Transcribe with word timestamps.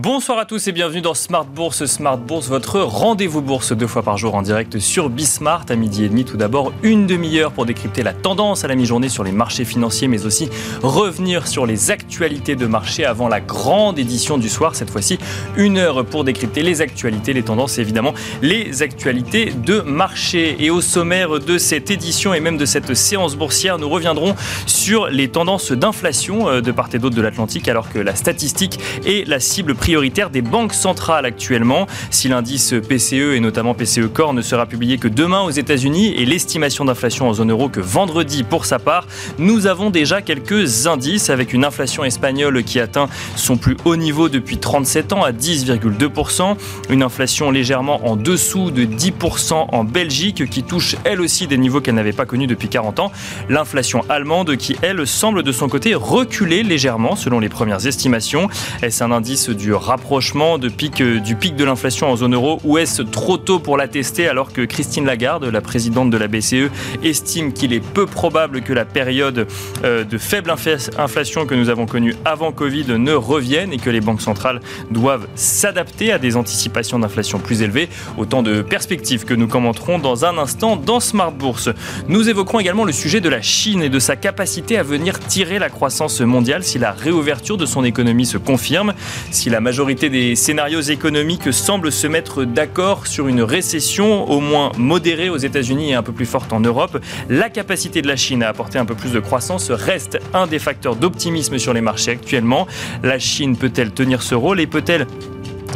Bonsoir 0.00 0.38
à 0.38 0.44
tous 0.44 0.68
et 0.68 0.70
bienvenue 0.70 1.00
dans 1.00 1.12
Smart 1.12 1.44
Bourse. 1.44 1.84
Smart 1.86 2.18
Bourse, 2.18 2.46
votre 2.46 2.78
rendez-vous 2.78 3.42
bourse 3.42 3.72
deux 3.72 3.88
fois 3.88 4.04
par 4.04 4.16
jour 4.16 4.36
en 4.36 4.42
direct 4.42 4.78
sur 4.78 5.10
Bismart 5.10 5.64
à 5.70 5.74
midi 5.74 6.04
et 6.04 6.08
demi. 6.08 6.24
Tout 6.24 6.36
d'abord, 6.36 6.72
une 6.84 7.08
demi-heure 7.08 7.50
pour 7.50 7.66
décrypter 7.66 8.04
la 8.04 8.12
tendance 8.12 8.62
à 8.62 8.68
la 8.68 8.76
mi-journée 8.76 9.08
sur 9.08 9.24
les 9.24 9.32
marchés 9.32 9.64
financiers, 9.64 10.06
mais 10.06 10.24
aussi 10.24 10.50
revenir 10.84 11.48
sur 11.48 11.66
les 11.66 11.90
actualités 11.90 12.54
de 12.54 12.66
marché 12.66 13.04
avant 13.04 13.26
la 13.26 13.40
grande 13.40 13.98
édition 13.98 14.38
du 14.38 14.48
soir. 14.48 14.76
Cette 14.76 14.88
fois-ci, 14.88 15.18
une 15.56 15.78
heure 15.78 16.06
pour 16.06 16.22
décrypter 16.22 16.62
les 16.62 16.80
actualités, 16.80 17.32
les 17.32 17.42
tendances 17.42 17.78
et 17.78 17.80
évidemment 17.80 18.14
les 18.40 18.82
actualités 18.82 19.46
de 19.46 19.80
marché. 19.80 20.58
Et 20.60 20.70
au 20.70 20.80
sommaire 20.80 21.40
de 21.40 21.58
cette 21.58 21.90
édition 21.90 22.34
et 22.34 22.38
même 22.38 22.56
de 22.56 22.66
cette 22.66 22.94
séance 22.94 23.34
boursière, 23.34 23.78
nous 23.78 23.88
reviendrons 23.88 24.36
sur 24.64 25.08
les 25.08 25.26
tendances 25.26 25.72
d'inflation 25.72 26.48
euh, 26.48 26.60
de 26.60 26.70
part 26.70 26.88
et 26.92 27.00
d'autre 27.00 27.16
de 27.16 27.22
l'Atlantique, 27.22 27.66
alors 27.66 27.90
que 27.90 27.98
la 27.98 28.14
statistique 28.14 28.78
est 29.04 29.26
la 29.26 29.40
cible 29.40 29.74
prioritaire 29.88 30.28
des 30.28 30.42
banques 30.42 30.74
centrales 30.74 31.24
actuellement. 31.24 31.86
Si 32.10 32.28
l'indice 32.28 32.74
PCE 32.86 33.32
et 33.34 33.40
notamment 33.40 33.72
PCE 33.72 34.06
Core 34.12 34.34
ne 34.34 34.42
sera 34.42 34.66
publié 34.66 34.98
que 34.98 35.08
demain 35.08 35.40
aux 35.40 35.50
États-Unis 35.50 36.12
et 36.14 36.26
l'estimation 36.26 36.84
d'inflation 36.84 37.26
en 37.26 37.32
zone 37.32 37.52
euro 37.52 37.70
que 37.70 37.80
vendredi 37.80 38.42
pour 38.42 38.66
sa 38.66 38.78
part, 38.78 39.06
nous 39.38 39.66
avons 39.66 39.88
déjà 39.88 40.20
quelques 40.20 40.86
indices 40.86 41.30
avec 41.30 41.54
une 41.54 41.64
inflation 41.64 42.04
espagnole 42.04 42.64
qui 42.64 42.80
atteint 42.80 43.08
son 43.34 43.56
plus 43.56 43.78
haut 43.86 43.96
niveau 43.96 44.28
depuis 44.28 44.58
37 44.58 45.14
ans 45.14 45.24
à 45.24 45.32
10,2%, 45.32 46.56
une 46.90 47.02
inflation 47.02 47.50
légèrement 47.50 48.06
en 48.06 48.16
dessous 48.16 48.70
de 48.70 48.84
10% 48.84 49.68
en 49.72 49.84
Belgique 49.84 50.50
qui 50.50 50.64
touche 50.64 50.96
elle 51.04 51.22
aussi 51.22 51.46
des 51.46 51.56
niveaux 51.56 51.80
qu'elle 51.80 51.94
n'avait 51.94 52.12
pas 52.12 52.26
connus 52.26 52.46
depuis 52.46 52.68
40 52.68 53.00
ans, 53.00 53.10
l'inflation 53.48 54.04
allemande 54.10 54.54
qui 54.58 54.76
elle 54.82 55.06
semble 55.06 55.42
de 55.42 55.52
son 55.52 55.70
côté 55.70 55.94
reculer 55.94 56.62
légèrement 56.62 57.16
selon 57.16 57.40
les 57.40 57.48
premières 57.48 57.86
estimations. 57.86 58.50
Est-ce 58.82 59.02
un 59.02 59.12
indice 59.12 59.48
du 59.48 59.77
rapprochement 59.78 60.58
euh, 60.58 61.20
du 61.20 61.34
pic 61.36 61.56
de 61.56 61.64
l'inflation 61.64 62.10
en 62.10 62.16
zone 62.16 62.34
euro 62.34 62.60
ou 62.64 62.78
est-ce 62.78 63.02
trop 63.02 63.36
tôt 63.36 63.58
pour 63.58 63.76
l'attester 63.76 64.28
alors 64.28 64.52
que 64.52 64.62
Christine 64.62 65.06
Lagarde, 65.06 65.44
la 65.44 65.60
présidente 65.60 66.10
de 66.10 66.16
la 66.16 66.28
BCE, 66.28 66.70
estime 67.02 67.52
qu'il 67.52 67.72
est 67.72 67.80
peu 67.80 68.06
probable 68.06 68.62
que 68.62 68.72
la 68.72 68.84
période 68.84 69.46
euh, 69.84 70.04
de 70.04 70.18
faible 70.18 70.50
inflation 70.50 71.46
que 71.46 71.54
nous 71.54 71.68
avons 71.68 71.86
connue 71.86 72.14
avant 72.24 72.52
Covid 72.52 72.98
ne 72.98 73.12
revienne 73.12 73.72
et 73.72 73.78
que 73.78 73.90
les 73.90 74.00
banques 74.00 74.22
centrales 74.22 74.60
doivent 74.90 75.26
s'adapter 75.34 76.12
à 76.12 76.18
des 76.18 76.36
anticipations 76.36 76.98
d'inflation 76.98 77.38
plus 77.38 77.62
élevées. 77.62 77.88
Autant 78.16 78.42
de 78.42 78.62
perspectives 78.62 79.24
que 79.24 79.34
nous 79.34 79.48
commenterons 79.48 79.98
dans 79.98 80.24
un 80.24 80.38
instant 80.38 80.76
dans 80.76 81.00
Smart 81.00 81.32
Bourse. 81.32 81.70
Nous 82.08 82.28
évoquerons 82.28 82.60
également 82.60 82.84
le 82.84 82.92
sujet 82.92 83.20
de 83.20 83.28
la 83.28 83.42
Chine 83.42 83.82
et 83.82 83.88
de 83.88 83.98
sa 83.98 84.16
capacité 84.16 84.78
à 84.78 84.82
venir 84.82 85.18
tirer 85.18 85.58
la 85.58 85.70
croissance 85.70 86.20
mondiale 86.20 86.64
si 86.64 86.78
la 86.78 86.92
réouverture 86.92 87.56
de 87.56 87.66
son 87.66 87.84
économie 87.84 88.26
se 88.26 88.38
confirme. 88.38 88.94
Si 89.30 89.50
la 89.50 89.60
majorité 89.68 90.08
des 90.08 90.34
scénarios 90.34 90.80
économiques 90.80 91.52
semblent 91.52 91.92
se 91.92 92.06
mettre 92.06 92.44
d'accord 92.44 93.06
sur 93.06 93.28
une 93.28 93.42
récession 93.42 94.26
au 94.30 94.40
moins 94.40 94.72
modérée 94.78 95.28
aux 95.28 95.36
États-Unis 95.36 95.90
et 95.90 95.94
un 95.94 96.02
peu 96.02 96.12
plus 96.12 96.24
forte 96.24 96.54
en 96.54 96.60
Europe, 96.60 96.98
la 97.28 97.50
capacité 97.50 98.00
de 98.00 98.08
la 98.08 98.16
Chine 98.16 98.42
à 98.42 98.48
apporter 98.48 98.78
un 98.78 98.86
peu 98.86 98.94
plus 98.94 99.12
de 99.12 99.20
croissance 99.20 99.70
reste 99.70 100.20
un 100.32 100.46
des 100.46 100.58
facteurs 100.58 100.96
d'optimisme 100.96 101.58
sur 101.58 101.74
les 101.74 101.82
marchés 101.82 102.12
actuellement. 102.12 102.66
La 103.02 103.18
Chine 103.18 103.58
peut-elle 103.58 103.90
tenir 103.90 104.22
ce 104.22 104.34
rôle 104.34 104.58
et 104.58 104.66
peut-elle 104.66 105.06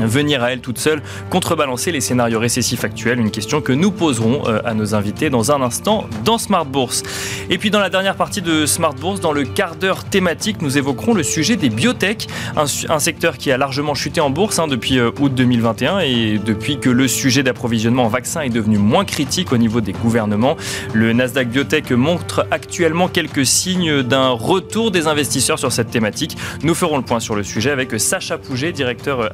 venir 0.00 0.42
à 0.42 0.52
elle 0.52 0.60
toute 0.60 0.78
seule 0.78 1.02
contrebalancer 1.30 1.92
les 1.92 2.00
scénarios 2.00 2.38
récessifs 2.38 2.84
actuels 2.84 3.20
Une 3.20 3.30
question 3.30 3.60
que 3.60 3.72
nous 3.72 3.90
poserons 3.90 4.42
euh, 4.46 4.60
à 4.64 4.74
nos 4.74 4.94
invités 4.94 5.30
dans 5.30 5.52
un 5.52 5.60
instant 5.62 6.06
dans 6.24 6.38
Smart 6.38 6.64
Bourse. 6.64 7.02
Et 7.50 7.58
puis 7.58 7.70
dans 7.70 7.80
la 7.80 7.90
dernière 7.90 8.16
partie 8.16 8.42
de 8.42 8.66
Smart 8.66 8.94
Bourse, 8.94 9.20
dans 9.20 9.32
le 9.32 9.44
quart 9.44 9.76
d'heure 9.76 10.04
thématique, 10.04 10.62
nous 10.62 10.78
évoquerons 10.78 11.14
le 11.14 11.22
sujet 11.22 11.56
des 11.56 11.68
biotech, 11.68 12.26
un, 12.56 12.98
secteur 12.98 13.36
qui 13.36 13.50
a 13.50 13.56
largement 13.56 13.94
chuté 13.94 14.20
en 14.20 14.30
bourse 14.30 14.58
hein, 14.58 14.68
depuis 14.68 14.98
euh, 14.98 15.10
août 15.20 15.34
2021 15.34 16.00
et 16.00 16.38
depuis 16.38 16.78
que 16.78 16.90
le 16.90 17.08
sujet 17.08 17.42
d'approvisionnement 17.42 18.04
en 18.04 18.08
vaccins 18.08 18.42
est 18.42 18.50
devenu 18.50 18.78
moins 18.78 19.04
critique 19.04 19.52
au 19.52 19.56
niveau 19.56 19.80
des 19.80 19.92
gouvernements. 19.92 20.56
Le 20.92 21.12
Nasdaq 21.12 21.48
Biotech 21.48 21.90
montre 21.90 22.46
actuellement 22.50 23.08
quelques 23.08 23.46
signes 23.46 24.02
d'un 24.02 24.30
retour 24.30 24.90
des 24.90 25.06
investisseurs 25.06 25.58
sur 25.58 25.72
cette 25.72 25.90
thématique. 25.90 26.36
Nous 26.62 26.74
ferons 26.74 26.96
le 26.96 27.02
point 27.02 27.20
sur 27.20 27.34
le 27.34 27.42
sujet 27.42 27.70
avec 27.70 27.98
Sacha 27.98 28.38
Pouget, 28.38 28.72
directeur 28.72 29.20
euh, 29.20 29.28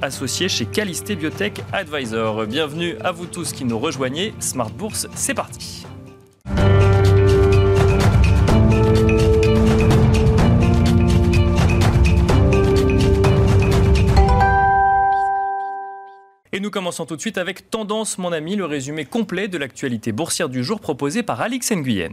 chez 0.48 0.64
Calisté 0.66 1.14
Biotech 1.14 1.60
Advisor. 1.72 2.46
Bienvenue 2.46 2.96
à 3.04 3.12
vous 3.12 3.26
tous 3.26 3.52
qui 3.52 3.64
nous 3.64 3.78
rejoignez. 3.78 4.32
Smart 4.40 4.70
Bourse, 4.70 5.06
c'est 5.14 5.34
parti. 5.34 5.84
Et 16.50 16.60
nous 16.60 16.70
commençons 16.70 17.04
tout 17.04 17.14
de 17.14 17.20
suite 17.20 17.38
avec 17.38 17.70
Tendance, 17.70 18.18
mon 18.18 18.32
ami, 18.32 18.56
le 18.56 18.64
résumé 18.64 19.04
complet 19.04 19.48
de 19.48 19.58
l'actualité 19.58 20.12
boursière 20.12 20.48
du 20.48 20.64
jour 20.64 20.80
proposé 20.80 21.22
par 21.22 21.40
Alix 21.40 21.70
Nguyen. 21.70 22.10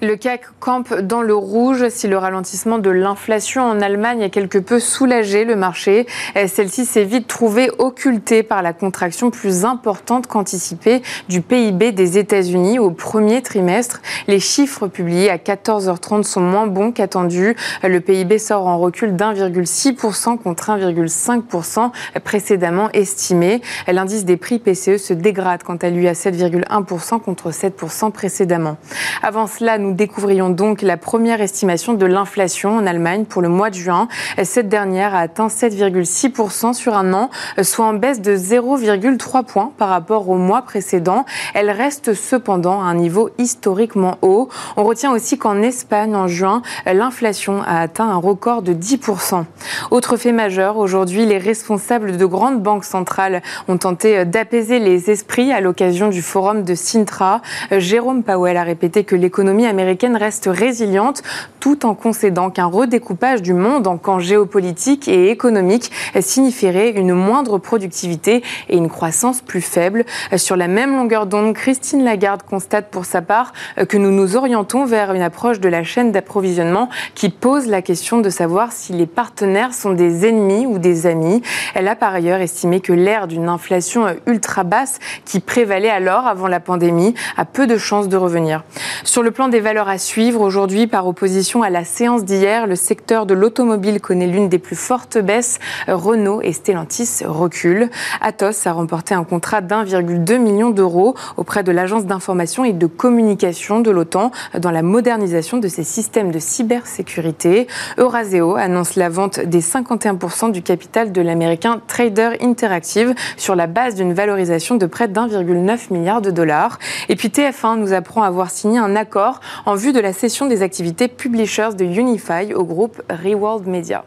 Le 0.00 0.14
CAC 0.14 0.42
campe 0.60 0.94
dans 0.94 1.22
le 1.22 1.34
rouge 1.34 1.88
si 1.88 2.06
le 2.06 2.16
ralentissement 2.16 2.78
de 2.78 2.88
l'inflation 2.88 3.64
en 3.64 3.80
Allemagne 3.80 4.22
a 4.22 4.28
quelque 4.28 4.58
peu 4.58 4.78
soulagé 4.78 5.44
le 5.44 5.56
marché. 5.56 6.06
Celle-ci 6.34 6.84
s'est 6.84 7.02
vite 7.02 7.26
trouvée 7.26 7.68
occultée 7.78 8.44
par 8.44 8.62
la 8.62 8.72
contraction 8.72 9.32
plus 9.32 9.64
importante 9.64 10.28
qu'anticipée 10.28 11.02
du 11.28 11.40
PIB 11.40 11.90
des 11.90 12.16
États-Unis 12.16 12.78
au 12.78 12.92
premier 12.92 13.42
trimestre. 13.42 14.00
Les 14.28 14.38
chiffres 14.38 14.86
publiés 14.86 15.30
à 15.30 15.36
14h30 15.36 16.22
sont 16.22 16.42
moins 16.42 16.68
bons 16.68 16.92
qu'attendus. 16.92 17.56
Le 17.82 17.98
PIB 17.98 18.38
sort 18.38 18.68
en 18.68 18.78
recul 18.78 19.16
d'1,6% 19.16 20.38
contre 20.38 20.70
1,5% 20.70 21.90
précédemment 22.22 22.88
estimé. 22.92 23.62
L'indice 23.88 24.24
des 24.24 24.36
prix 24.36 24.60
PCE 24.60 24.98
se 24.98 25.12
dégrade 25.12 25.64
quant 25.64 25.76
à 25.76 25.90
lui 25.90 26.06
à 26.06 26.12
7,1% 26.12 27.20
contre 27.20 27.50
7% 27.50 28.12
précédemment. 28.12 28.76
Avant 29.24 29.48
cela, 29.48 29.76
nous 29.88 29.94
découvrions 29.94 30.50
donc 30.50 30.82
la 30.82 30.98
première 30.98 31.40
estimation 31.40 31.94
de 31.94 32.04
l'inflation 32.04 32.76
en 32.76 32.86
Allemagne 32.86 33.24
pour 33.24 33.40
le 33.40 33.48
mois 33.48 33.70
de 33.70 33.74
juin. 33.74 34.06
Cette 34.42 34.68
dernière 34.68 35.14
a 35.14 35.20
atteint 35.20 35.46
7,6% 35.46 36.74
sur 36.74 36.94
un 36.94 37.14
an, 37.14 37.30
soit 37.62 37.86
en 37.86 37.94
baisse 37.94 38.20
de 38.20 38.36
0,3 38.36 39.44
points 39.44 39.72
par 39.78 39.88
rapport 39.88 40.28
au 40.28 40.36
mois 40.36 40.60
précédent. 40.60 41.24
Elle 41.54 41.70
reste 41.70 42.12
cependant 42.12 42.82
à 42.82 42.84
un 42.84 42.96
niveau 42.96 43.30
historiquement 43.38 44.18
haut. 44.20 44.50
On 44.76 44.84
retient 44.84 45.10
aussi 45.10 45.38
qu'en 45.38 45.62
Espagne, 45.62 46.14
en 46.14 46.28
juin, 46.28 46.60
l'inflation 46.84 47.62
a 47.62 47.80
atteint 47.80 48.10
un 48.10 48.16
record 48.16 48.60
de 48.60 48.74
10%. 48.74 49.44
Autre 49.90 50.18
fait 50.18 50.32
majeur, 50.32 50.76
aujourd'hui, 50.76 51.24
les 51.24 51.38
responsables 51.38 52.18
de 52.18 52.26
grandes 52.26 52.62
banques 52.62 52.84
centrales 52.84 53.40
ont 53.68 53.78
tenté 53.78 54.26
d'apaiser 54.26 54.80
les 54.80 55.08
esprits 55.10 55.50
à 55.50 55.62
l'occasion 55.62 56.10
du 56.10 56.20
forum 56.20 56.62
de 56.62 56.74
Sintra. 56.74 57.40
Jérôme 57.70 58.22
Powell 58.22 58.58
a 58.58 58.64
répété 58.64 59.04
que 59.04 59.16
l'économie 59.16 59.64
américaine 59.64 59.77
américaine 59.78 60.16
reste 60.16 60.50
résiliente 60.50 61.22
tout 61.60 61.86
en 61.86 61.94
concédant 61.94 62.50
qu'un 62.50 62.66
redécoupage 62.66 63.42
du 63.42 63.52
monde 63.52 63.86
en 63.86 63.96
camps 63.96 64.18
géopolitiques 64.18 65.06
et 65.06 65.30
économiques 65.30 65.92
signifierait 66.20 66.90
une 66.90 67.12
moindre 67.12 67.58
productivité 67.58 68.42
et 68.68 68.76
une 68.76 68.88
croissance 68.88 69.40
plus 69.40 69.60
faible. 69.60 70.04
Sur 70.36 70.56
la 70.56 70.66
même 70.66 70.96
longueur 70.96 71.26
d'onde, 71.26 71.54
Christine 71.54 72.02
Lagarde 72.02 72.42
constate 72.42 72.90
pour 72.90 73.04
sa 73.04 73.22
part 73.22 73.52
que 73.88 73.96
nous 73.96 74.10
nous 74.10 74.34
orientons 74.34 74.84
vers 74.84 75.12
une 75.14 75.22
approche 75.22 75.60
de 75.60 75.68
la 75.68 75.84
chaîne 75.84 76.10
d'approvisionnement 76.10 76.88
qui 77.14 77.28
pose 77.28 77.66
la 77.66 77.80
question 77.80 78.18
de 78.18 78.30
savoir 78.30 78.72
si 78.72 78.92
les 78.92 79.06
partenaires 79.06 79.74
sont 79.74 79.92
des 79.92 80.26
ennemis 80.26 80.66
ou 80.66 80.78
des 80.78 81.06
amis. 81.06 81.40
Elle 81.76 81.86
a 81.86 81.94
par 81.94 82.14
ailleurs 82.14 82.40
estimé 82.40 82.80
que 82.80 82.92
l'ère 82.92 83.28
d'une 83.28 83.48
inflation 83.48 84.06
ultra 84.26 84.64
basse 84.64 84.98
qui 85.24 85.38
prévalait 85.38 85.88
alors 85.88 86.26
avant 86.26 86.48
la 86.48 86.58
pandémie 86.58 87.14
a 87.36 87.44
peu 87.44 87.68
de 87.68 87.78
chances 87.78 88.08
de 88.08 88.16
revenir. 88.16 88.64
Sur 89.04 89.22
le 89.22 89.30
plan 89.30 89.46
des 89.46 89.60
valeurs 89.68 89.90
à 89.90 89.98
suivre 89.98 90.40
aujourd'hui 90.40 90.86
par 90.86 91.06
opposition 91.06 91.62
à 91.62 91.68
la 91.68 91.84
séance 91.84 92.24
d'hier. 92.24 92.66
Le 92.66 92.74
secteur 92.74 93.26
de 93.26 93.34
l'automobile 93.34 94.00
connaît 94.00 94.26
l'une 94.26 94.48
des 94.48 94.58
plus 94.58 94.76
fortes 94.76 95.18
baisses. 95.18 95.58
Renault 95.86 96.40
et 96.40 96.54
Stellantis 96.54 97.20
reculent. 97.22 97.90
Atos 98.22 98.66
a 98.66 98.72
remporté 98.72 99.12
un 99.12 99.24
contrat 99.24 99.60
d'1,2 99.60 100.38
million 100.38 100.70
d'euros 100.70 101.14
auprès 101.36 101.64
de 101.64 101.70
l'agence 101.70 102.06
d'information 102.06 102.64
et 102.64 102.72
de 102.72 102.86
communication 102.86 103.80
de 103.80 103.90
l'OTAN 103.90 104.30
dans 104.58 104.70
la 104.70 104.80
modernisation 104.80 105.58
de 105.58 105.68
ses 105.68 105.84
systèmes 105.84 106.30
de 106.30 106.38
cybersécurité. 106.38 107.66
Euraseo 107.98 108.56
annonce 108.56 108.96
la 108.96 109.10
vente 109.10 109.38
des 109.38 109.60
51% 109.60 110.50
du 110.50 110.62
capital 110.62 111.12
de 111.12 111.20
l'américain 111.20 111.82
Trader 111.86 112.38
Interactive 112.40 113.14
sur 113.36 113.54
la 113.54 113.66
base 113.66 113.96
d'une 113.96 114.14
valorisation 114.14 114.76
de 114.76 114.86
près 114.86 115.08
d'1,9 115.08 115.92
milliard 115.92 116.22
de 116.22 116.30
dollars. 116.30 116.78
Et 117.10 117.16
puis 117.16 117.28
TF1 117.28 117.76
nous 117.76 117.92
apprend 117.92 118.22
avoir 118.22 118.50
signé 118.50 118.78
un 118.78 118.96
accord 118.96 119.40
en 119.66 119.74
vue 119.74 119.92
de 119.92 120.00
la 120.00 120.12
cession 120.12 120.46
des 120.46 120.62
activités 120.62 121.08
publishers 121.08 121.70
de 121.76 121.84
Unify 121.84 122.54
au 122.54 122.64
groupe 122.64 123.02
Reworld 123.10 123.66
Media. 123.66 124.04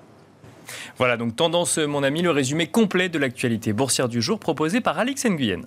Voilà 0.98 1.18
donc 1.18 1.36
tendance 1.36 1.77
mon 1.77 2.03
ami, 2.03 2.21
le 2.21 2.31
résumé 2.31 2.68
complet 2.68 3.09
de 3.09 3.19
l'actualité 3.19 3.74
boursière 3.74 4.07
du 4.07 4.21
jour 4.21 4.39
proposé 4.39 4.81
par 4.81 5.00
Alex 5.00 5.25
Nguyen. 5.25 5.62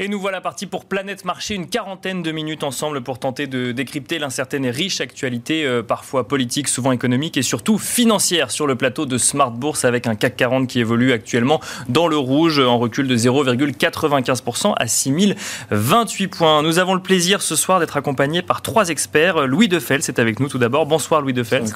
Et 0.00 0.08
nous 0.08 0.18
voilà 0.18 0.40
parti 0.40 0.66
pour 0.66 0.86
Planète 0.86 1.24
Marché, 1.24 1.54
une 1.54 1.68
quarantaine 1.68 2.20
de 2.20 2.32
minutes 2.32 2.64
ensemble 2.64 3.00
pour 3.02 3.20
tenter 3.20 3.46
de 3.46 3.70
décrypter 3.70 4.18
l'incertaine 4.18 4.64
et 4.64 4.72
riche 4.72 5.00
actualité, 5.00 5.64
euh, 5.64 5.84
parfois 5.84 6.26
politique, 6.26 6.66
souvent 6.66 6.90
économique 6.90 7.36
et 7.36 7.42
surtout 7.42 7.78
financière 7.78 8.50
sur 8.50 8.66
le 8.66 8.74
plateau 8.74 9.06
de 9.06 9.18
Smart 9.18 9.52
Bourse 9.52 9.84
avec 9.84 10.08
un 10.08 10.16
CAC 10.16 10.34
40 10.34 10.66
qui 10.66 10.80
évolue 10.80 11.12
actuellement 11.12 11.60
dans 11.88 12.08
le 12.08 12.16
rouge 12.16 12.58
en 12.58 12.76
recul 12.76 13.06
de 13.06 13.16
0,95% 13.16 14.72
à 14.76 14.88
6028 14.88 16.26
points. 16.26 16.62
Nous 16.64 16.80
avons 16.80 16.94
le 16.94 17.00
plaisir 17.00 17.40
ce 17.40 17.54
soir 17.54 17.78
d'être 17.78 17.96
accompagnés 17.96 18.42
par 18.42 18.62
trois 18.62 18.88
experts. 18.88 19.46
Louis 19.46 19.68
Defels 19.68 20.02
est 20.08 20.18
avec 20.18 20.40
nous 20.40 20.48
tout 20.48 20.58
d'abord. 20.58 20.86
Bonsoir 20.86 21.20
Louis 21.20 21.34
Defels. 21.34 21.72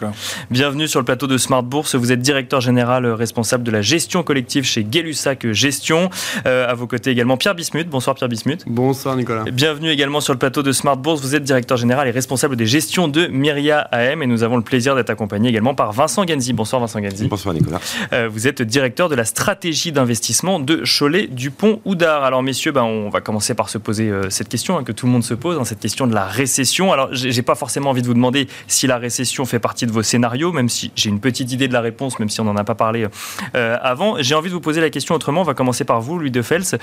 Bienvenue 0.50 0.88
sur 0.88 0.98
le 0.98 1.04
plateau 1.04 1.28
de 1.28 1.38
Smart 1.38 1.62
Bourse. 1.62 1.94
Vous 1.94 2.10
êtes 2.10 2.20
directeur 2.20 2.60
général 2.60 3.06
responsable 3.06 3.62
de 3.62 3.70
la 3.70 3.80
gestion 3.80 4.24
collective 4.24 4.64
chez 4.64 4.82
Gay-Lussac 4.82 5.52
Gestion. 5.52 6.10
Euh, 6.46 6.68
à 6.68 6.74
vos 6.74 6.88
côtés 6.88 7.12
également 7.12 7.36
Pierre 7.36 7.54
Bismuth. 7.54 7.88
Bonsoir 7.88 8.07
Pierre 8.14 8.28
Bismuth. 8.28 8.64
Bonsoir 8.66 9.16
Nicolas. 9.16 9.44
Bienvenue 9.50 9.90
également 9.90 10.20
sur 10.20 10.32
le 10.32 10.38
plateau 10.38 10.62
de 10.62 10.72
Smart 10.72 10.96
Bourse. 10.96 11.20
Vous 11.20 11.34
êtes 11.34 11.42
directeur 11.42 11.76
général 11.76 12.08
et 12.08 12.10
responsable 12.10 12.56
des 12.56 12.66
gestions 12.66 13.08
de 13.08 13.26
Myria 13.26 13.80
AM 13.92 14.22
et 14.22 14.26
nous 14.26 14.42
avons 14.42 14.56
le 14.56 14.62
plaisir 14.62 14.94
d'être 14.94 15.10
accompagné 15.10 15.48
également 15.48 15.74
par 15.74 15.92
Vincent 15.92 16.24
Ganzi. 16.24 16.52
Bonsoir 16.52 16.80
Vincent 16.80 17.00
Ganzi. 17.00 17.28
Bonsoir 17.28 17.54
Nicolas. 17.54 17.80
Euh, 18.12 18.28
vous 18.30 18.46
êtes 18.46 18.62
directeur 18.62 19.08
de 19.08 19.14
la 19.14 19.24
stratégie 19.24 19.92
d'investissement 19.92 20.60
de 20.60 20.82
Cholet 20.84 21.26
Dupont 21.26 21.80
Oudard. 21.84 22.24
Alors 22.24 22.42
messieurs, 22.42 22.72
ben, 22.72 22.82
on 22.82 23.08
va 23.08 23.20
commencer 23.20 23.54
par 23.54 23.68
se 23.68 23.78
poser 23.78 24.08
euh, 24.08 24.30
cette 24.30 24.48
question 24.48 24.78
hein, 24.78 24.84
que 24.84 24.92
tout 24.92 25.06
le 25.06 25.12
monde 25.12 25.24
se 25.24 25.34
pose, 25.34 25.58
hein, 25.58 25.64
cette 25.64 25.80
question 25.80 26.06
de 26.06 26.14
la 26.14 26.24
récession. 26.24 26.92
Alors 26.92 27.08
j'ai 27.12 27.42
pas 27.42 27.54
forcément 27.54 27.90
envie 27.90 28.02
de 28.02 28.06
vous 28.06 28.14
demander 28.14 28.48
si 28.66 28.86
la 28.86 28.98
récession 28.98 29.44
fait 29.44 29.58
partie 29.58 29.86
de 29.86 29.92
vos 29.92 30.02
scénarios, 30.02 30.52
même 30.52 30.68
si 30.68 30.90
j'ai 30.94 31.10
une 31.10 31.20
petite 31.20 31.52
idée 31.52 31.68
de 31.68 31.72
la 31.72 31.80
réponse, 31.80 32.18
même 32.18 32.28
si 32.28 32.40
on 32.40 32.44
n'en 32.44 32.56
a 32.56 32.64
pas 32.64 32.74
parlé 32.74 33.06
euh, 33.54 33.76
avant. 33.82 34.16
J'ai 34.20 34.34
envie 34.34 34.48
de 34.48 34.54
vous 34.54 34.60
poser 34.60 34.80
la 34.80 34.90
question 34.90 35.14
autrement. 35.14 35.42
On 35.42 35.44
va 35.44 35.54
commencer 35.54 35.84
par 35.84 36.00
vous, 36.00 36.18
Louis 36.18 36.30
de 36.30 36.42
Fels. 36.42 36.78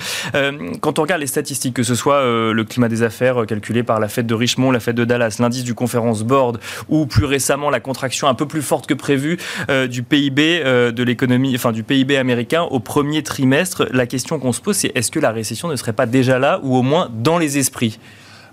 quand 0.80 0.98
on 0.98 1.02
regarde 1.02 1.15
les 1.18 1.26
statistiques, 1.26 1.74
que 1.74 1.82
ce 1.82 1.94
soit 1.94 2.16
euh, 2.16 2.52
le 2.52 2.64
climat 2.64 2.88
des 2.88 3.02
affaires 3.02 3.42
euh, 3.42 3.46
calculé 3.46 3.82
par 3.82 4.00
la 4.00 4.08
fête 4.08 4.26
de 4.26 4.34
Richmond, 4.34 4.70
la 4.70 4.80
fête 4.80 4.96
de 4.96 5.04
Dallas, 5.04 5.36
l'indice 5.38 5.64
du 5.64 5.74
Conference 5.74 6.22
Board, 6.22 6.58
ou 6.88 7.06
plus 7.06 7.24
récemment 7.24 7.70
la 7.70 7.80
contraction 7.80 8.28
un 8.28 8.34
peu 8.34 8.46
plus 8.46 8.62
forte 8.62 8.86
que 8.86 8.94
prévu 8.94 9.38
euh, 9.70 9.86
du 9.86 10.02
PIB 10.02 10.62
de 10.92 11.02
l'économie, 11.02 11.54
enfin 11.54 11.72
du 11.72 11.82
PIB 11.82 12.16
américain 12.16 12.62
au 12.62 12.80
premier 12.80 13.22
trimestre. 13.22 13.86
La 13.92 14.06
question 14.06 14.38
qu'on 14.38 14.52
se 14.52 14.60
pose, 14.60 14.76
c'est 14.76 14.92
est-ce 14.94 15.10
que 15.10 15.20
la 15.20 15.32
récession 15.32 15.68
ne 15.68 15.76
serait 15.76 15.92
pas 15.92 16.06
déjà 16.06 16.38
là, 16.38 16.60
ou 16.62 16.76
au 16.76 16.82
moins 16.82 17.10
dans 17.12 17.38
les 17.38 17.58
esprits? 17.58 17.98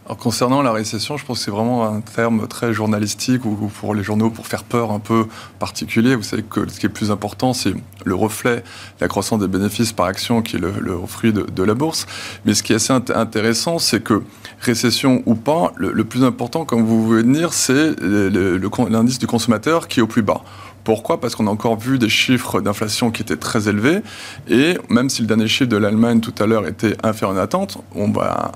Alors, 0.05 0.17
concernant 0.17 0.61
la 0.61 0.73
récession, 0.73 1.15
je 1.15 1.25
pense 1.25 1.39
que 1.39 1.45
c'est 1.45 1.51
vraiment 1.51 1.87
un 1.87 2.01
terme 2.01 2.47
très 2.49 2.73
journalistique 2.73 3.45
ou 3.45 3.55
pour 3.55 3.95
les 3.95 4.03
journaux 4.03 4.29
pour 4.29 4.47
faire 4.47 4.65
peur 4.65 4.91
un 4.91 4.99
peu 4.99 5.27
particulier. 5.59 6.15
Vous 6.15 6.23
savez 6.23 6.43
que 6.43 6.69
ce 6.69 6.77
qui 6.77 6.87
est 6.87 6.89
plus 6.89 7.09
important, 7.09 7.53
c'est 7.53 7.73
le 8.03 8.13
reflet 8.13 8.65
la 8.99 9.07
croissance 9.07 9.39
des 9.39 9.47
bénéfices 9.47 9.93
par 9.93 10.07
action 10.07 10.41
qui 10.41 10.57
est 10.57 10.59
le, 10.59 10.73
fruit 11.07 11.31
de, 11.31 11.63
la 11.63 11.73
bourse. 11.73 12.05
Mais 12.43 12.53
ce 12.53 12.63
qui 12.63 12.73
est 12.73 12.75
assez 12.75 12.91
intéressant, 12.91 13.79
c'est 13.79 14.03
que 14.03 14.23
récession 14.59 15.23
ou 15.25 15.35
pas, 15.35 15.71
le, 15.77 16.03
plus 16.03 16.25
important, 16.25 16.65
comme 16.65 16.83
vous 16.83 17.15
de 17.15 17.21
dire, 17.21 17.53
c'est 17.53 17.95
l'indice 18.01 19.19
du 19.19 19.27
consommateur 19.27 19.87
qui 19.87 20.01
est 20.01 20.03
au 20.03 20.07
plus 20.07 20.21
bas. 20.21 20.41
Pourquoi? 20.83 21.21
Parce 21.21 21.35
qu'on 21.35 21.47
a 21.47 21.49
encore 21.49 21.77
vu 21.77 21.97
des 21.97 22.09
chiffres 22.09 22.59
d'inflation 22.59 23.11
qui 23.11 23.21
étaient 23.21 23.37
très 23.37 23.69
élevés. 23.69 24.01
Et 24.49 24.77
même 24.89 25.09
si 25.09 25.21
le 25.21 25.27
dernier 25.27 25.47
chiffre 25.47 25.69
de 25.69 25.77
l'Allemagne 25.77 26.19
tout 26.19 26.33
à 26.39 26.45
l'heure 26.45 26.67
était 26.67 26.95
inférieur 27.03 27.37
à 27.37 27.41
attente, 27.43 27.77
on 27.95 28.11
va 28.11 28.51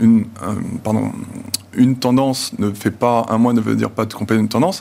une, 0.00 0.26
pardon, 0.82 1.12
une 1.76 1.96
tendance 1.96 2.52
ne 2.58 2.70
fait 2.72 2.90
pas, 2.90 3.26
un 3.28 3.38
mois 3.38 3.52
ne 3.52 3.60
veut 3.60 3.76
dire 3.76 3.90
pas 3.90 4.04
de 4.04 4.14
compléter 4.14 4.40
une 4.40 4.48
tendance. 4.48 4.80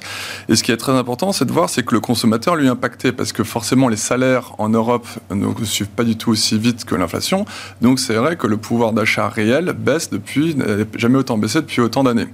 Et 0.49 0.55
ce 0.55 0.63
qui 0.63 0.71
est 0.71 0.77
très 0.77 0.93
important, 0.93 1.31
c'est 1.31 1.45
de 1.45 1.51
voir, 1.51 1.69
c'est 1.69 1.83
que 1.83 1.93
le 1.93 1.99
consommateur 1.99 2.55
lui 2.55 2.65
est 2.65 2.69
impacté 2.69 3.11
parce 3.11 3.33
que 3.33 3.43
forcément 3.43 3.87
les 3.87 3.97
salaires 3.97 4.53
en 4.57 4.69
Europe 4.69 5.07
ne 5.31 5.47
suivent 5.65 5.87
pas 5.87 6.03
du 6.03 6.15
tout 6.15 6.31
aussi 6.31 6.57
vite 6.57 6.85
que 6.85 6.95
l'inflation. 6.95 7.45
Donc 7.81 7.99
c'est 7.99 8.15
vrai 8.15 8.35
que 8.35 8.47
le 8.47 8.57
pouvoir 8.57 8.93
d'achat 8.93 9.29
réel 9.29 9.73
baisse 9.77 10.09
depuis, 10.09 10.55
jamais 10.95 11.17
autant 11.17 11.37
baissé 11.37 11.61
depuis 11.61 11.81
autant 11.81 12.03
d'années. 12.03 12.27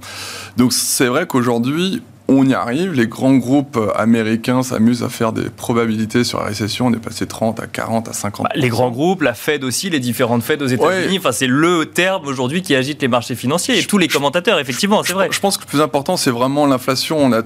Donc 0.58 0.74
c'est 0.74 1.08
vrai 1.08 1.28
qu'aujourd'hui, 1.28 2.02
on 2.30 2.46
y 2.48 2.54
arrive. 2.54 2.94
Les 2.94 3.08
grands 3.08 3.36
groupes 3.36 3.80
américains 3.96 4.64
s'amusent 4.64 5.04
à 5.04 5.10
faire 5.10 5.34
des 5.34 5.50
probabilités 5.50 6.24
sur 6.24 6.40
la 6.40 6.46
récession. 6.46 6.88
On 6.88 6.94
est 6.94 6.98
passé 6.98 7.26
30 7.26 7.60
à 7.60 7.68
40 7.68 8.08
à 8.08 8.14
50. 8.14 8.46
Bah, 8.46 8.52
les 8.56 8.70
grands 8.70 8.92
groupes, 8.92 9.22
la 9.22 9.34
Fed 9.34 9.64
aussi, 9.64 9.90
les 9.90 10.00
différentes 10.00 10.44
Fed 10.44 10.62
aux 10.62 10.68
États-Unis. 10.68 11.18
Enfin, 11.18 11.32
c'est 11.32 11.48
le 11.48 11.86
terme 11.88 12.28
aujourd'hui 12.28 12.62
qui 12.62 12.76
agite 12.76 13.02
les 13.02 13.08
marchés 13.08 13.36
financiers 13.36 13.80
et 13.80 13.84
tous 13.84 13.98
les 13.98 14.08
commentateurs, 14.08 14.60
effectivement, 14.60 15.04
c'est 15.04 15.14
vrai. 15.14 15.30
Je 15.32 15.40
pense 15.40 15.58
que 15.58 15.64
le 15.64 15.68
plus 15.68 15.82
important, 15.82 16.18
c'est 16.18 16.32
vraiment 16.32 16.66
l'inflation. 16.66 17.18
On 17.18 17.32
a 17.34 17.42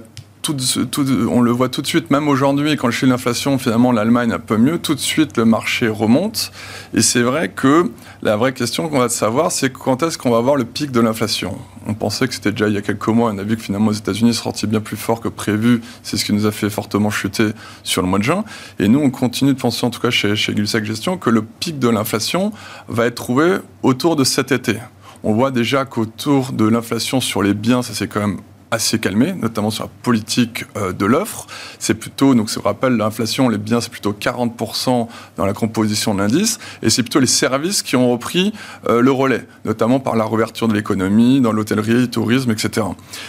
on 0.49 1.41
le 1.41 1.51
voit 1.51 1.69
tout 1.69 1.81
de 1.81 1.87
suite, 1.87 2.11
même 2.11 2.27
aujourd'hui, 2.27 2.75
quand 2.75 2.89
je 2.91 2.97
suis 2.97 3.07
l'inflation, 3.07 3.57
finalement, 3.57 3.91
l'Allemagne 3.91 4.31
un 4.31 4.39
peu 4.39 4.57
mieux, 4.57 4.77
tout 4.77 4.95
de 4.95 4.99
suite, 4.99 5.37
le 5.37 5.45
marché 5.45 5.87
remonte. 5.87 6.51
Et 6.93 7.01
c'est 7.01 7.21
vrai 7.21 7.49
que 7.49 7.91
la 8.21 8.35
vraie 8.35 8.53
question 8.53 8.89
qu'on 8.89 8.99
va 8.99 9.09
savoir, 9.09 9.51
c'est 9.51 9.71
quand 9.71 10.03
est-ce 10.03 10.17
qu'on 10.17 10.31
va 10.31 10.37
avoir 10.37 10.55
le 10.55 10.65
pic 10.65 10.91
de 10.91 10.99
l'inflation? 10.99 11.57
On 11.87 11.93
pensait 11.93 12.27
que 12.27 12.33
c'était 12.33 12.51
déjà 12.51 12.67
il 12.67 12.73
y 12.73 12.77
a 12.77 12.81
quelques 12.81 13.07
mois, 13.07 13.31
on 13.33 13.37
a 13.37 13.43
vu 13.43 13.55
que 13.57 13.63
finalement, 13.63 13.89
aux 13.89 13.93
États-Unis, 13.93 14.33
sorti 14.33 14.67
bien 14.67 14.81
plus 14.81 14.97
fort 14.97 15.21
que 15.21 15.29
prévu. 15.29 15.81
C'est 16.03 16.17
ce 16.17 16.25
qui 16.25 16.33
nous 16.33 16.45
a 16.45 16.51
fait 16.51 16.69
fortement 16.69 17.09
chuter 17.09 17.49
sur 17.83 18.01
le 18.01 18.07
mois 18.07 18.19
de 18.19 18.23
juin. 18.23 18.43
Et 18.79 18.87
nous, 18.87 18.99
on 18.99 19.09
continue 19.09 19.53
de 19.53 19.59
penser, 19.59 19.85
en 19.85 19.89
tout 19.89 20.01
cas 20.01 20.09
chez, 20.09 20.35
chez 20.35 20.53
Gulsac 20.53 20.83
Gestion, 20.83 21.17
que 21.17 21.29
le 21.29 21.41
pic 21.41 21.79
de 21.79 21.89
l'inflation 21.89 22.51
va 22.87 23.05
être 23.05 23.15
trouvé 23.15 23.57
autour 23.81 24.15
de 24.15 24.23
cet 24.23 24.51
été. 24.51 24.77
On 25.25 25.33
voit 25.33 25.51
déjà 25.51 25.85
qu'autour 25.85 26.51
de 26.51 26.65
l'inflation 26.65 27.21
sur 27.21 27.43
les 27.43 27.53
biens, 27.53 27.81
ça 27.81 27.93
c'est 27.93 28.07
quand 28.07 28.19
même 28.19 28.39
assez 28.73 28.99
calmé, 28.99 29.33
notamment 29.33 29.69
sur 29.69 29.83
la 29.83 29.89
politique 30.01 30.65
euh, 30.77 30.91
de 30.91 31.05
l'offre. 31.05 31.47
C'est 31.79 31.93
plutôt, 31.93 32.33
donc 32.33 32.49
je 32.49 32.55
vous 32.55 32.61
rappelle, 32.61 32.97
l'inflation, 32.97 33.47
les 33.49 33.57
biens, 33.57 33.79
c'est 33.81 33.91
plutôt 33.91 34.13
40% 34.13 35.07
dans 35.37 35.45
la 35.45 35.53
composition 35.53 36.13
de 36.13 36.19
l'indice, 36.19 36.59
et 36.81 36.89
c'est 36.89 37.03
plutôt 37.03 37.19
les 37.19 37.27
services 37.27 37.83
qui 37.83 37.95
ont 37.95 38.11
repris 38.11 38.51
euh, 38.89 39.01
le 39.01 39.11
relais, 39.11 39.45
notamment 39.63 39.99
par 39.99 40.15
la 40.15 40.25
réouverture 40.25 40.67
de 40.67 40.73
l'économie, 40.73 41.39
dans 41.39 41.51
l'hôtellerie, 41.51 41.93
le 41.93 42.09
tourisme, 42.09 42.51
etc. 42.51 42.87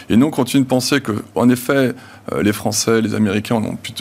Et 0.09 0.17
nous, 0.17 0.27
on 0.27 0.31
continue 0.31 0.63
de 0.63 0.69
penser 0.69 1.01
que, 1.01 1.13
en 1.35 1.49
effet, 1.51 1.95
euh, 2.33 2.43
les 2.43 2.53
Français, 2.53 3.03
les 3.03 3.15
Américains 3.15 3.57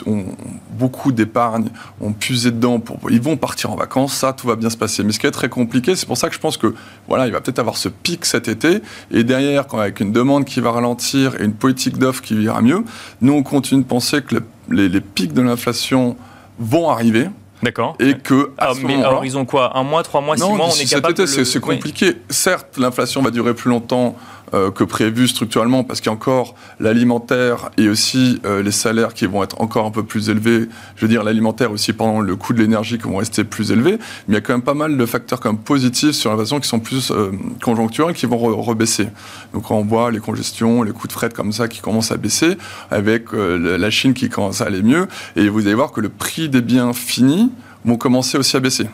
ont, 0.06 0.24
beaucoup 0.70 1.12
d'épargne, 1.12 1.68
ont 2.00 2.12
puisé 2.12 2.50
dedans, 2.50 2.80
pour, 2.80 2.98
ils 3.10 3.20
vont 3.20 3.36
partir 3.36 3.70
en 3.70 3.76
vacances, 3.76 4.14
ça, 4.14 4.32
tout 4.32 4.46
va 4.46 4.56
bien 4.56 4.70
se 4.70 4.76
passer. 4.76 5.04
Mais 5.04 5.12
ce 5.12 5.18
qui 5.18 5.26
est 5.26 5.30
très 5.30 5.48
compliqué, 5.50 5.94
c'est 5.94 6.06
pour 6.06 6.16
ça 6.16 6.28
que 6.28 6.34
je 6.34 6.40
pense 6.40 6.56
que, 6.56 6.74
voilà, 7.06 7.26
il 7.26 7.32
va 7.32 7.40
peut-être 7.40 7.58
avoir 7.58 7.76
ce 7.76 7.88
pic 7.88 8.24
cet 8.24 8.48
été, 8.48 8.80
et 9.10 9.24
derrière, 9.24 9.66
quand, 9.66 9.78
avec 9.78 10.00
une 10.00 10.12
demande 10.12 10.46
qui 10.46 10.60
va 10.60 10.70
ralentir, 10.70 11.33
et 11.38 11.44
une 11.44 11.54
politique 11.54 11.98
d'offre 11.98 12.22
qui 12.22 12.34
ira 12.34 12.62
mieux. 12.62 12.84
Nous, 13.20 13.32
on 13.32 13.42
continue 13.42 13.82
de 13.82 13.86
penser 13.86 14.22
que 14.22 14.36
les, 14.70 15.00
pics 15.00 15.32
de 15.32 15.42
l'inflation 15.42 16.16
vont 16.58 16.88
arriver. 16.90 17.28
D'accord. 17.62 17.96
Et 17.98 18.14
que. 18.14 18.52
À 18.58 18.68
ah, 18.68 18.72
mais 18.82 19.02
alors, 19.02 19.24
ils 19.24 19.38
ont 19.38 19.44
quoi? 19.44 19.76
Un 19.76 19.82
mois, 19.82 20.02
trois 20.02 20.20
mois, 20.20 20.36
six 20.36 20.42
mois 20.42 20.68
On 20.68 20.80
est 20.80 20.90
capable. 20.90 21.26
C'est 21.26 21.60
compliqué. 21.60 22.16
Certes, 22.28 22.76
l'inflation 22.78 23.22
va 23.22 23.30
durer 23.30 23.54
plus 23.54 23.70
longtemps 23.70 24.16
que 24.52 24.84
prévu 24.84 25.26
structurellement, 25.28 25.84
parce 25.84 26.00
qu'il 26.00 26.08
y 26.08 26.10
a 26.10 26.14
encore 26.14 26.54
l'alimentaire 26.78 27.70
et 27.76 27.88
aussi 27.88 28.40
euh, 28.44 28.62
les 28.62 28.70
salaires 28.70 29.14
qui 29.14 29.26
vont 29.26 29.42
être 29.42 29.60
encore 29.60 29.86
un 29.86 29.90
peu 29.90 30.02
plus 30.02 30.28
élevés. 30.28 30.68
Je 30.96 31.02
veux 31.02 31.08
dire, 31.08 31.24
l'alimentaire 31.24 31.72
aussi 31.72 31.92
pendant 31.92 32.20
le 32.20 32.36
coût 32.36 32.52
de 32.52 32.60
l'énergie 32.60 32.98
qui 32.98 33.04
vont 33.04 33.16
rester 33.16 33.44
plus 33.44 33.72
élevés. 33.72 33.98
Mais 34.28 34.28
il 34.28 34.34
y 34.34 34.36
a 34.36 34.40
quand 34.40 34.52
même 34.52 34.62
pas 34.62 34.74
mal 34.74 34.96
de 34.96 35.06
facteurs 35.06 35.40
comme 35.40 35.58
positifs 35.58 36.12
sur 36.12 36.30
l'inflation 36.30 36.60
qui 36.60 36.68
sont 36.68 36.80
plus 36.80 37.10
euh, 37.10 37.32
conjoncturels 37.62 38.14
qui 38.14 38.26
vont 38.26 38.38
rebaisser. 38.38 39.08
Donc 39.52 39.70
on 39.70 39.82
voit 39.84 40.10
les 40.10 40.20
congestions, 40.20 40.82
les 40.82 40.92
coûts 40.92 41.08
de 41.08 41.12
fret 41.12 41.30
comme 41.30 41.52
ça 41.52 41.68
qui 41.68 41.80
commencent 41.80 42.12
à 42.12 42.16
baisser, 42.16 42.56
avec 42.90 43.32
la 43.32 43.90
Chine 43.90 44.14
qui 44.14 44.28
commence 44.28 44.60
à 44.60 44.66
aller 44.66 44.82
mieux, 44.82 45.06
et 45.36 45.48
vous 45.48 45.60
allez 45.60 45.74
voir 45.74 45.92
que 45.92 46.00
le 46.00 46.08
prix 46.08 46.48
des 46.48 46.60
biens 46.60 46.92
finis 46.92 47.50
vont 47.84 47.96
commencer 47.96 48.38
aussi 48.38 48.56
à 48.56 48.60
baisser. 48.60 48.86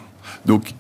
Donc 0.47 0.75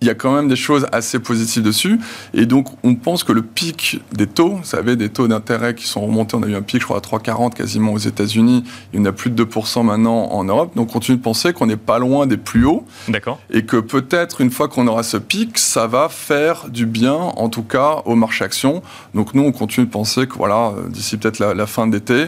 il 0.00 0.06
y 0.06 0.10
a 0.10 0.14
quand 0.14 0.34
même 0.34 0.48
des 0.48 0.56
choses 0.56 0.86
assez 0.92 1.18
positives 1.18 1.62
dessus. 1.62 1.98
Et 2.34 2.46
donc, 2.46 2.68
on 2.84 2.94
pense 2.94 3.24
que 3.24 3.32
le 3.32 3.42
pic 3.42 4.00
des 4.12 4.26
taux, 4.26 4.56
vous 4.56 4.64
savez, 4.64 4.96
des 4.96 5.08
taux 5.08 5.26
d'intérêt 5.26 5.74
qui 5.74 5.86
sont 5.86 6.02
remontés, 6.02 6.36
on 6.36 6.42
a 6.42 6.46
eu 6.46 6.54
un 6.54 6.62
pic, 6.62 6.80
je 6.80 6.86
crois, 6.86 6.98
à 6.98 7.00
3,40 7.00 7.54
quasiment 7.54 7.92
aux 7.92 7.98
États-Unis, 7.98 8.64
il 8.92 9.00
y 9.00 9.02
en 9.02 9.06
a 9.06 9.12
plus 9.12 9.30
de 9.30 9.44
2% 9.44 9.84
maintenant 9.84 10.32
en 10.32 10.44
Europe. 10.44 10.74
Donc, 10.76 10.90
on 10.90 10.92
continue 10.92 11.18
de 11.18 11.22
penser 11.22 11.52
qu'on 11.52 11.66
n'est 11.66 11.76
pas 11.76 11.98
loin 11.98 12.26
des 12.26 12.36
plus 12.36 12.66
hauts. 12.66 12.84
D'accord. 13.08 13.38
Et 13.50 13.64
que 13.64 13.78
peut-être, 13.78 14.40
une 14.40 14.50
fois 14.50 14.68
qu'on 14.68 14.86
aura 14.86 15.02
ce 15.02 15.16
pic, 15.16 15.58
ça 15.58 15.86
va 15.86 16.08
faire 16.08 16.68
du 16.68 16.86
bien, 16.86 17.14
en 17.14 17.48
tout 17.48 17.62
cas, 17.62 18.02
au 18.04 18.14
marché 18.14 18.44
action. 18.44 18.82
Donc, 19.14 19.34
nous, 19.34 19.42
on 19.42 19.52
continue 19.52 19.86
de 19.86 19.92
penser 19.92 20.26
que, 20.26 20.34
voilà, 20.34 20.72
d'ici 20.88 21.16
peut-être 21.16 21.38
la, 21.38 21.66
fin 21.66 21.86
d'été, 21.86 22.26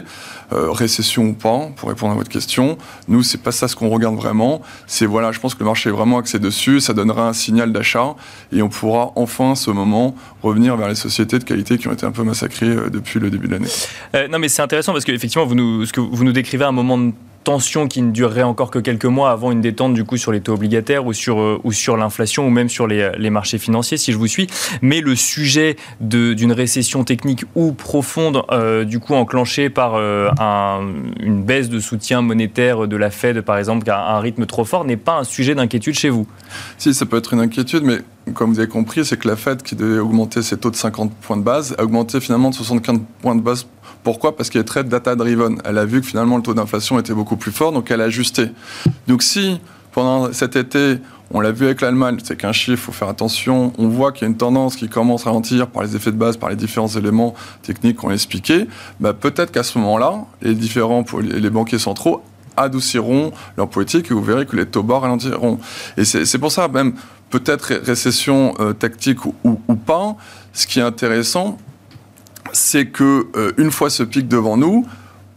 euh, 0.53 0.71
récession 0.71 1.27
ou 1.27 1.33
pas, 1.33 1.69
pour 1.75 1.89
répondre 1.89 2.13
à 2.13 2.15
votre 2.15 2.29
question, 2.29 2.77
nous, 3.07 3.23
c'est 3.23 3.41
pas 3.41 3.51
ça 3.51 3.67
ce 3.67 3.75
qu'on 3.75 3.89
regarde 3.89 4.15
vraiment. 4.15 4.61
C'est, 4.87 5.05
voilà, 5.05 5.31
je 5.31 5.39
pense 5.39 5.53
que 5.53 5.59
le 5.59 5.65
marché 5.65 5.89
est 5.89 5.93
vraiment 5.93 6.17
axé 6.17 6.39
dessus. 6.39 6.79
Ça 6.79 6.93
donnera 6.93 7.27
un 7.29 7.33
signal 7.33 7.58
d'achat 7.67 8.15
et 8.51 8.61
on 8.61 8.69
pourra 8.69 9.11
enfin, 9.15 9.55
ce 9.55 9.71
moment, 9.71 10.15
revenir 10.41 10.75
vers 10.77 10.87
les 10.87 10.95
sociétés 10.95 11.39
de 11.39 11.43
qualité 11.43 11.77
qui 11.77 11.87
ont 11.87 11.93
été 11.93 12.05
un 12.05 12.11
peu 12.11 12.23
massacrées 12.23 12.67
euh, 12.67 12.89
depuis 12.89 13.19
le 13.19 13.29
début 13.29 13.47
de 13.47 13.53
l'année. 13.53 13.69
Euh, 14.15 14.27
non, 14.27 14.39
mais 14.39 14.49
c'est 14.49 14.61
intéressant 14.61 14.93
parce 14.93 15.05
qu'effectivement, 15.05 15.45
vous 15.45 15.55
nous, 15.55 15.85
ce 15.85 15.93
que 15.93 16.01
vous 16.01 16.23
nous 16.23 16.31
décrivez 16.31 16.65
un 16.65 16.71
moment 16.71 16.97
de 16.97 17.13
tension 17.49 17.87
qui 17.87 18.03
ne 18.03 18.11
durerait 18.11 18.43
encore 18.43 18.69
que 18.69 18.77
quelques 18.77 19.05
mois 19.05 19.31
avant 19.31 19.51
une 19.51 19.59
détente 19.59 19.95
du 19.95 20.03
coup 20.03 20.17
sur 20.17 20.31
les 20.31 20.39
taux 20.39 20.53
obligataires 20.53 21.07
ou 21.07 21.13
sur, 21.13 21.39
euh, 21.39 21.59
ou 21.63 21.71
sur 21.71 21.97
l'inflation 21.97 22.45
ou 22.45 22.51
même 22.51 22.69
sur 22.69 22.85
les, 22.85 23.09
les, 23.17 23.31
marchés 23.31 23.57
financiers, 23.57 23.97
si 23.97 24.11
je 24.11 24.19
vous 24.19 24.27
suis. 24.27 24.45
Mais 24.83 25.01
le 25.01 25.15
sujet 25.15 25.75
d'une 25.99 26.51
récession 26.51 27.03
technique 27.03 27.45
ou 27.55 27.71
profonde, 27.71 28.43
euh, 28.51 28.83
du 28.83 28.99
coup 28.99 29.15
enclenchée 29.15 29.71
par 29.71 29.95
un, 29.95 30.93
une 31.19 31.41
baisse 31.41 31.69
de 31.69 31.79
soutien 31.79 32.21
monétaire 32.21 32.87
de 32.87 32.95
la 32.95 33.09
Fed, 33.09 33.41
par 33.41 33.57
exemple, 33.57 33.89
à 33.89 34.15
un 34.15 34.19
rythme 34.19 34.45
trop 34.45 34.63
fort, 34.63 34.85
n'est 34.85 34.95
pas 34.95 35.17
un 35.17 35.23
sujet 35.23 35.55
d'inquiétude 35.55 35.95
chez 35.95 36.09
vous 36.09 36.27
Si, 36.77 36.93
ça 36.93 37.07
peut 37.07 37.17
être 37.17 37.33
une 37.33 37.39
inquiétude, 37.39 37.81
mais 37.83 37.97
comme 38.35 38.53
vous 38.53 38.59
avez 38.59 38.69
compris, 38.69 39.03
c'est 39.05 39.17
que 39.17 39.27
la 39.27 39.35
Fed, 39.35 39.63
qui 39.63 39.75
devait 39.75 39.97
augmenter 39.97 40.43
ses 40.43 40.57
taux 40.57 40.69
de 40.69 40.75
50 40.75 41.15
points 41.15 41.37
de 41.37 41.41
base, 41.41 41.75
a 41.79 41.83
augmenté 41.83 42.19
finalement 42.19 42.51
de 42.51 42.55
75 42.55 42.99
points 43.23 43.35
de 43.35 43.41
base 43.41 43.65
pourquoi? 44.03 44.35
Parce 44.35 44.49
qu'elle 44.49 44.61
est 44.61 44.65
très 44.65 44.83
data-driven. 44.83 45.61
Elle 45.65 45.77
a 45.77 45.85
vu 45.85 46.01
que 46.01 46.07
finalement 46.07 46.37
le 46.37 46.43
taux 46.43 46.53
d'inflation 46.53 46.99
était 46.99 47.13
beaucoup 47.13 47.37
plus 47.37 47.51
fort, 47.51 47.71
donc 47.71 47.91
elle 47.91 48.01
a 48.01 48.05
ajusté. 48.05 48.51
Donc 49.07 49.23
si 49.23 49.59
pendant 49.91 50.31
cet 50.33 50.55
été, 50.55 50.99
on 51.31 51.41
l'a 51.41 51.51
vu 51.51 51.65
avec 51.65 51.81
l'Allemagne, 51.81 52.17
c'est 52.23 52.35
qu'un 52.35 52.51
chiffre, 52.51 52.71
il 52.71 52.77
faut 52.77 52.91
faire 52.91 53.09
attention. 53.09 53.73
On 53.77 53.87
voit 53.87 54.11
qu'il 54.11 54.23
y 54.23 54.25
a 54.25 54.29
une 54.29 54.37
tendance 54.37 54.75
qui 54.75 54.89
commence 54.89 55.23
à 55.23 55.29
ralentir 55.29 55.67
par 55.67 55.83
les 55.83 55.95
effets 55.95 56.11
de 56.11 56.17
base, 56.17 56.37
par 56.37 56.49
les 56.49 56.55
différents 56.55 56.87
éléments 56.87 57.33
techniques 57.61 57.97
qu'on 57.97 58.09
a 58.09 58.13
expliqués. 58.13 58.67
Bah, 58.99 59.13
peut-être 59.13 59.51
qu'à 59.51 59.63
ce 59.63 59.77
moment-là, 59.77 60.25
les 60.41 60.55
différents 60.55 61.03
les 61.21 61.49
banquiers 61.49 61.79
centraux 61.79 62.23
adouciront 62.57 63.31
leur 63.57 63.69
politique 63.69 64.11
et 64.11 64.13
vous 64.13 64.23
verrez 64.23 64.45
que 64.45 64.55
les 64.55 64.65
taux 64.65 64.83
bas 64.83 64.99
ralentiront. 64.99 65.59
Et 65.97 66.05
c'est 66.05 66.37
pour 66.37 66.51
ça, 66.51 66.67
même 66.67 66.93
peut-être 67.29 67.73
récession 67.83 68.53
euh, 68.59 68.73
tactique 68.73 69.25
ou, 69.25 69.35
ou, 69.43 69.75
pas, 69.75 70.15
ce 70.53 70.67
qui 70.67 70.79
est 70.79 70.83
intéressant, 70.83 71.57
c'est 72.59 72.87
que 72.87 73.27
euh, 73.35 73.51
une 73.57 73.71
fois 73.71 73.89
ce 73.89 74.03
pic 74.03 74.27
devant 74.27 74.57
nous, 74.57 74.85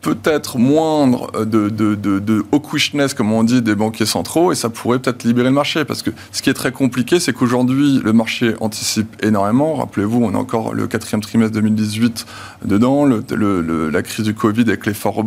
peut-être 0.02 0.58
moindre 0.58 1.30
de, 1.44 1.68
de, 1.68 1.94
de, 1.94 2.18
de 2.18 2.44
hawkishness, 2.50 3.14
comme 3.14 3.32
on 3.32 3.44
dit, 3.44 3.62
des 3.62 3.76
banquiers 3.76 4.04
centraux, 4.04 4.50
et 4.50 4.56
ça 4.56 4.68
pourrait 4.68 4.98
peut-être 4.98 5.22
libérer 5.22 5.48
le 5.48 5.54
marché. 5.54 5.84
Parce 5.84 6.02
que 6.02 6.10
ce 6.32 6.42
qui 6.42 6.50
est 6.50 6.54
très 6.54 6.72
compliqué, 6.72 7.20
c'est 7.20 7.32
qu'aujourd'hui, 7.32 8.00
le 8.02 8.12
marché 8.12 8.56
anticipe 8.60 9.24
énormément. 9.24 9.76
Rappelez-vous, 9.76 10.20
on 10.20 10.34
a 10.34 10.38
encore 10.38 10.74
le 10.74 10.88
quatrième 10.88 11.20
trimestre 11.20 11.54
2018 11.54 12.26
dedans, 12.64 13.04
le, 13.04 13.90
la 13.90 14.02
crise 14.02 14.24
du 14.24 14.34
Covid 14.34 14.62
avec 14.62 14.86
les 14.86 14.94
forts. 14.94 15.22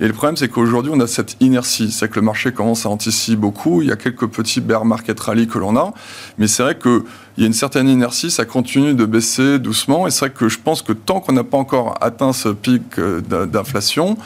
Et 0.00 0.06
le 0.06 0.12
problème, 0.12 0.36
c'est 0.36 0.48
qu'aujourd'hui, 0.48 0.92
on 0.94 1.00
a 1.00 1.06
cette 1.06 1.36
inertie. 1.40 1.90
C'est 1.90 2.10
que 2.10 2.16
le 2.16 2.26
marché 2.26 2.52
commence 2.52 2.84
à 2.84 2.90
anticiper 2.90 3.36
beaucoup. 3.36 3.80
Il 3.80 3.88
y 3.88 3.92
a 3.92 3.96
quelques 3.96 4.26
petits 4.26 4.60
bear 4.60 4.84
market 4.84 5.18
rally 5.18 5.48
que 5.48 5.58
l'on 5.58 5.76
a. 5.76 5.94
Mais 6.36 6.46
c'est 6.46 6.62
vrai 6.62 6.74
que 6.74 7.04
il 7.40 7.44
y 7.44 7.46
a 7.46 7.46
une 7.46 7.54
certaine 7.54 7.88
inertie, 7.88 8.30
ça 8.30 8.44
continue 8.44 8.92
de 8.92 9.06
baisser 9.06 9.58
doucement. 9.58 10.06
Et 10.06 10.10
c'est 10.10 10.26
vrai 10.26 10.30
que 10.30 10.50
je 10.50 10.58
pense 10.62 10.82
que 10.82 10.92
tant 10.92 11.20
qu'on 11.20 11.32
n'a 11.32 11.42
pas 11.42 11.56
encore 11.56 11.94
atteint 12.02 12.34
ce 12.34 12.50
pic 12.50 12.82
euh, 12.98 13.22
d'inflation, 13.46 14.18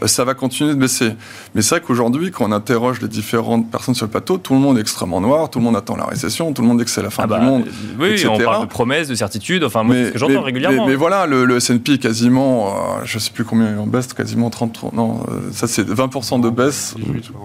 euh, 0.00 0.06
ça 0.06 0.24
va 0.24 0.34
continuer 0.34 0.74
de 0.74 0.78
baisser. 0.78 1.16
Mais 1.56 1.62
c'est 1.62 1.74
vrai 1.74 1.84
qu'aujourd'hui, 1.84 2.30
quand 2.30 2.48
on 2.48 2.52
interroge 2.52 3.00
les 3.02 3.08
différentes 3.08 3.68
personnes 3.72 3.96
sur 3.96 4.06
le 4.06 4.12
plateau, 4.12 4.38
tout 4.38 4.54
le 4.54 4.60
monde 4.60 4.78
est 4.78 4.82
extrêmement 4.82 5.20
noir, 5.20 5.50
tout 5.50 5.58
le 5.58 5.64
monde 5.64 5.74
attend 5.74 5.96
la 5.96 6.04
récession, 6.04 6.52
tout 6.52 6.62
le 6.62 6.68
monde 6.68 6.78
dit 6.78 6.84
que 6.84 6.92
c'est 6.92 7.02
la 7.02 7.10
fin 7.10 7.24
ah 7.24 7.26
du 7.26 7.32
bah, 7.32 7.40
monde. 7.40 7.64
Oui, 7.98 8.24
on 8.24 8.38
parle 8.38 8.62
de 8.62 8.70
promesses, 8.70 9.08
de 9.08 9.16
certitudes, 9.16 9.64
enfin, 9.64 9.82
moi, 9.82 9.96
ce 9.96 10.10
que 10.12 10.18
j'entends 10.18 10.42
régulièrement. 10.42 10.86
Mais, 10.86 10.94
voilà, 10.94 11.26
le, 11.26 11.46
le 11.46 11.56
S&P 11.56 11.98
quasiment, 11.98 12.68
euh, 12.68 13.00
je 13.04 13.16
ne 13.16 13.20
sais 13.20 13.32
plus 13.32 13.42
combien 13.42 13.72
il 13.72 13.78
en 13.80 13.88
baisse, 13.88 14.12
quasiment 14.12 14.48
30, 14.48 14.92
non, 14.92 15.26
ça 15.50 15.66
c'est 15.66 15.88
20% 15.88 16.40
de 16.40 16.50
baisse. 16.50 16.94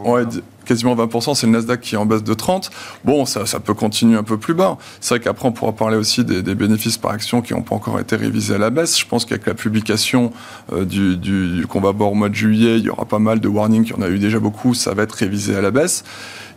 Ouais, 0.05 0.21
quasiment 0.65 0.95
20%, 0.95 1.35
c'est 1.35 1.47
le 1.47 1.53
Nasdaq 1.53 1.81
qui 1.81 1.95
est 1.95 1.97
en 1.97 2.05
baisse 2.05 2.23
de 2.23 2.33
30. 2.33 2.69
Bon, 3.03 3.25
ça, 3.25 3.59
peut 3.59 3.73
continuer 3.73 4.17
un 4.17 4.23
peu 4.23 4.37
plus 4.37 4.53
bas. 4.53 4.77
C'est 4.99 5.15
vrai 5.15 5.23
qu'après, 5.23 5.47
on 5.47 5.51
pourra 5.51 5.73
parler 5.73 5.97
aussi 5.97 6.23
des, 6.23 6.55
bénéfices 6.55 6.97
par 6.97 7.11
action 7.11 7.41
qui 7.41 7.53
n'ont 7.53 7.61
pas 7.61 7.75
encore 7.75 7.99
été 7.99 8.15
révisés 8.15 8.55
à 8.55 8.57
la 8.57 8.69
baisse. 8.69 8.99
Je 8.99 9.05
pense 9.05 9.25
qu'avec 9.25 9.45
la 9.45 9.53
publication 9.53 10.31
euh, 10.73 10.85
du, 10.85 11.17
du, 11.17 11.65
qu'on 11.67 11.81
va 11.81 11.89
au 11.89 12.13
mois 12.13 12.29
de 12.29 12.35
juillet, 12.35 12.77
il 12.77 12.85
y 12.85 12.89
aura 12.89 13.05
pas 13.05 13.19
mal 13.19 13.39
de 13.39 13.47
warnings, 13.47 13.85
il 13.85 13.91
y 13.91 13.93
en 13.93 14.01
a 14.01 14.09
eu 14.09 14.19
déjà 14.19 14.39
beaucoup, 14.39 14.73
ça 14.73 14.93
va 14.93 15.03
être 15.03 15.13
révisé 15.13 15.55
à 15.55 15.61
la 15.61 15.71
baisse. 15.71 16.03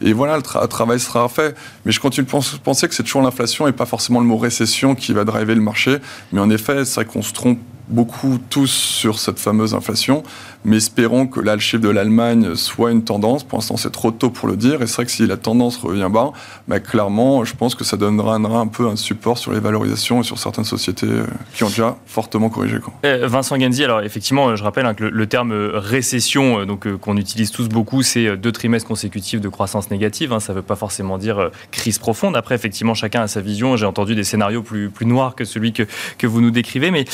Et 0.01 0.13
voilà, 0.13 0.37
le 0.37 0.69
travail 0.69 1.01
sera 1.01 1.29
fait. 1.29 1.57
Mais 1.85 1.93
je 1.93 2.01
continue 2.01 2.27
de 2.27 2.59
penser 2.59 2.89
que 2.89 2.95
c'est 2.95 3.03
toujours 3.03 3.23
l'inflation 3.23 3.67
et 3.67 3.73
pas 3.73 3.87
forcément 3.87 4.21
le 4.21 4.27
mot 4.27 4.37
récession 4.37 4.95
qui 4.95 5.13
va 5.13 5.25
driver 5.25 5.55
le 5.55 5.61
marché. 5.61 5.99
Mais 6.33 6.41
en 6.41 6.51
effet, 6.51 6.85
c'est 6.85 6.97
vrai 6.97 7.05
qu'on 7.05 7.23
se 7.23 7.33
trompe 7.33 7.59
beaucoup 7.89 8.39
tous 8.51 8.71
sur 8.71 9.19
cette 9.19 9.39
fameuse 9.39 9.75
inflation, 9.75 10.23
mais 10.65 10.77
espérons 10.77 11.27
que 11.27 11.41
là, 11.41 11.55
le 11.55 11.61
chiffre 11.61 11.83
de 11.83 11.89
l'Allemagne 11.89 12.55
soit 12.55 12.91
une 12.91 13.05
tendance. 13.05 13.45
Pour 13.45 13.59
l'instant, 13.59 13.77
c'est 13.77 13.91
trop 13.91 14.11
tôt 14.11 14.31
pour 14.31 14.49
le 14.49 14.57
dire, 14.57 14.83
et 14.83 14.87
c'est 14.87 14.97
vrai 14.97 15.05
que 15.07 15.11
si 15.11 15.27
la 15.27 15.37
tendance 15.37 15.79
revient 15.79 16.09
bas, 16.11 16.33
bah, 16.67 16.81
clairement, 16.81 17.45
je 17.45 17.55
pense 17.55 17.75
que 17.75 17.85
ça 17.85 17.97
donnera 17.97 18.37
un 18.37 18.67
peu 18.67 18.89
un 18.89 18.97
support 18.97 19.39
sur 19.39 19.53
les 19.53 19.61
valorisations 19.61 20.21
et 20.21 20.25
sur 20.25 20.39
certaines 20.39 20.65
sociétés 20.65 21.07
euh, 21.07 21.25
qui 21.55 21.65
ont 21.65 21.69
déjà 21.69 21.97
fortement 22.07 22.49
corrigé. 22.51 22.79
Eh, 23.03 23.27
Vincent 23.27 23.59
Genzi, 23.59 23.85
alors 23.85 24.03
effectivement, 24.03 24.55
je 24.55 24.63
rappelle 24.63 24.87
hein, 24.87 24.95
que 24.95 25.05
le, 25.05 25.27
terme 25.27 25.53
récession, 25.53 26.61
euh, 26.61 26.65
donc 26.67 26.87
euh, 26.87 26.97
qu'on 26.97 27.17
utilise 27.17 27.51
tous 27.51 27.69
beaucoup, 27.69 28.03
c'est 28.03 28.37
deux 28.37 28.53
trimestres 28.53 28.89
consécutifs 28.89 29.41
de 29.41 29.49
croissance 29.49 29.91
négative. 29.91 30.33
Hein, 30.33 30.41
ça 30.41 30.53
ne 30.53 30.59
veut 30.59 30.63
pas 30.63 30.77
forcément 30.77 31.19
dire 31.19 31.51
crise 31.71 31.99
profonde. 31.99 32.37
Après, 32.37 32.55
effectivement, 32.55 32.95
chacun 32.95 33.23
a 33.23 33.29
sa 33.29 33.41
vision. 33.41 33.77
J'ai 33.77 33.87
entendu 33.87 34.15
des 34.15 34.25
scénarios 34.25 34.63
plus, 34.63 34.91
plus 34.91 35.07
noirs 35.07 35.35
que 35.35 35.45
celui 35.45 35.73
que, 35.73 35.85
que 36.19 36.27
vous 36.27 36.41
nous 36.41 36.51
décrivez, 36.51 36.91
mais 36.91 37.05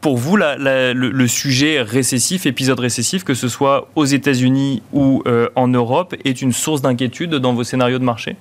pour 0.00 0.16
vous, 0.16 0.36
le, 0.36 1.26
sujet 1.26 1.82
récessif, 1.82 2.46
épisode 2.46 2.80
récessif, 2.80 3.24
que 3.24 3.34
ce 3.34 3.48
soit 3.48 3.88
aux 3.96 4.04
États-Unis 4.04 4.82
ou 4.92 5.22
euh, 5.26 5.48
en 5.56 5.68
Europe, 5.68 6.14
est 6.24 6.40
une 6.40 6.52
source 6.52 6.82
d'inquiétude 6.82 7.34
dans 7.34 7.54
vos 7.54 7.64
scénarios 7.64 7.98
de 7.98 8.04
marché? 8.04 8.36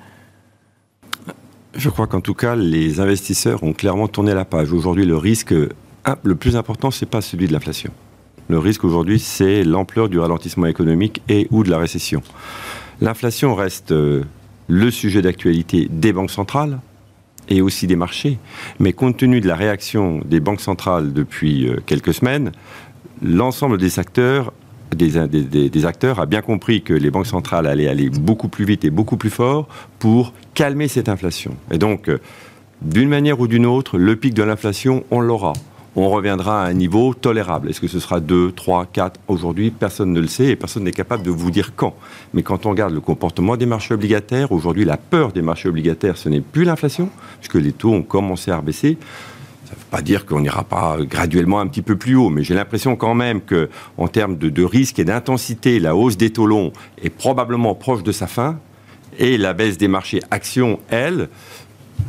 Je 1.75 1.89
crois 1.89 2.07
qu'en 2.07 2.21
tout 2.21 2.33
cas, 2.33 2.55
les 2.55 2.99
investisseurs 2.99 3.63
ont 3.63 3.73
clairement 3.73 4.07
tourné 4.07 4.33
la 4.33 4.45
page. 4.45 4.71
Aujourd'hui, 4.71 5.05
le 5.05 5.17
risque 5.17 5.53
ah, 6.09 6.17
le 6.23 6.35
plus 6.35 6.55
important, 6.55 6.89
ce 6.89 7.03
n'est 7.03 7.09
pas 7.09 7.19
celui 7.19 7.47
de 7.47 7.53
l'inflation. 7.53 7.91
Le 8.47 8.59
risque 8.59 8.85
aujourd'hui, 8.85 9.19
c'est 9.19 9.65
l'ampleur 9.65 10.07
du 10.07 10.19
ralentissement 10.19 10.67
économique 10.67 11.21
et 11.27 11.47
ou 11.51 11.63
de 11.65 11.69
la 11.69 11.77
récession. 11.77 12.21
L'inflation 13.01 13.55
reste 13.55 13.91
euh, 13.91 14.23
le 14.67 14.89
sujet 14.89 15.21
d'actualité 15.21 15.87
des 15.91 16.13
banques 16.13 16.31
centrales, 16.31 16.79
et 17.49 17.61
aussi 17.61 17.87
des 17.87 17.95
marchés. 17.95 18.37
Mais 18.79 18.93
compte 18.93 19.17
tenu 19.17 19.41
de 19.41 19.47
la 19.47 19.55
réaction 19.55 20.21
des 20.25 20.39
banques 20.39 20.61
centrales 20.61 21.13
depuis 21.13 21.67
euh, 21.67 21.77
quelques 21.85 22.13
semaines, 22.13 22.51
l'ensemble 23.21 23.77
des 23.77 23.99
acteurs 23.99 24.53
des, 24.95 25.85
acteurs 25.85 26.19
a 26.19 26.25
bien 26.25 26.41
compris 26.41 26.81
que 26.81 26.93
les 26.93 27.11
banques 27.11 27.27
centrales 27.27 27.67
allaient 27.67 27.89
aller 27.89 28.09
beaucoup 28.09 28.47
plus 28.47 28.65
vite 28.65 28.85
et 28.85 28.89
beaucoup 28.89 29.17
plus 29.17 29.29
fort 29.29 29.67
pour 29.99 30.33
calmer 30.53 30.87
cette 30.87 31.09
inflation. 31.09 31.55
Et 31.71 31.77
donc, 31.77 32.09
euh, 32.09 32.19
d'une 32.81 33.09
manière 33.09 33.39
ou 33.39 33.47
d'une 33.47 33.65
autre, 33.65 33.97
le 33.97 34.15
pic 34.15 34.33
de 34.33 34.43
l'inflation, 34.43 35.03
on 35.11 35.19
l'aura 35.19 35.53
on 35.97 36.09
reviendra 36.09 36.63
à 36.63 36.67
un 36.67 36.73
niveau 36.73 37.15
tolérable. 37.15 37.69
Est-ce 37.69 37.81
que 37.81 37.87
ce 37.87 37.99
sera 37.99 38.19
2, 38.19 38.51
3, 38.51 38.85
4 38.85 39.19
Aujourd'hui, 39.27 39.71
personne 39.71 40.13
ne 40.13 40.21
le 40.21 40.27
sait 40.27 40.49
et 40.49 40.55
personne 40.55 40.83
n'est 40.83 40.91
capable 40.91 41.23
de 41.23 41.31
vous 41.31 41.49
dire 41.49 41.73
quand. 41.75 41.95
Mais 42.35 42.43
quand 42.43 42.67
on 42.67 42.69
regarde 42.69 42.93
le 42.93 43.01
comportement 43.01 43.57
des 43.57 43.65
marchés 43.65 43.95
obligataires, 43.95 44.51
aujourd'hui, 44.51 44.85
la 44.85 44.97
peur 44.97 45.31
des 45.31 45.41
marchés 45.41 45.69
obligataires, 45.69 46.15
ce 46.15 46.29
n'est 46.29 46.41
plus 46.41 46.65
l'inflation, 46.65 47.09
puisque 47.39 47.55
les 47.55 47.71
taux 47.71 47.93
ont 47.93 48.03
commencé 48.03 48.51
à 48.51 48.61
baisser. 48.61 48.99
Ça 49.65 49.73
ne 49.73 49.79
veut 49.79 49.85
pas 49.89 50.01
dire 50.03 50.27
qu'on 50.27 50.39
n'ira 50.39 50.63
pas 50.63 50.97
graduellement 51.01 51.59
un 51.59 51.67
petit 51.67 51.81
peu 51.81 51.95
plus 51.95 52.15
haut, 52.15 52.29
mais 52.29 52.43
j'ai 52.43 52.53
l'impression 52.53 52.95
quand 52.95 53.15
même 53.15 53.41
que, 53.41 53.67
en 53.97 54.07
termes 54.07 54.37
de, 54.37 54.49
de 54.49 54.63
risque 54.63 54.99
et 54.99 55.03
d'intensité, 55.03 55.79
la 55.79 55.95
hausse 55.95 56.15
des 56.15 56.29
taux 56.29 56.45
longs 56.45 56.73
est 57.01 57.09
probablement 57.09 57.73
proche 57.73 58.03
de 58.03 58.11
sa 58.11 58.27
fin, 58.27 58.59
et 59.17 59.39
la 59.39 59.53
baisse 59.53 59.79
des 59.79 59.87
marchés 59.87 60.21
actions, 60.29 60.79
elle, 60.89 61.27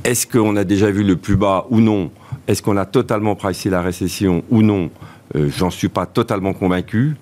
est-ce 0.04 0.26
qu'on 0.26 0.56
a 0.56 0.64
déjà 0.64 0.90
vu 0.90 1.04
le 1.04 1.16
plus 1.16 1.36
bas 1.36 1.66
ou 1.70 1.80
non 1.80 2.10
est-ce 2.48 2.62
qu'on 2.62 2.78
a 2.78 2.86
totalement 2.86 3.36
pricé 3.36 3.70
la 3.70 3.82
récession 3.82 4.42
ou 4.50 4.62
non 4.62 4.90
euh, 5.36 5.50
J'en 5.54 5.70
suis 5.70 5.88
pas 5.88 6.06
totalement 6.06 6.54
convaincu. 6.54 7.14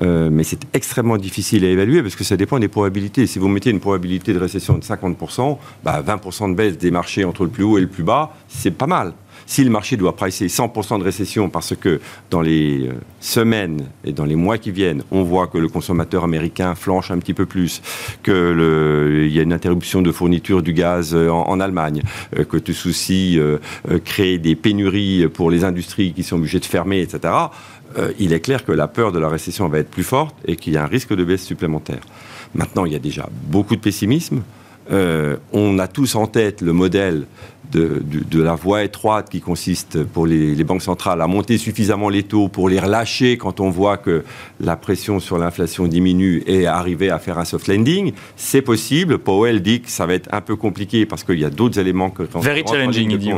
Euh, 0.00 0.30
mais 0.32 0.44
c'est 0.44 0.60
extrêmement 0.72 1.18
difficile 1.18 1.64
à 1.64 1.68
évaluer 1.68 2.00
parce 2.00 2.16
que 2.16 2.24
ça 2.24 2.36
dépend 2.36 2.58
des 2.58 2.68
probabilités. 2.68 3.26
Si 3.26 3.38
vous 3.38 3.48
mettez 3.48 3.70
une 3.70 3.80
probabilité 3.80 4.32
de 4.32 4.38
récession 4.38 4.78
de 4.78 4.82
50%, 4.82 5.58
bah 5.84 6.02
20% 6.02 6.50
de 6.50 6.54
baisse 6.54 6.78
des 6.78 6.90
marchés 6.90 7.24
entre 7.24 7.44
le 7.44 7.50
plus 7.50 7.64
haut 7.64 7.76
et 7.76 7.82
le 7.82 7.88
plus 7.88 8.04
bas, 8.04 8.34
c'est 8.48 8.70
pas 8.70 8.86
mal. 8.86 9.12
Si 9.50 9.64
le 9.64 9.70
marché 9.70 9.96
doit 9.96 10.14
pricer 10.14 10.46
100% 10.46 11.00
de 11.00 11.02
récession 11.02 11.50
parce 11.50 11.74
que 11.74 12.00
dans 12.30 12.40
les 12.40 12.86
euh, 12.86 12.92
semaines 13.18 13.88
et 14.04 14.12
dans 14.12 14.24
les 14.24 14.36
mois 14.36 14.58
qui 14.58 14.70
viennent, 14.70 15.02
on 15.10 15.24
voit 15.24 15.48
que 15.48 15.58
le 15.58 15.66
consommateur 15.66 16.22
américain 16.22 16.76
flanche 16.76 17.10
un 17.10 17.18
petit 17.18 17.34
peu 17.34 17.46
plus, 17.46 17.82
qu'il 18.22 18.32
y 18.32 19.38
a 19.40 19.42
une 19.42 19.52
interruption 19.52 20.02
de 20.02 20.12
fourniture 20.12 20.62
du 20.62 20.72
gaz 20.72 21.16
euh, 21.16 21.30
en, 21.30 21.58
Allemagne, 21.58 22.02
euh, 22.38 22.44
que 22.44 22.58
tout 22.58 22.72
souci 22.72 23.40
crée 24.04 24.38
des 24.38 24.54
pénuries 24.54 25.26
pour 25.26 25.50
les 25.50 25.64
industries 25.64 26.12
qui 26.12 26.22
sont 26.22 26.36
obligées 26.36 26.60
de 26.60 26.64
fermer, 26.64 27.00
etc., 27.00 27.34
il 28.20 28.32
est 28.32 28.40
clair 28.40 28.64
que 28.64 28.70
la 28.70 28.86
peur 28.86 29.10
de 29.10 29.18
la 29.18 29.28
récession 29.28 29.66
va 29.66 29.80
être 29.80 29.90
plus 29.90 30.04
forte 30.04 30.36
et 30.46 30.54
qu'il 30.54 30.74
y 30.74 30.76
a 30.76 30.84
un 30.84 30.86
risque 30.86 31.12
de 31.12 31.24
baisse 31.24 31.44
supplémentaire. 31.44 32.02
Maintenant, 32.54 32.84
il 32.84 32.92
y 32.92 32.96
a 32.96 33.00
déjà 33.00 33.28
beaucoup 33.48 33.74
de 33.74 33.80
pessimisme. 33.80 34.42
on 34.88 35.78
a 35.78 35.88
tous 35.88 36.14
en 36.14 36.28
tête 36.28 36.60
le 36.60 36.72
modèle 36.72 37.26
de, 37.72 38.42
la 38.42 38.54
voie 38.54 38.84
étroite 38.84 39.28
qui 39.30 39.40
consiste 39.40 40.02
pour 40.04 40.26
les, 40.26 40.64
banques 40.64 40.82
centrales 40.82 41.20
à 41.20 41.26
monter 41.26 41.58
suffisamment 41.58 42.08
les 42.08 42.22
taux 42.22 42.48
pour 42.48 42.68
les 42.68 42.78
relâcher 42.78 43.36
quand 43.36 43.60
on 43.60 43.70
voit 43.70 43.96
que 43.96 44.24
la 44.60 44.76
pression 44.76 45.20
sur 45.20 45.38
l'inflation 45.38 45.86
diminue 45.86 46.42
et 46.46 46.66
arriver 46.66 47.10
à 47.10 47.18
faire 47.18 47.38
un 47.38 47.44
soft 47.44 47.66
landing, 47.68 48.12
c'est 48.36 48.62
possible. 48.62 49.18
Powell 49.18 49.62
dit 49.62 49.80
que 49.80 49.90
ça 49.90 50.06
va 50.06 50.14
être 50.14 50.28
un 50.32 50.40
peu 50.40 50.56
compliqué 50.56 51.06
parce 51.06 51.24
qu'il 51.24 51.38
y 51.38 51.44
a 51.44 51.50
d'autres 51.50 51.78
éléments 51.78 52.10
que 52.10 52.22
Very 52.40 52.62
challenging, 52.66 53.10
il 53.10 53.18
dit, 53.18 53.32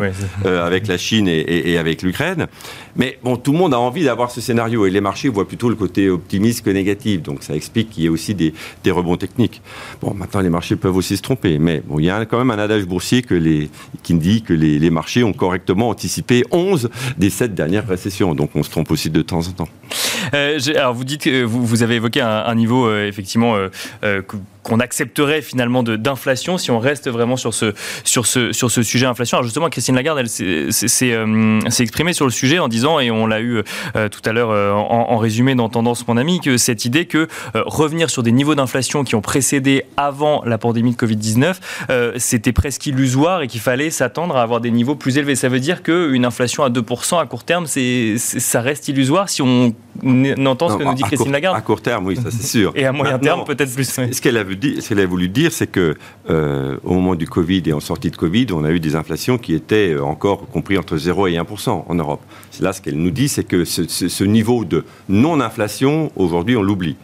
euh, 0.44 0.66
avec 0.66 0.86
la 0.86 0.98
Chine 0.98 1.28
et, 1.28 1.78
avec 1.78 2.02
l'Ukraine. 2.02 2.46
Mais 2.96 3.18
bon, 3.22 3.36
tout 3.36 3.52
le 3.52 3.58
monde 3.58 3.74
a 3.74 3.78
envie 3.78 4.04
d'avoir 4.04 4.30
ce 4.30 4.40
scénario 4.40 4.86
et 4.86 4.90
les 4.90 5.00
marchés 5.00 5.28
voient 5.28 5.48
plutôt 5.48 5.68
le 5.68 5.74
côté 5.74 6.10
optimiste 6.10 6.64
que 6.64 6.70
négatif. 6.70 7.22
Donc 7.22 7.42
ça 7.42 7.54
explique 7.54 7.90
qu'il 7.90 8.04
y 8.04 8.06
ait 8.06 8.10
aussi 8.10 8.34
des, 8.34 8.52
rebonds 8.90 9.16
techniques. 9.16 9.62
Bon, 10.00 10.12
maintenant 10.14 10.40
les 10.40 10.50
marchés 10.50 10.76
peuvent 10.76 10.96
aussi 10.96 11.16
se 11.16 11.22
tromper, 11.22 11.58
mais 11.58 11.82
bon, 11.84 11.98
il 11.98 12.06
y 12.06 12.10
a 12.10 12.24
quand 12.26 12.38
même 12.38 12.50
un 12.50 12.58
adage 12.58 12.84
boursier 12.84 13.22
que 13.22 13.34
les, 13.34 13.70
qui 14.02 14.14
dit 14.22 14.42
que 14.42 14.54
les, 14.54 14.90
marchés 14.90 15.22
ont 15.22 15.32
correctement 15.34 15.90
anticipé 15.90 16.44
11 16.50 16.88
des 17.18 17.28
7 17.28 17.54
dernières 17.54 17.86
récessions. 17.86 18.34
Donc 18.34 18.50
on 18.54 18.62
se 18.62 18.70
trompe 18.70 18.90
aussi 18.90 19.10
de 19.10 19.20
temps 19.20 19.46
en 19.46 19.52
temps. 19.52 19.68
Euh, 20.34 20.58
alors 20.74 20.94
vous 20.94 21.04
dites 21.04 21.22
que 21.22 21.42
vous, 21.42 21.82
avez 21.82 21.96
évoqué 21.96 22.20
un, 22.20 22.54
niveau 22.54 22.86
euh, 22.86 23.06
effectivement 23.06 23.56
euh, 24.02 24.22
qu'on 24.62 24.80
accepterait 24.80 25.42
finalement 25.42 25.82
d'inflation 25.82 26.58
si 26.58 26.70
on 26.70 26.78
reste 26.78 27.08
vraiment 27.08 27.36
sur 27.36 27.54
ce, 27.54 27.74
sur 28.04 28.26
ce, 28.26 28.52
sur 28.52 28.70
ce 28.70 28.82
sujet 28.82 29.06
inflation. 29.06 29.36
Alors 29.38 29.44
justement, 29.44 29.68
Christine 29.68 29.94
Lagarde, 29.94 30.18
elle 30.18 30.28
s'est 30.28 31.12
euh, 31.12 31.60
exprimée 31.80 32.12
sur 32.12 32.24
le 32.24 32.30
sujet 32.30 32.58
en 32.58 32.68
disant, 32.68 33.00
et 33.00 33.10
on 33.10 33.26
l'a 33.26 33.40
eu 33.40 33.62
euh, 33.96 34.08
tout 34.08 34.20
à 34.24 34.32
l'heure 34.32 34.50
euh, 34.50 34.72
en, 34.72 35.16
résumé 35.16 35.54
dans 35.54 35.68
Tendance 35.68 36.06
Mon 36.08 36.16
Ami, 36.16 36.40
que 36.40 36.56
cette 36.56 36.84
idée 36.84 37.06
que 37.06 37.28
revenir 37.54 38.10
sur 38.10 38.22
des 38.22 38.32
niveaux 38.32 38.54
d'inflation 38.54 39.04
qui 39.04 39.14
ont 39.14 39.20
précédé 39.20 39.84
avant 39.96 40.42
la 40.44 40.58
pandémie 40.58 40.92
de 40.92 40.96
Covid-19, 40.96 42.18
c'était 42.18 42.52
presque 42.52 42.86
illusoire 42.86 43.42
et 43.42 43.46
qu'il 43.46 43.60
fallait 43.60 43.90
s'attendre 43.90 44.36
à 44.36 44.42
avoir 44.42 44.60
des 44.60 44.70
niveaux 44.70 44.96
plus 44.96 45.18
élevés. 45.18 45.36
Ça 45.36 45.48
veut 45.48 45.60
dire 45.60 45.82
qu'une 45.82 46.24
inflation 46.24 46.64
à 46.64 46.70
2% 46.70 47.20
à 47.20 47.26
court 47.26 47.44
terme, 47.44 47.66
c'est 47.66 48.16
ça 48.18 48.60
reste 48.60 48.88
illusoire 48.88 49.28
si 49.28 49.42
on 49.42 49.74
entend 50.46 50.70
ce 50.70 50.76
que 50.76 50.84
nous 50.84 50.94
dit 50.94 51.02
Christine 51.02 51.32
Lagarde 51.32 51.56
À 51.56 51.60
court 51.60 51.82
terme, 51.82 52.06
oui, 52.06 52.16
ça 52.16 52.30
c'est 52.30 52.46
sûr. 52.46 52.72
Et 52.76 52.84
à 52.84 52.92
moyen 52.92 53.18
terme, 53.18 53.44
peut-être 53.44 53.72
plus. 53.74 53.88
Ce 53.88 54.20
qu'elle 54.20 54.36
a 54.36 54.44
ce 54.52 54.88
qu'elle 54.88 55.00
a 55.00 55.06
voulu 55.06 55.28
dire, 55.28 55.52
c'est 55.52 55.66
que 55.66 55.96
euh, 56.30 56.76
au 56.84 56.94
moment 56.94 57.14
du 57.14 57.26
Covid 57.26 57.62
et 57.66 57.72
en 57.72 57.80
sortie 57.80 58.10
de 58.10 58.16
Covid, 58.16 58.46
on 58.52 58.64
a 58.64 58.70
eu 58.70 58.80
des 58.80 58.96
inflations 58.96 59.38
qui 59.38 59.54
étaient 59.54 59.94
euh, 59.94 60.04
encore 60.04 60.48
compris 60.48 60.78
entre 60.78 60.96
0 60.96 61.28
et 61.28 61.34
1% 61.34 61.84
en 61.88 61.94
Europe. 61.94 62.20
Là, 62.60 62.72
ce 62.72 62.80
qu'elle 62.80 62.96
nous 62.96 63.10
dit, 63.10 63.28
c'est 63.28 63.44
que 63.44 63.64
ce, 63.64 64.24
niveau 64.24 64.64
de 64.64 64.84
non-inflation, 65.08 66.10
aujourd'hui, 66.16 66.56
on 66.56 66.62
l'oublie. 66.62 66.96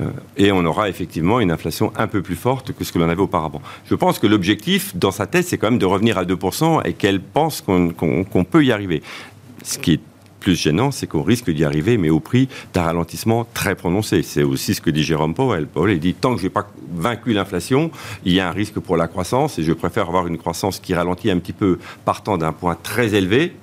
Euh, 0.00 0.06
et 0.36 0.50
on 0.50 0.64
aura 0.64 0.88
effectivement 0.88 1.40
une 1.40 1.50
inflation 1.50 1.92
un 1.96 2.08
peu 2.08 2.20
plus 2.20 2.34
forte 2.36 2.72
que 2.72 2.84
ce 2.84 2.92
que 2.92 2.98
l'on 2.98 3.08
avait 3.08 3.22
auparavant. 3.22 3.62
Je 3.88 3.94
pense 3.94 4.18
que 4.18 4.26
l'objectif, 4.26 4.96
dans 4.96 5.12
sa 5.12 5.26
tête, 5.26 5.46
c'est 5.46 5.58
quand 5.58 5.70
même 5.70 5.78
de 5.78 5.86
revenir 5.86 6.18
à 6.18 6.24
2% 6.24 6.82
et 6.84 6.94
qu'elle 6.94 7.20
pense 7.20 7.60
qu'on 7.62 8.44
peut 8.44 8.64
y 8.64 8.72
arriver. 8.72 9.02
Ce 9.62 9.78
qui 9.78 9.94
est 9.94 10.00
plus 10.40 10.54
gênant, 10.54 10.90
c'est 10.90 11.06
qu'on 11.06 11.22
risque 11.22 11.50
d'y 11.50 11.64
arriver, 11.64 11.98
mais 11.98 12.10
au 12.10 12.20
prix 12.20 12.48
d'un 12.72 12.82
ralentissement 12.82 13.46
très 13.54 13.74
prononcé. 13.74 14.22
C'est 14.22 14.42
aussi 14.42 14.74
ce 14.74 14.80
que 14.80 14.90
dit 14.90 15.02
Jérôme 15.02 15.34
Powell. 15.34 15.66
Powell 15.66 15.98
dit 15.98 16.14
tant 16.14 16.34
que 16.34 16.40
je 16.40 16.44
n'ai 16.44 16.50
pas 16.50 16.70
vaincu 16.94 17.32
l'inflation, 17.32 17.90
il 18.24 18.32
y 18.32 18.40
a 18.40 18.48
un 18.48 18.52
risque 18.52 18.78
pour 18.78 18.96
la 18.96 19.08
croissance, 19.08 19.58
et 19.58 19.62
je 19.62 19.72
préfère 19.72 20.08
avoir 20.08 20.26
une 20.26 20.38
croissance 20.38 20.78
qui 20.78 20.94
ralentit 20.94 21.30
un 21.30 21.38
petit 21.38 21.52
peu 21.52 21.78
partant 22.04 22.38
d'un 22.38 22.52
point 22.52 22.76
très 22.82 23.14
élevé, 23.14 23.54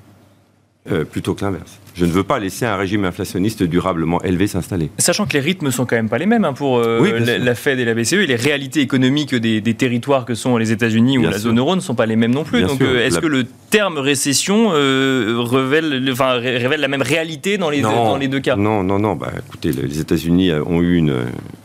euh, 0.91 1.05
plutôt 1.05 1.33
que 1.33 1.43
l'inverse. 1.43 1.79
Je 1.95 2.03
ne 2.03 2.11
veux 2.11 2.23
pas 2.23 2.39
laisser 2.39 2.65
un 2.65 2.75
régime 2.75 3.05
inflationniste 3.05 3.63
durablement 3.63 4.21
élevé 4.21 4.47
s'installer. 4.47 4.89
Sachant 4.97 5.25
que 5.25 5.33
les 5.33 5.39
rythmes 5.39 5.71
sont 5.71 5.85
quand 5.85 5.95
même 5.95 6.09
pas 6.09 6.17
les 6.17 6.25
mêmes 6.25 6.43
hein, 6.43 6.51
pour 6.51 6.79
euh, 6.79 7.19
la, 7.19 7.55
Fed 7.55 7.79
et 7.79 7.85
la 7.85 7.93
BCE, 7.93 8.13
et 8.13 8.27
les 8.27 8.35
réalités 8.35 8.81
économiques 8.81 9.33
des, 9.33 9.61
territoires 9.73 10.25
que 10.25 10.35
sont 10.35 10.57
les 10.57 10.73
États-Unis 10.73 11.17
ou 11.17 11.23
la 11.23 11.37
zone 11.37 11.57
euro 11.57 11.75
ne 11.75 11.81
sont 11.81 11.95
pas 11.95 12.05
les 12.05 12.17
mêmes 12.17 12.33
non 12.33 12.43
plus. 12.43 12.63
Donc, 12.63 12.81
euh, 12.81 13.05
est-ce 13.05 13.19
que 13.19 13.27
le 13.27 13.45
terme 13.69 13.97
récession 13.97 14.69
révèle, 14.69 16.05
enfin, 16.11 16.33
révèle 16.33 16.81
la 16.81 16.87
même 16.89 17.01
réalité 17.01 17.57
dans 17.57 17.69
les, 17.69 17.77
deux, 17.77 17.87
dans 17.87 18.17
les 18.17 18.27
deux 18.27 18.41
cas? 18.41 18.57
Non, 18.57 18.83
non, 18.83 18.99
non. 18.99 19.15
Bah, 19.15 19.31
écoutez, 19.47 19.71
les 19.71 19.99
États-Unis 19.99 20.51
ont 20.53 20.81
eu 20.81 20.97
une, 20.97 21.15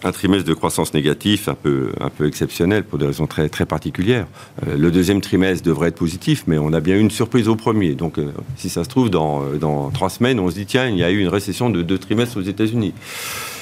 un 0.05 0.13
trimestre 0.13 0.49
de 0.49 0.55
croissance 0.55 0.95
négatif 0.95 1.49
un 1.49 1.55
peu, 1.55 1.91
un 2.01 2.09
peu 2.09 2.27
exceptionnel 2.27 2.85
pour 2.85 2.99
des 2.99 3.07
raisons 3.07 3.27
très, 3.27 3.49
très 3.49 3.67
particulières. 3.67 4.27
le 4.67 4.91
deuxième 4.91 5.21
trimestre 5.21 5.65
devrait 5.65 5.89
être 5.89 5.99
positif, 5.99 6.45
mais 6.47 6.59
on 6.59 6.73
a 6.73 6.81
bien 6.81 6.95
eu 6.97 7.01
une 7.01 7.11
surprise 7.11 7.49
au 7.49 7.57
premier. 7.57 7.95
Donc, 7.95 8.15
si 8.57 8.69
ça 8.69 8.85
se 8.85 8.89
trouve, 8.89 9.11
dans, 9.11 9.43
dans 9.61 9.91
trois 9.91 10.09
semaines, 10.09 10.20
on 10.21 10.51
se 10.51 10.55
dit 10.55 10.67
tiens, 10.67 10.89
il 10.89 10.99
y 10.99 11.05
a 11.05 11.11
eu 11.11 11.21
une 11.21 11.29
récession 11.29 11.71
de 11.71 11.83
deux 11.83 11.99
trimestres 11.99 12.37
aux 12.37 12.43
États-Unis. 12.43 12.95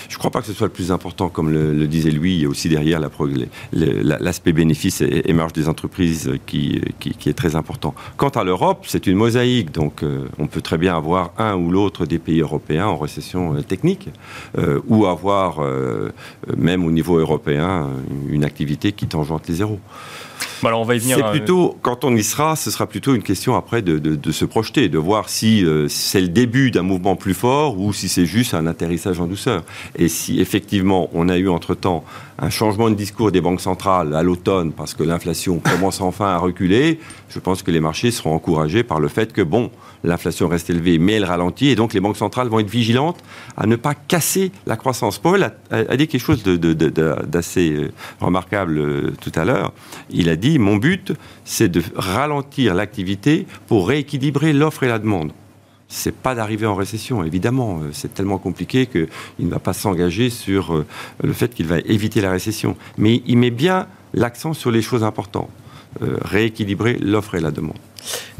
Je 0.08 0.14
ne 0.14 0.18
crois 0.18 0.30
pas 0.30 0.40
que 0.40 0.46
ce 0.46 0.54
soit 0.54 0.66
le 0.66 0.72
plus 0.72 0.90
important, 0.90 1.28
comme 1.28 1.52
le, 1.52 1.86
disait 1.86 2.10
lui. 2.10 2.34
Il 2.36 2.42
y 2.42 2.46
a 2.46 2.48
aussi 2.48 2.70
derrière 2.70 2.98
l'aspect 3.72 4.52
bénéfice 4.52 5.02
et, 5.02 5.32
marge 5.34 5.52
des 5.52 5.68
entreprises 5.68 6.32
qui, 6.46 6.80
est 7.26 7.36
très 7.36 7.56
important. 7.56 7.94
Quant 8.16 8.30
à 8.30 8.42
l'Europe, 8.42 8.86
c'est 8.88 9.06
une 9.06 9.16
mosaïque. 9.16 9.70
Donc, 9.70 10.02
euh, 10.02 10.26
on 10.38 10.46
peut 10.46 10.62
très 10.62 10.78
bien 10.78 10.96
avoir 10.96 11.32
un 11.36 11.54
ou 11.56 11.70
l'autre 11.70 12.06
des 12.06 12.18
pays 12.18 12.40
européens 12.40 12.86
en 12.86 12.96
récession 12.96 13.54
euh, 13.54 13.62
technique, 13.62 14.08
euh, 14.56 14.80
ou 14.88 15.04
avoir, 15.06 15.60
même 16.56 16.84
au 16.86 16.90
niveau 16.90 17.18
européen, 17.18 17.90
une 18.28 18.44
activité 18.44 18.92
qui 18.92 19.06
tangente 19.06 19.46
les 19.46 19.56
zéros. 19.56 19.80
Bah, 20.62 20.76
on 20.76 20.84
va 20.84 20.94
y 20.94 20.98
venir. 20.98 21.16
C'est 21.16 21.24
euh, 21.24 21.30
plutôt, 21.30 21.76
quand 21.82 22.04
on 22.04 22.14
y 22.14 22.22
sera, 22.22 22.56
ce 22.56 22.70
sera 22.70 22.86
plutôt 22.86 23.14
une 23.14 23.22
question 23.22 23.56
après 23.56 23.82
de, 23.82 24.32
se 24.32 24.44
projeter, 24.44 24.88
de 24.88 24.98
voir 24.98 25.28
si 25.28 25.64
euh, 25.64 25.88
c'est 25.88 26.20
le 26.20 26.28
début 26.28 26.70
d'un 26.70 26.82
mouvement 26.82 27.16
plus 27.16 27.34
fort 27.34 27.78
ou 27.78 27.92
si 27.92 28.08
c'est 28.08 28.26
juste 28.26 28.54
un 28.54 28.66
atterrissage 28.66 29.20
en 29.20 29.26
douceur. 29.26 29.62
Et 29.96 30.08
si 30.08 30.40
effectivement 30.40 31.08
on 31.12 31.28
a 31.28 31.36
eu 31.36 31.48
entre-temps 31.48 32.04
un 32.38 32.50
changement 32.50 32.88
de 32.90 32.94
discours 32.94 33.32
des 33.32 33.40
banques 33.40 33.60
centrales 33.60 34.14
à 34.14 34.22
l'automne 34.22 34.72
parce 34.72 34.94
que 34.94 35.02
l'inflation 35.02 35.58
commence 35.64 36.00
enfin 36.00 36.26
à 36.26 36.38
reculer, 36.38 37.00
je 37.28 37.38
pense 37.38 37.62
que 37.62 37.70
les 37.70 37.80
marchés 37.80 38.10
seront 38.10 38.34
encouragés 38.34 38.82
par 38.82 39.00
le 39.00 39.08
fait 39.08 39.32
que, 39.32 39.42
bon, 39.42 39.70
l'inflation 40.04 40.48
reste 40.48 40.70
élevée, 40.70 40.98
mais 40.98 41.14
elle 41.14 41.24
ralentit, 41.24 41.68
et 41.68 41.74
donc 41.74 41.92
les 41.92 42.00
banques 42.00 42.16
centrales 42.16 42.48
vont 42.48 42.60
être 42.60 42.70
vigilantes 42.70 43.22
à 43.56 43.66
ne 43.66 43.76
pas 43.76 43.94
casser 43.94 44.52
la 44.66 44.76
croissance. 44.76 45.18
Paul 45.18 45.42
a, 45.70 45.96
dit 45.96 46.06
quelque 46.06 46.20
chose 46.20 46.42
d'assez 46.44 47.72
euh, 47.72 47.90
remarquable 48.20 48.78
euh, 48.78 49.12
tout 49.20 49.32
à 49.34 49.44
l'heure. 49.44 49.72
Il 50.10 50.28
a 50.28 50.36
dit, 50.36 50.58
mon 50.58 50.76
but, 50.76 51.12
c'est 51.44 51.68
de 51.68 51.82
ralentir 51.96 52.74
l'activité 52.74 53.46
pour 53.66 53.88
rééquilibrer 53.88 54.52
l'offre 54.52 54.84
et 54.84 54.88
la 54.88 54.98
demande 54.98 55.32
c'est 55.88 56.14
pas 56.14 56.34
d'arriver 56.34 56.66
en 56.66 56.74
récession, 56.74 57.24
évidemment. 57.24 57.80
Euh, 57.80 57.90
c'est 57.92 58.14
tellement 58.14 58.38
compliqué 58.38 58.86
qu'il 58.86 59.08
ne 59.38 59.50
va 59.50 59.58
pas 59.58 59.72
s'engager 59.72 60.30
sur 60.30 60.84
le 61.22 61.32
fait 61.32 61.54
qu'il 61.54 61.66
va 61.66 61.78
éviter 61.78 62.20
la 62.20 62.30
récession. 62.30 62.76
Mais 62.96 63.22
il 63.26 63.38
met 63.38 63.50
bien 63.50 63.86
l'accent 64.14 64.52
sur 64.54 64.70
les 64.70 64.82
choses 64.82 65.04
importantes. 65.04 65.50
rééquilibrer 66.00 66.98
l'offre 66.98 67.34
et 67.34 67.40
la 67.40 67.50
demande. 67.50 67.78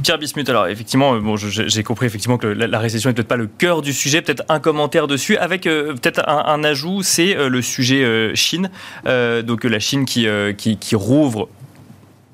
Pierre 0.02 0.18
Bismuth, 0.18 0.48
alors 0.48 0.68
effectivement, 0.68 1.16
bon, 1.18 1.36
j'ai 1.36 1.82
compris 1.82 2.06
effectivement 2.06 2.38
que 2.38 2.46
la, 2.46 2.78
récession 2.78 3.10
n'est 3.10 3.14
peut-être 3.14 3.28
pas 3.28 3.36
le 3.36 3.46
cœur 3.46 3.82
du 3.82 3.92
sujet, 3.92 4.22
peut-être 4.22 4.44
un 4.48 4.60
commentaire 4.60 5.06
dessus, 5.06 5.36
avec 5.36 5.66
euh, 5.66 5.94
peut-être 5.94 6.22
un, 6.28 6.64
ajout, 6.64 7.02
c'est 7.02 7.36
euh, 7.36 7.48
le 7.48 7.62
sujet 7.62 8.04
euh, 8.04 8.34
Chine. 8.34 8.70
donc 9.04 9.64
la 9.64 9.80
Chine 9.80 10.04
qui 10.04 10.94
rouvre 10.94 11.48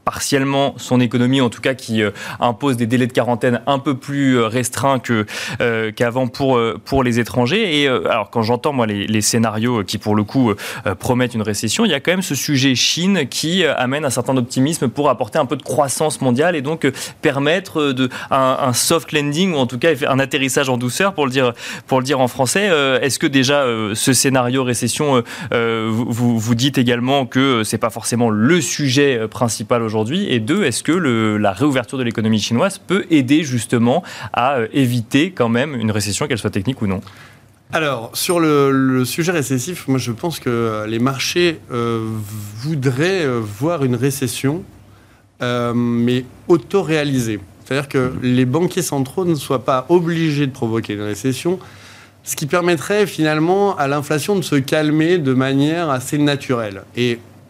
partiellement 0.04 0.74
son 0.76 1.00
économie, 1.00 1.40
en 1.40 1.48
tout 1.48 1.60
cas 1.60 1.74
qui 1.74 2.02
euh, 2.02 2.10
impose 2.40 2.76
des 2.76 2.86
délais 2.86 3.06
de 3.06 3.12
quarantaine 3.12 3.60
un 3.66 3.78
peu 3.78 3.96
plus 3.96 4.38
euh, 4.38 4.46
restreints 4.46 4.98
que 4.98 5.26
euh, 5.60 5.92
qu'avant 5.92 6.28
pour 6.28 6.60
pour 6.84 7.02
les 7.02 7.18
étrangers. 7.18 7.80
Et 7.80 7.88
alors 7.88 8.30
quand 8.30 8.42
j'entends 8.42 8.72
moi 8.72 8.86
les, 8.86 9.20
scénarios 9.20 9.84
qui 9.84 9.96
pour 9.96 10.14
le 10.14 10.22
coup 10.22 10.52
promettent 10.98 11.34
une 11.34 11.42
récession, 11.42 11.84
il 11.84 11.90
y 11.90 11.94
a 11.94 12.00
quand 12.00 12.10
même 12.10 12.22
ce 12.22 12.34
sujet 12.34 12.74
Chine 12.74 13.26
qui 13.28 13.64
amène 13.64 14.04
un 14.04 14.10
certain 14.10 14.36
optimisme 14.36 14.88
pour 14.88 15.08
apporter 15.08 15.38
un 15.38 15.46
peu 15.46 15.56
de 15.56 15.62
croissance 15.62 16.20
mondiale 16.20 16.54
et 16.56 16.62
donc 16.62 16.86
permettre 17.22 17.92
de 17.92 18.10
un, 18.30 18.72
soft 18.74 19.12
landing 19.12 19.54
ou 19.54 19.56
en 19.56 19.66
tout 19.66 19.78
cas 19.78 19.90
un 20.06 20.18
atterrissage 20.18 20.68
en 20.68 20.76
douceur 20.76 21.14
pour 21.14 21.24
le 21.24 21.32
dire 21.32 21.54
pour 21.86 22.00
le 22.00 22.04
dire 22.04 22.20
en 22.20 22.28
français. 22.28 22.70
Est-ce 23.00 23.18
que 23.18 23.26
déjà 23.26 23.64
ce 23.94 24.12
scénario 24.12 24.64
récession 24.64 25.22
vous, 25.52 26.38
vous 26.38 26.54
dites 26.54 26.76
également 26.76 27.24
que 27.24 27.62
c'est 27.64 27.78
pas 27.78 27.90
forcément 27.90 28.28
le 28.28 28.60
sujet 28.60 29.26
principal 29.28 29.82
aujourd'hui 29.82 29.93
aujourd'hui 29.94 30.26
Et 30.28 30.40
deux, 30.40 30.64
est-ce 30.64 30.82
que 30.82 30.92
la 30.92 31.52
réouverture 31.52 31.98
de 31.98 32.02
l'économie 32.02 32.40
chinoise 32.40 32.78
peut 32.78 33.06
aider 33.10 33.44
justement 33.44 34.02
à 34.32 34.56
euh, 34.56 34.66
éviter 34.72 35.30
quand 35.30 35.48
même 35.48 35.74
une 35.74 35.90
récession, 35.90 36.26
qu'elle 36.26 36.38
soit 36.38 36.50
technique 36.50 36.82
ou 36.82 36.86
non? 36.86 37.00
Alors, 37.72 38.10
sur 38.12 38.40
le, 38.40 39.04
sujet 39.04 39.32
récessif, 39.32 39.86
moi 39.88 39.98
je 39.98 40.12
pense 40.12 40.40
que 40.40 40.84
les 40.86 40.98
marchés 40.98 41.60
euh, 41.72 42.06
voudraient 42.58 43.24
euh, 43.24 43.40
voir 43.40 43.84
une 43.84 43.96
récession, 43.96 44.64
mais 45.74 46.24
auto-réalisée. 46.48 47.38
C'est-à-dire 47.64 47.86
que 47.86 48.14
les 48.22 48.46
banquiers 48.46 48.80
centraux 48.80 49.26
ne 49.26 49.34
soient 49.34 49.64
pas 49.64 49.84
obligés 49.90 50.46
de 50.46 50.52
provoquer 50.52 50.94
une 50.94 51.02
récession, 51.02 51.58
ce 52.22 52.34
qui 52.34 52.46
permettrait 52.46 53.06
finalement 53.06 53.76
à 53.76 53.86
l'inflation 53.86 54.36
de 54.36 54.42
se 54.42 54.56
calmer 54.56 55.18
de 55.18 55.34
manière 55.34 55.90
assez 55.90 56.16
naturelle. 56.16 56.84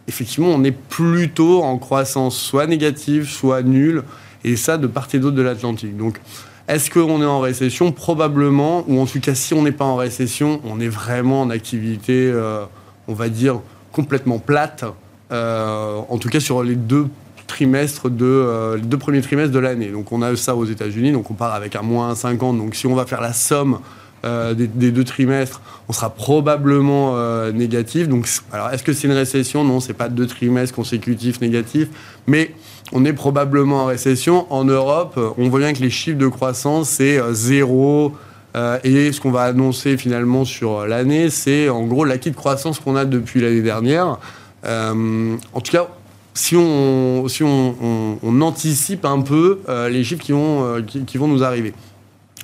Effectivement, 0.07 0.49
on 0.49 0.63
est 0.63 0.71
plutôt 0.71 1.63
en 1.63 1.77
croissance 1.77 2.37
soit 2.37 2.67
négative, 2.67 3.29
soit 3.29 3.61
nulle, 3.61 4.03
et 4.43 4.55
ça 4.55 4.77
de 4.77 4.87
part 4.87 5.07
et 5.13 5.19
d'autre 5.19 5.35
de 5.35 5.41
l'Atlantique. 5.41 5.97
Donc, 5.97 6.19
est-ce 6.67 6.89
qu'on 6.89 7.21
est 7.21 7.25
en 7.25 7.39
récession? 7.39 7.91
Probablement, 7.91 8.83
ou 8.87 8.99
en 8.99 9.05
tout 9.05 9.19
cas, 9.19 9.35
si 9.35 9.53
on 9.53 9.63
n'est 9.63 9.71
pas 9.71 9.85
en 9.85 9.95
récession, 9.95 10.61
on 10.65 10.79
est 10.79 10.87
vraiment 10.87 11.41
en 11.41 11.49
activité, 11.49 12.31
euh, 12.33 12.65
on 13.07 13.13
va 13.13 13.29
dire, 13.29 13.59
complètement 13.91 14.39
plate, 14.39 14.85
en 15.31 16.17
tout 16.17 16.29
cas 16.29 16.39
sur 16.39 16.63
les 16.63 16.75
deux 16.75 17.07
trimestres 17.47 18.09
de, 18.09 18.75
les 18.75 18.81
deux 18.81 18.97
premiers 18.97 19.21
trimestres 19.21 19.53
de 19.53 19.59
l'année. 19.59 19.87
Donc 19.87 20.11
on 20.11 20.21
a 20.21 20.35
ça 20.35 20.55
aux 20.55 20.65
États-Unis, 20.65 21.11
donc 21.11 21.29
on 21.31 21.33
part 21.33 21.53
avec 21.53 21.75
un 21.75 21.81
moins 21.81 22.13
50. 22.15 22.57
Donc 22.57 22.75
si 22.75 22.87
on 22.87 22.95
va 22.95 23.05
faire 23.05 23.21
la 23.21 23.33
somme 23.33 23.79
des, 24.25 24.91
deux 24.91 25.03
trimestres, 25.03 25.61
on 25.87 25.93
sera 25.93 26.09
probablement 26.09 27.15
négatif. 27.51 28.07
Donc, 28.07 28.27
alors, 28.51 28.69
est-ce 28.71 28.83
que 28.83 28.91
c'est 28.91 29.07
une 29.07 29.13
récession? 29.13 29.63
Non, 29.63 29.79
c'est 29.79 29.93
pas 29.93 30.09
deux 30.09 30.25
trimestres 30.27 30.75
consécutifs 30.75 31.41
négatifs, 31.41 31.89
mais 32.25 32.51
on 32.91 33.05
est 33.05 33.13
probablement 33.13 33.83
en 33.83 33.85
récession. 33.85 34.51
En 34.51 34.65
Europe, 34.65 35.19
on 35.37 35.49
voit 35.49 35.59
bien 35.59 35.73
que 35.73 35.81
les 35.81 35.89
chiffres 35.89 36.17
de 36.17 36.27
croissance, 36.27 36.89
c'est 36.89 37.19
zéro, 37.33 38.13
euh, 38.55 38.79
et 38.83 39.11
ce 39.11 39.19
qu'on 39.19 39.31
va 39.31 39.43
annoncer 39.43 39.97
finalement 39.97 40.45
sur 40.45 40.85
l'année, 40.87 41.29
c'est 41.29 41.67
en 41.67 41.83
gros 41.83 42.05
l'acquis 42.05 42.31
de 42.31 42.35
croissance 42.35 42.79
qu'on 42.79 42.95
a 42.95 43.03
depuis 43.03 43.41
l'année 43.41 43.61
dernière. 43.61 44.17
Euh, 44.65 45.35
en 45.53 45.61
tout 45.61 45.71
cas, 45.71 45.87
si 46.33 46.55
on, 46.55 47.27
si 47.27 47.43
on, 47.43 48.41
anticipe 48.41 49.05
un 49.05 49.21
peu 49.21 49.59
euh, 49.67 49.89
les 49.89 50.03
chiffres 50.03 50.23
qui 50.23 50.31
vont, 50.31 50.81
qui, 51.05 51.17
vont 51.17 51.27
nous 51.27 51.43
arriver. 51.43 51.73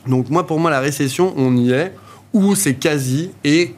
Donc 0.08 0.30
moi, 0.30 0.46
pour 0.48 0.60
moi, 0.60 0.72
la 0.72 0.80
récession, 0.80 1.34
on 1.38 1.56
y 1.56 1.72
est, 1.72 1.94
ou 2.34 2.56
c'est 2.56 2.76
quasi, 2.76 3.32
et 3.44 3.76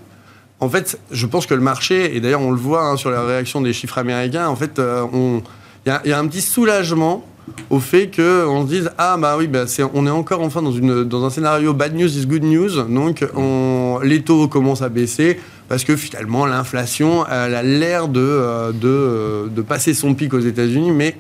en 0.59 0.69
fait, 0.69 0.97
je 1.12 1.25
pense 1.25 1.45
que 1.45 1.53
le 1.53 1.62
marché, 1.62 2.15
et 2.15 2.21
d'ailleurs 2.21 2.41
on 2.41 2.51
le 2.51 2.57
voit 2.57 2.86
hein, 2.86 2.97
sur 2.97 3.12
la 3.12 3.23
réaction 3.23 3.59
des 3.62 3.73
chiffres 3.73 3.97
américains, 3.97 4.47
en 4.47 4.55
fait, 4.55 4.79
il 5.86 6.09
y, 6.09 6.13
a 6.13 6.19
un 6.19 6.27
petit 6.27 6.41
soulagement 6.41 7.25
au 7.69 7.79
fait 7.79 8.09
qu'on 8.15 8.62
se 8.62 8.67
dise 8.67 8.91
ah 8.97 9.17
bah 9.17 9.36
oui 9.38 9.47
bah 9.47 9.65
on 9.93 10.07
est 10.07 10.09
encore 10.09 10.41
enfin 10.41 10.62
dans 10.62 11.25
un 11.25 11.29
scénario 11.29 11.73
bad 11.73 11.93
news 11.93 12.07
is 12.07 12.25
good 12.25 12.43
news 12.43 12.83
donc 12.83 13.25
les 14.03 14.21
taux 14.21 14.47
commencent 14.47 14.81
à 14.81 14.88
baisser 14.88 15.39
parce 15.67 15.83
que 15.83 15.95
finalement 15.95 16.45
l'inflation 16.45 17.25
elle 17.27 17.55
a 17.55 17.63
l'air 17.63 18.07
de, 18.07 18.21
euh, 18.21 18.71
de, 18.71 19.49
de 19.49 19.62
passer 19.62 19.93
son 19.93 20.13
pic 20.13 20.33
aux 20.33 20.39
États-Unis 20.39 20.91
mais 20.91 21.17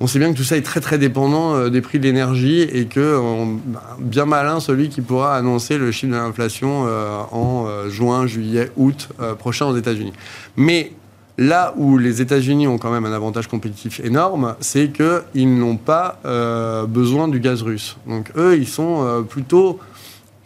on 0.00 0.06
sait 0.06 0.18
bien 0.18 0.32
que 0.32 0.36
tout 0.36 0.44
ça 0.44 0.56
est 0.56 0.62
très 0.62 0.80
très 0.80 0.98
dépendant 0.98 1.54
euh, 1.54 1.70
des 1.70 1.80
prix 1.80 1.98
de 1.98 2.04
l'énergie 2.04 2.62
et 2.62 2.86
que 2.86 3.20
bah, 3.66 3.96
bien 3.98 4.26
malin 4.26 4.60
celui 4.60 4.88
qui 4.88 5.00
pourra 5.00 5.36
annoncer 5.36 5.78
le 5.78 5.90
chiffre 5.90 6.12
de 6.12 6.18
l'inflation 6.18 6.84
euh, 6.86 7.18
en 7.32 7.88
juin, 7.88 8.26
juillet, 8.26 8.70
août 8.76 9.08
prochain 9.38 9.66
aux 9.66 9.76
États-Unis. 9.76 10.12
Mais 10.56 10.92
Là 11.38 11.74
où 11.76 11.98
les 11.98 12.22
États-Unis 12.22 12.66
ont 12.66 12.78
quand 12.78 12.90
même 12.90 13.04
un 13.04 13.12
avantage 13.12 13.46
compétitif 13.46 14.00
énorme, 14.00 14.56
c'est 14.60 14.88
qu'ils 14.90 15.58
n'ont 15.58 15.76
pas 15.76 16.18
euh, 16.24 16.86
besoin 16.86 17.28
du 17.28 17.40
gaz 17.40 17.60
russe. 17.60 17.98
Donc 18.06 18.30
eux, 18.36 18.56
ils 18.56 18.66
sont 18.68 19.04
euh, 19.04 19.20
plutôt 19.20 19.78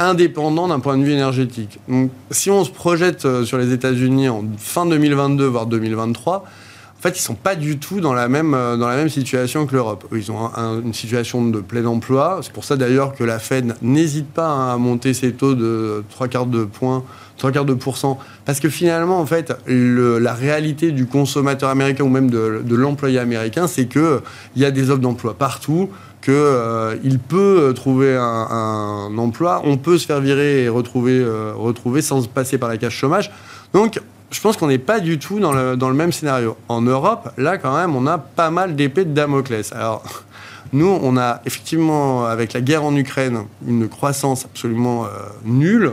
indépendants 0.01 0.67
d'un 0.67 0.81
point 0.81 0.99
de 0.99 1.05
vue 1.05 1.13
énergétique. 1.13 1.79
Donc 1.89 2.11
si 2.33 2.51
on 2.51 2.65
se 2.65 2.71
projette 2.71 3.25
euh, 3.25 3.45
sur 3.45 3.57
les 3.57 3.73
États-Unis 3.73 4.29
en 4.29 4.43
fin 4.59 4.85
2022, 4.85 5.47
voire 5.47 5.67
2023, 5.67 6.45
en 7.01 7.03
fait, 7.03 7.17
ils 7.17 7.23
sont 7.23 7.35
pas 7.35 7.55
du 7.55 7.79
tout 7.79 8.01
dans 8.01 8.13
la 8.13 8.29
même, 8.29 8.51
dans 8.53 8.87
la 8.87 8.97
même 8.97 9.09
situation 9.09 9.65
que 9.65 9.75
l'Europe. 9.75 10.07
Ils 10.13 10.31
ont 10.31 10.51
une 10.85 10.93
situation 10.93 11.47
de 11.47 11.61
plein 11.61 11.87
emploi. 11.87 12.41
C'est 12.43 12.53
pour 12.53 12.65
ça 12.65 12.77
d'ailleurs 12.77 13.15
que 13.15 13.25
la 13.25 13.39
Fed 13.39 13.75
n'hésite 13.81 14.29
pas 14.29 14.73
à 14.73 14.77
monter 14.77 15.15
ses 15.15 15.33
taux 15.33 15.55
de 15.55 16.05
trois 16.11 16.29
quarts 16.29 16.45
de 16.45 16.65
points 16.65 17.03
trois 17.41 17.51
quarts 17.51 17.65
de 17.65 17.75
pourcent. 17.75 18.19
Parce 18.45 18.61
que 18.61 18.69
finalement, 18.69 19.19
en 19.19 19.27
fait, 19.27 19.53
la 19.67 20.35
réalité 20.35 20.93
du 20.93 21.07
consommateur 21.07 21.71
américain 21.71 22.05
ou 22.05 22.09
même 22.09 22.31
de, 22.31 22.63
l'employé 22.77 23.19
américain, 23.19 23.67
c'est 23.67 23.87
qu'il 23.87 24.21
il 24.55 24.63
y 24.63 24.65
a 24.65 24.71
des 24.71 24.91
offres 24.91 25.01
d'emploi 25.01 25.35
partout, 25.35 25.91
qu'il 26.23 26.35
euh, 26.35 27.19
peut 27.29 27.73
trouver 27.75 28.15
un, 28.17 29.11
emploi, 29.17 29.63
on 29.65 29.79
peut 29.79 29.99
se 29.99 30.07
faire 30.07 30.21
virer 30.21 30.65
et 30.65 30.69
retrouver, 30.69 31.19
euh, 31.19 31.53
retrouver 31.57 32.03
sans 32.03 32.29
passer 32.29 32.59
par 32.59 32.69
la 32.69 32.77
cache 32.77 32.95
chômage. 32.95 33.33
Donc, 33.73 34.01
je 34.31 34.41
pense 34.41 34.57
qu'on 34.57 34.69
n'est 34.69 34.79
pas 34.79 35.01
du 35.01 35.19
tout 35.19 35.41
dans 35.41 35.53
le, 35.53 35.77
dans 35.77 35.89
le 35.89 35.95
même 35.95 36.13
scénario. 36.13 36.57
En 36.69 36.83
Europe, 36.83 37.31
là, 37.37 37.59
quand 37.59 37.77
même, 37.77 37.97
on 37.97 38.07
a 38.07 38.19
pas 38.19 38.51
mal 38.51 38.77
d'épées 38.77 39.05
de 39.05 39.13
Damoclès. 39.13 39.73
Alors, 39.73 40.05
nous, 40.73 40.99
on 41.03 41.17
a 41.17 41.41
effectivement, 41.47 42.27
avec 42.27 42.53
la 42.53 42.61
guerre 42.61 42.85
en 42.85 42.95
Ukraine, 42.95 43.45
une 43.67 43.89
croissance 43.89 44.45
absolument 44.45 45.05
euh, 45.05 45.09
nulle. 45.45 45.93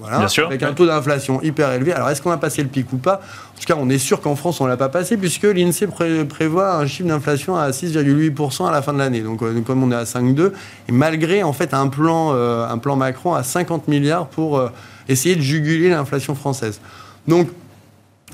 Voilà, 0.00 0.28
avec 0.46 0.62
un 0.62 0.74
taux 0.74 0.86
d'inflation 0.86 1.42
hyper 1.42 1.72
élevé. 1.72 1.92
Alors, 1.92 2.08
est-ce 2.08 2.22
qu'on 2.22 2.30
a 2.30 2.36
passé 2.36 2.62
le 2.62 2.68
pic 2.68 2.92
ou 2.92 2.98
pas? 2.98 3.14
En 3.14 3.58
tout 3.58 3.66
cas, 3.66 3.74
on 3.76 3.88
est 3.90 3.98
sûr 3.98 4.20
qu'en 4.20 4.36
France, 4.36 4.60
on 4.60 4.64
ne 4.64 4.68
l'a 4.68 4.76
pas 4.76 4.88
passé, 4.88 5.16
puisque 5.16 5.42
l'INSEE 5.42 5.88
prévoit 6.28 6.76
un 6.76 6.86
chiffre 6.86 7.08
d'inflation 7.08 7.56
à 7.56 7.70
6,8% 7.70 8.68
à 8.68 8.70
la 8.70 8.80
fin 8.80 8.92
de 8.92 8.98
l'année. 8.98 9.22
Donc, 9.22 9.42
euh, 9.42 9.60
comme 9.62 9.82
on 9.82 9.90
est 9.90 9.96
à 9.96 10.04
5,2, 10.04 10.52
et 10.88 10.92
malgré 10.92 11.42
en 11.42 11.52
fait 11.52 11.74
un 11.74 11.88
plan, 11.88 12.32
euh, 12.32 12.68
un 12.68 12.78
plan 12.78 12.94
Macron 12.94 13.34
à 13.34 13.42
50 13.42 13.88
milliards 13.88 14.28
pour 14.28 14.62
essayer 15.08 15.34
de 15.34 15.40
juguler 15.40 15.88
l'inflation 15.88 16.36
française. 16.36 16.80
Donc, 17.26 17.48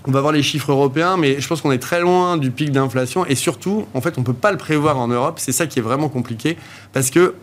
on 0.07 0.11
va 0.11 0.21
voir 0.21 0.33
les 0.33 0.43
chiffres 0.43 0.71
européens, 0.71 1.17
mais 1.17 1.41
je 1.41 1.49
pense 1.49 1.63
qu'on 1.63 1.73
est 1.73 1.79
très 1.79 2.01
loin 2.01 2.37
du 2.37 2.51
pic 2.51 2.71
d'inflation. 2.71 3.25
Et 3.27 3.35
surtout, 3.35 3.87
en 3.95 4.01
fait, 4.01 4.19
on 4.19 4.21
ne 4.21 4.27
peut 4.27 4.35
pas 4.35 4.53
le 4.53 4.59
prévoir 4.59 4.99
en 4.99 5.09
Europe. 5.09 5.39
C'est 5.39 5.53
ça 5.53 5.67
qui 5.67 5.79
est 5.79 5.83
vraiment 5.83 6.09
compliqué, 6.09 6.57
parce 6.93 7.11
que 7.11 7.35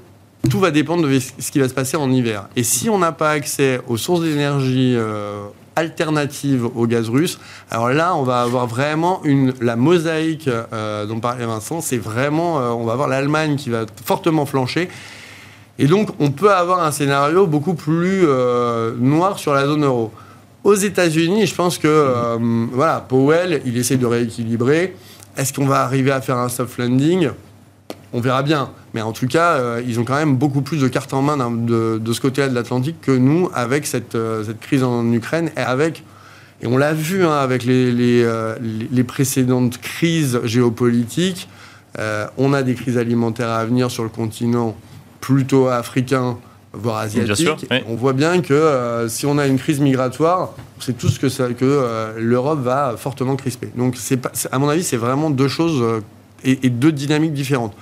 tout 0.50 0.60
va 0.60 0.72
dépendre 0.72 1.08
de 1.08 1.20
ce 1.20 1.52
qui 1.52 1.60
va 1.60 1.68
se 1.68 1.74
passer 1.74 1.98
en 1.98 2.12
hiver. 2.12 2.48
Et 2.56 2.64
si 2.64 2.90
on 2.90 3.00
n'a 3.00 3.12
pas 3.12 3.32
accès 3.32 3.82
aux 3.88 3.98
sources 3.98 4.22
d'énergie 4.22 4.94
euh, 4.96 5.44
alternatives 5.76 6.66
au 6.76 6.86
gaz 6.88 7.10
russe, 7.10 7.40
alors 7.70 7.90
là, 7.90 8.16
on 8.16 8.24
va 8.24 8.42
avoir 8.42 8.68
vraiment 8.68 9.22
la 9.60 9.76
mosaïque 9.76 10.48
euh, 10.48 11.06
dont 11.06 11.20
parlait 11.20 11.46
Vincent. 11.46 11.82
C'est 11.82 11.98
vraiment, 11.98 12.60
euh, 12.60 12.70
on 12.70 12.86
va 12.86 12.94
avoir 12.94 13.08
l'Allemagne 13.08 13.56
qui 13.56 13.70
va 13.70 13.86
fortement 14.04 14.46
flancher. 14.46 14.90
Et 15.80 15.88
donc, 15.88 16.10
on 16.20 16.30
peut 16.30 16.54
avoir 16.54 16.84
un 16.84 16.92
scénario 16.92 17.48
beaucoup 17.48 17.74
plus 17.74 18.24
noir 19.00 19.40
sur 19.40 19.54
la 19.56 19.66
zone 19.66 19.84
euro. 19.84 20.12
Aux 20.64 20.76
États-Unis, 20.76 21.48
je 21.48 21.56
pense 21.56 21.80
que 21.80 21.88
euh, 21.88 22.38
voilà, 22.72 23.00
Powell, 23.00 23.62
il 23.66 23.78
essaie 23.78 23.98
de 23.98 24.06
rééquilibrer. 24.06 24.96
Est-ce 25.36 25.54
qu'on 25.54 25.66
va 25.66 25.82
arriver 25.82 26.12
à 26.12 26.22
faire 26.22 26.38
un 26.38 26.50
soft 26.50 26.78
landing? 26.78 27.30
On 28.14 28.22
verra 28.22 28.44
bien. 28.44 28.70
Mais 28.94 29.02
en 29.02 29.12
tout 29.12 29.26
cas, 29.26 29.54
euh, 29.54 29.82
ils 29.88 30.00
ont 30.00 30.04
quand 30.04 30.18
même 30.18 30.36
beaucoup 30.36 30.62
plus 30.62 30.82
de 30.82 30.88
cartes 30.88 31.14
en 31.16 31.24
main 31.24 31.50
de, 31.50 32.14
ce 32.14 32.22
côté-là 32.22 32.48
de 32.48 32.54
l'Atlantique 32.54 32.98
que 33.02 33.12
nous, 33.12 33.50
avec 33.56 33.88
cette, 33.88 34.14
euh, 34.14 34.44
cette, 34.44 34.60
crise 34.60 34.84
en 34.84 35.12
Ukraine 35.12 35.50
et 35.58 35.62
avec. 35.62 36.04
Et 36.62 36.68
on 36.68 36.78
l'a 36.78 36.94
vu 36.94 37.26
hein, 37.26 37.34
avec 37.34 37.64
les, 37.64 37.92
les, 37.92 38.24
les, 38.92 39.04
précédentes 39.04 39.80
crises 39.80 40.42
géopolitiques. 40.44 41.50
on 42.38 42.54
a 42.54 42.62
des 42.62 42.76
crises 42.76 43.00
alimentaires 43.00 43.50
à 43.50 43.66
venir 43.66 43.90
sur 43.90 44.04
le 44.04 44.10
continent 44.10 44.78
plutôt 45.22 45.70
africain 45.70 46.38
voire 46.74 46.98
asiatique. 46.98 47.50
On 47.88 47.96
voit 47.96 48.14
bien 48.14 48.42
que 48.42 48.54
euh, 48.54 49.10
si 49.10 49.26
on 49.26 49.38
a 49.38 49.48
une 49.48 49.58
crise 49.58 49.80
migratoire, 49.80 50.54
c'est 50.80 50.98
tout 50.98 51.10
ce 51.10 51.20
que, 51.20 51.30
ça, 51.30 51.50
que 51.54 51.66
euh, 51.66 52.14
l'Europe 52.18 52.62
va 52.62 52.96
fortement 52.98 53.36
crisper. 53.36 53.70
Donc, 53.76 53.96
c'est 53.98 54.20
à 54.52 54.60
mon 54.60 54.70
avis, 54.70 54.84
c'est 54.84 54.98
vraiment 54.98 55.30
deux 55.30 55.48
choses 55.48 55.82
euh, 55.82 56.02
et, 56.44 56.70
deux 56.70 56.92
dynamiques 56.92 57.34
différentes. 57.34 57.76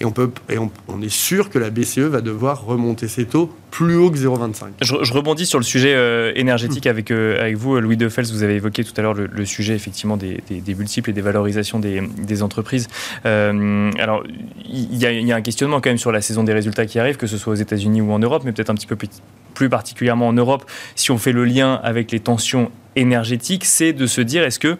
Et, 0.00 0.04
on, 0.04 0.10
peut, 0.10 0.30
et 0.48 0.58
on, 0.58 0.70
est 1.02 1.12
sûr 1.12 1.50
que 1.50 1.58
la 1.58 1.70
BCE 1.70 1.98
va 1.98 2.20
devoir 2.20 2.64
remonter 2.64 3.08
ses 3.08 3.26
taux 3.26 3.54
plus 3.70 3.96
haut 3.96 4.10
que 4.10 4.18
0,25. 4.18 4.66
Je, 4.80 4.94
je, 5.02 5.12
rebondis 5.12 5.46
sur 5.46 5.58
le 5.58 5.64
sujet 5.64 5.94
euh, 5.94 6.32
énergétique 6.36 6.86
avec, 6.86 7.10
euh, 7.10 7.40
avec 7.40 7.56
vous, 7.56 7.78
Louis 7.80 7.96
Defels. 7.96 8.26
Vous 8.26 8.42
avez 8.42 8.54
évoqué 8.54 8.84
tout 8.84 8.92
à 8.96 9.02
l'heure 9.02 9.14
le, 9.14 9.44
sujet 9.44 9.74
effectivement 9.74 10.16
des, 10.16 10.40
des, 10.48 10.74
multiples 10.74 11.10
et 11.10 11.12
des 11.12 11.20
valorisations 11.20 11.78
des, 11.78 12.02
des 12.18 12.42
entreprises. 12.42 12.88
Euh, 13.26 13.90
alors, 13.98 14.24
il 14.68 14.94
y, 14.94 15.26
y, 15.26 15.32
a 15.32 15.36
un 15.36 15.42
questionnement 15.42 15.80
quand 15.80 15.90
même 15.90 15.98
sur 15.98 16.12
la 16.12 16.20
saison 16.20 16.44
des 16.44 16.52
résultats 16.52 16.86
qui 16.86 16.98
arrive, 16.98 17.16
que 17.16 17.26
ce 17.26 17.36
soit 17.36 17.52
aux 17.52 17.56
États-Unis 17.56 18.00
ou 18.00 18.12
en 18.12 18.18
Europe, 18.18 18.42
mais 18.44 18.52
peut-être 18.52 18.70
un 18.70 18.74
petit 18.74 18.86
peu 18.86 18.96
plus, 18.96 19.08
plus 19.54 19.68
particulièrement 19.68 20.28
en 20.28 20.32
Europe, 20.32 20.64
si 20.94 21.10
on 21.10 21.18
fait 21.18 21.32
le 21.32 21.44
lien 21.44 21.80
avec 21.82 22.10
les 22.10 22.20
tensions 22.20 22.70
énergétiques, 22.96 23.64
c'est 23.64 23.92
de 23.92 24.06
se 24.06 24.20
dire 24.20 24.44
est-ce 24.44 24.58
que 24.58 24.76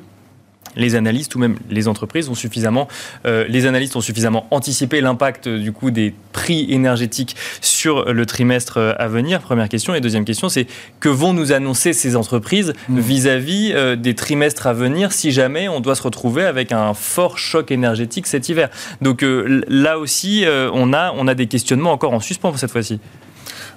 les 0.77 0.95
analystes 0.95 1.35
ou 1.35 1.39
même 1.39 1.57
les 1.71 1.89
entreprises 1.89 2.29
ont 2.29 2.35
suffisamment, 2.35 2.89
euh, 3.27 3.45
les 3.49 3.67
analystes 3.67 3.97
ont 3.97 4.01
suffisamment 4.01 4.47
anticipé 4.51 5.01
l'impact 5.01 5.49
du 5.49 5.73
coup 5.73 5.91
des 5.91 6.15
prix 6.33 6.67
énergétiques 6.71 7.37
sur 7.61 8.13
le 8.13 8.27
trimestre 8.27 8.79
euh, 8.79 8.93
à 8.99 9.09
venir. 9.09 9.41
Première 9.41 9.69
question 9.69 9.95
et 9.95 10.01
deuxième 10.01 10.25
question, 10.25 10.49
c'est 10.49 10.67
que 11.01 11.09
vont 11.09 11.33
nous 11.33 11.53
annoncer 11.53 11.93
ces 11.93 12.17
entreprises 12.17 12.73
mmh. 12.89 12.99
vis-à-vis 12.99 13.73
euh, 13.75 13.97
des 13.97 14.15
trimestres 14.15 14.67
à 14.67 14.73
venir 14.73 15.13
si 15.13 15.33
jamais 15.33 15.69
on 15.69 15.81
doit 15.81 15.95
se 15.95 16.03
retrouver 16.03 16.45
avec 16.45 16.73
un 16.73 16.95
fort 16.95 17.39
choc 17.39 17.71
énergétique 17.71 18.27
cet 18.27 18.49
hiver? 18.49 18.69
Donc 19.01 19.25
là 19.25 19.99
aussi, 19.99 20.45
on 20.73 20.93
a 20.93 21.13
on 21.17 21.29
a 21.29 21.35
des 21.35 21.47
questionnements 21.47 21.93
encore 21.93 22.13
en 22.13 22.21
suspens 22.21 22.51
pour 22.51 22.59
cette 22.59 22.71
fois-ci. 22.71 23.01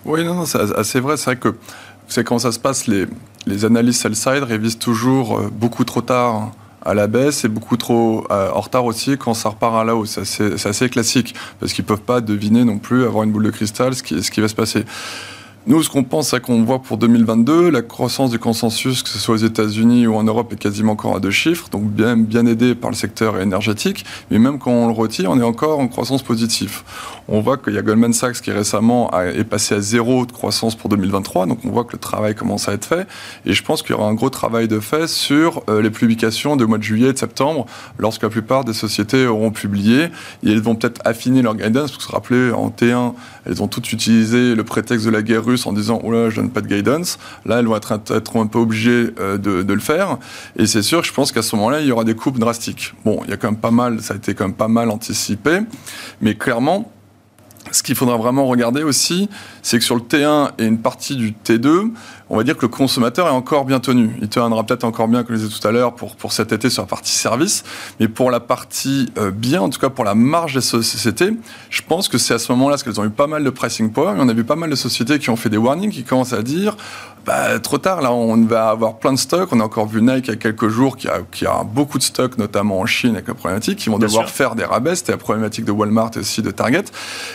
Oui, 0.05 0.23
non, 0.23 0.35
non 0.35 0.45
c'est 0.45 0.59
assez 0.75 0.99
vrai. 0.99 1.17
C'est 1.17 1.25
vrai 1.25 1.35
que 1.35 1.55
c'est 2.07 2.23
quand 2.23 2.39
ça 2.39 2.51
se 2.51 2.59
passe, 2.59 2.87
les, 2.87 3.05
les 3.45 3.65
analystes 3.65 4.01
sell-side 4.01 4.43
révisent 4.43 4.79
toujours 4.79 5.41
beaucoup 5.51 5.83
trop 5.83 6.01
tard 6.01 6.51
à 6.83 6.93
la 6.93 7.07
baisse 7.07 7.43
et 7.45 7.47
beaucoup 7.47 7.77
trop 7.77 8.25
euh, 8.31 8.51
en 8.51 8.61
retard 8.61 8.85
aussi 8.85 9.17
quand 9.17 9.33
ça 9.33 9.49
repart 9.49 9.75
à 9.75 9.83
la 9.83 9.95
hausse. 9.95 10.19
C'est 10.23 10.65
assez, 10.65 10.89
classique 10.89 11.35
parce 11.59 11.73
qu'ils 11.73 11.83
ne 11.83 11.87
peuvent 11.87 12.01
pas 12.01 12.21
deviner 12.21 12.63
non 12.63 12.77
plus, 12.77 13.05
avoir 13.05 13.23
une 13.23 13.31
boule 13.31 13.45
de 13.45 13.51
cristal, 13.51 13.95
ce 13.95 14.03
qui, 14.03 14.23
ce 14.23 14.31
qui 14.31 14.41
va 14.41 14.47
se 14.47 14.55
passer. 14.55 14.85
Nous, 15.69 15.83
ce 15.83 15.89
qu'on 15.89 16.05
pense, 16.05 16.29
c'est 16.29 16.39
qu'on 16.39 16.63
voit 16.63 16.81
pour 16.81 16.97
2022, 16.97 17.69
la 17.69 17.81
croissance 17.81 18.31
du 18.31 18.39
consensus, 18.39 19.03
que 19.03 19.09
ce 19.09 19.19
soit 19.19 19.35
aux 19.35 19.39
États-Unis 19.39 20.07
ou 20.07 20.15
en 20.15 20.23
Europe, 20.23 20.53
est 20.53 20.55
quasiment 20.55 20.93
encore 20.93 21.17
à 21.17 21.19
deux 21.19 21.29
chiffres, 21.29 21.67
donc 21.69 21.83
bien, 21.83 22.15
bien 22.15 22.45
aidé 22.45 22.73
par 22.73 22.89
le 22.89 22.95
secteur 22.95 23.37
énergétique. 23.41 24.05
Mais 24.31 24.39
même 24.39 24.59
quand 24.59 24.71
on 24.71 24.87
le 24.87 24.93
retire, 24.93 25.29
on 25.29 25.37
est 25.37 25.43
encore 25.43 25.79
en 25.79 25.89
croissance 25.89 26.23
positive. 26.23 26.83
On 27.27 27.41
voit 27.41 27.57
qu'il 27.57 27.73
y 27.73 27.77
a 27.77 27.81
Goldman 27.81 28.13
Sachs 28.13 28.39
qui 28.39 28.49
récemment 28.53 29.11
est 29.19 29.43
passé 29.43 29.75
à 29.75 29.81
zéro 29.81 30.25
de 30.25 30.31
croissance 30.31 30.73
pour 30.73 30.89
2023, 30.89 31.47
donc 31.47 31.59
on 31.65 31.69
voit 31.69 31.83
que 31.83 31.91
le 31.91 31.99
travail 31.99 32.33
commence 32.33 32.69
à 32.69 32.71
être 32.71 32.85
fait. 32.85 33.05
Et 33.45 33.51
je 33.51 33.61
pense 33.61 33.81
qu'il 33.81 33.91
y 33.91 33.99
aura 33.99 34.07
un 34.07 34.13
gros 34.13 34.29
travail 34.29 34.69
de 34.69 34.79
fait 34.79 35.09
sur 35.09 35.63
euh, 35.67 35.81
les 35.81 35.89
publications 35.89 36.55
de 36.55 36.63
mois 36.63 36.77
de 36.77 36.83
juillet 36.83 37.09
et 37.09 37.13
de 37.13 37.17
septembre, 37.17 37.65
lorsque 37.97 38.23
la 38.23 38.29
plupart 38.29 38.63
des 38.63 38.71
sociétés 38.71 39.27
auront 39.27 39.51
publié. 39.51 40.05
Et 40.45 40.51
elles 40.53 40.61
vont 40.61 40.75
peut-être 40.75 41.01
affiner 41.03 41.41
leur 41.41 41.55
guidance, 41.55 41.91
parce 41.91 41.97
que 41.97 42.03
se 42.03 42.11
rappeler, 42.13 42.51
en 42.53 42.69
T1, 42.69 43.15
elles 43.45 43.61
ont 43.61 43.67
toutes 43.67 43.91
utilisé 43.91 44.55
le 44.55 44.63
prétexte 44.63 45.05
de 45.05 45.11
la 45.11 45.21
guerre 45.21 45.43
russe 45.43 45.56
en 45.65 45.73
disant 45.73 45.99
oh 46.03 46.11
là, 46.11 46.29
je 46.29 46.35
donne 46.37 46.49
pas 46.49 46.61
de 46.61 46.67
guidance. 46.67 47.17
Là, 47.45 47.59
elles 47.59 47.65
vont 47.65 47.75
être, 47.75 47.93
un 47.93 48.47
peu 48.47 48.59
obligées 48.59 49.13
euh, 49.19 49.37
de, 49.37 49.73
le 49.73 49.79
faire. 49.79 50.17
Et 50.57 50.67
c'est 50.67 50.81
sûr, 50.81 51.03
je 51.03 51.13
pense 51.13 51.31
qu'à 51.31 51.41
ce 51.41 51.55
moment-là, 51.55 51.81
il 51.81 51.87
y 51.87 51.91
aura 51.91 52.03
des 52.03 52.15
coupes 52.15 52.39
drastiques. 52.39 52.93
Bon, 53.05 53.21
il 53.25 53.31
y 53.31 53.33
a 53.33 53.37
quand 53.37 53.49
même 53.49 53.59
pas 53.59 53.71
mal, 53.71 54.01
ça 54.01 54.13
a 54.13 54.17
été 54.17 54.33
quand 54.33 54.45
même 54.45 54.53
pas 54.53 54.67
mal 54.67 54.89
anticipé, 54.89 55.59
mais 56.21 56.35
clairement, 56.35 56.91
ce 57.71 57.83
qu'il 57.83 57.95
faudra 57.95 58.17
vraiment 58.17 58.45
regarder 58.47 58.83
aussi, 58.83 59.29
c'est 59.67 59.79
que 59.79 59.83
sur 59.83 59.95
le 59.95 60.01
T1 60.01 60.51
et 60.59 60.65
une 60.65 60.77
partie 60.77 61.17
du 61.17 61.33
T2, 61.33 61.91
on 62.29 62.37
va 62.37 62.43
dire 62.45 62.55
que 62.55 62.61
le 62.61 62.69
consommateur 62.69 63.27
est 63.27 63.31
encore 63.31 63.65
bien 63.65 63.81
tenu. 63.81 64.11
Il 64.21 64.29
tiendra 64.29 64.63
peut-être 64.63 64.85
encore 64.85 65.09
bien, 65.09 65.25
comme 65.25 65.35
je 65.35 65.41
disais 65.41 65.59
tout 65.59 65.67
à 65.67 65.71
l'heure, 65.73 65.93
pour, 65.93 66.15
pour 66.15 66.31
cet 66.31 66.53
été 66.53 66.69
sur 66.69 66.83
la 66.83 66.87
partie 66.87 67.11
service. 67.11 67.65
Mais 67.99 68.07
pour 68.07 68.31
la 68.31 68.39
partie 68.39 69.11
euh, 69.17 69.29
bien, 69.29 69.59
en 69.59 69.69
tout 69.69 69.81
cas 69.81 69.89
pour 69.89 70.05
la 70.05 70.15
marge 70.15 70.53
des 70.53 70.61
sociétés, 70.61 71.33
je 71.69 71.81
pense 71.81 72.07
que 72.07 72.17
c'est 72.17 72.33
à 72.33 72.39
ce 72.39 72.49
moment-là, 72.53 72.75
parce 72.75 72.83
qu'elles 72.83 73.01
ont 73.01 73.05
eu 73.05 73.09
pas 73.09 73.27
mal 73.27 73.43
de 73.43 73.49
pricing 73.49 73.91
power, 73.91 74.13
mais 74.15 74.21
on 74.23 74.29
a 74.29 74.33
vu 74.33 74.45
pas 74.45 74.55
mal 74.55 74.69
de 74.69 74.75
sociétés 74.75 75.19
qui 75.19 75.29
ont 75.31 75.35
fait 75.35 75.49
des 75.49 75.57
warnings, 75.57 75.91
qui 75.91 76.05
commencent 76.05 76.31
à 76.31 76.43
dire 76.43 76.77
bah, 77.27 77.59
trop 77.59 77.77
tard, 77.77 77.99
là, 77.99 78.13
on 78.13 78.37
va 78.45 78.69
avoir 78.69 78.99
plein 78.99 79.11
de 79.11 79.17
stocks. 79.17 79.49
On 79.51 79.59
a 79.59 79.63
encore 79.65 79.85
vu 79.85 80.01
Nike 80.01 80.27
il 80.27 80.29
y 80.29 80.33
a 80.33 80.37
quelques 80.37 80.69
jours 80.69 80.95
qui 80.95 81.09
a, 81.09 81.19
qui 81.29 81.45
a 81.45 81.65
beaucoup 81.65 81.97
de 81.97 82.03
stocks, 82.03 82.37
notamment 82.37 82.79
en 82.79 82.85
Chine, 82.85 83.15
avec 83.15 83.27
la 83.27 83.33
problématique. 83.33 83.85
Ils 83.85 83.89
vont 83.89 83.99
devoir 83.99 84.29
faire 84.29 84.55
des 84.55 84.63
rabais. 84.63 84.95
C'était 84.95 85.11
la 85.11 85.17
problématique 85.17 85.65
de 85.65 85.73
Walmart 85.73 86.11
et 86.15 86.19
aussi 86.19 86.41
de 86.41 86.51
Target. 86.51 86.85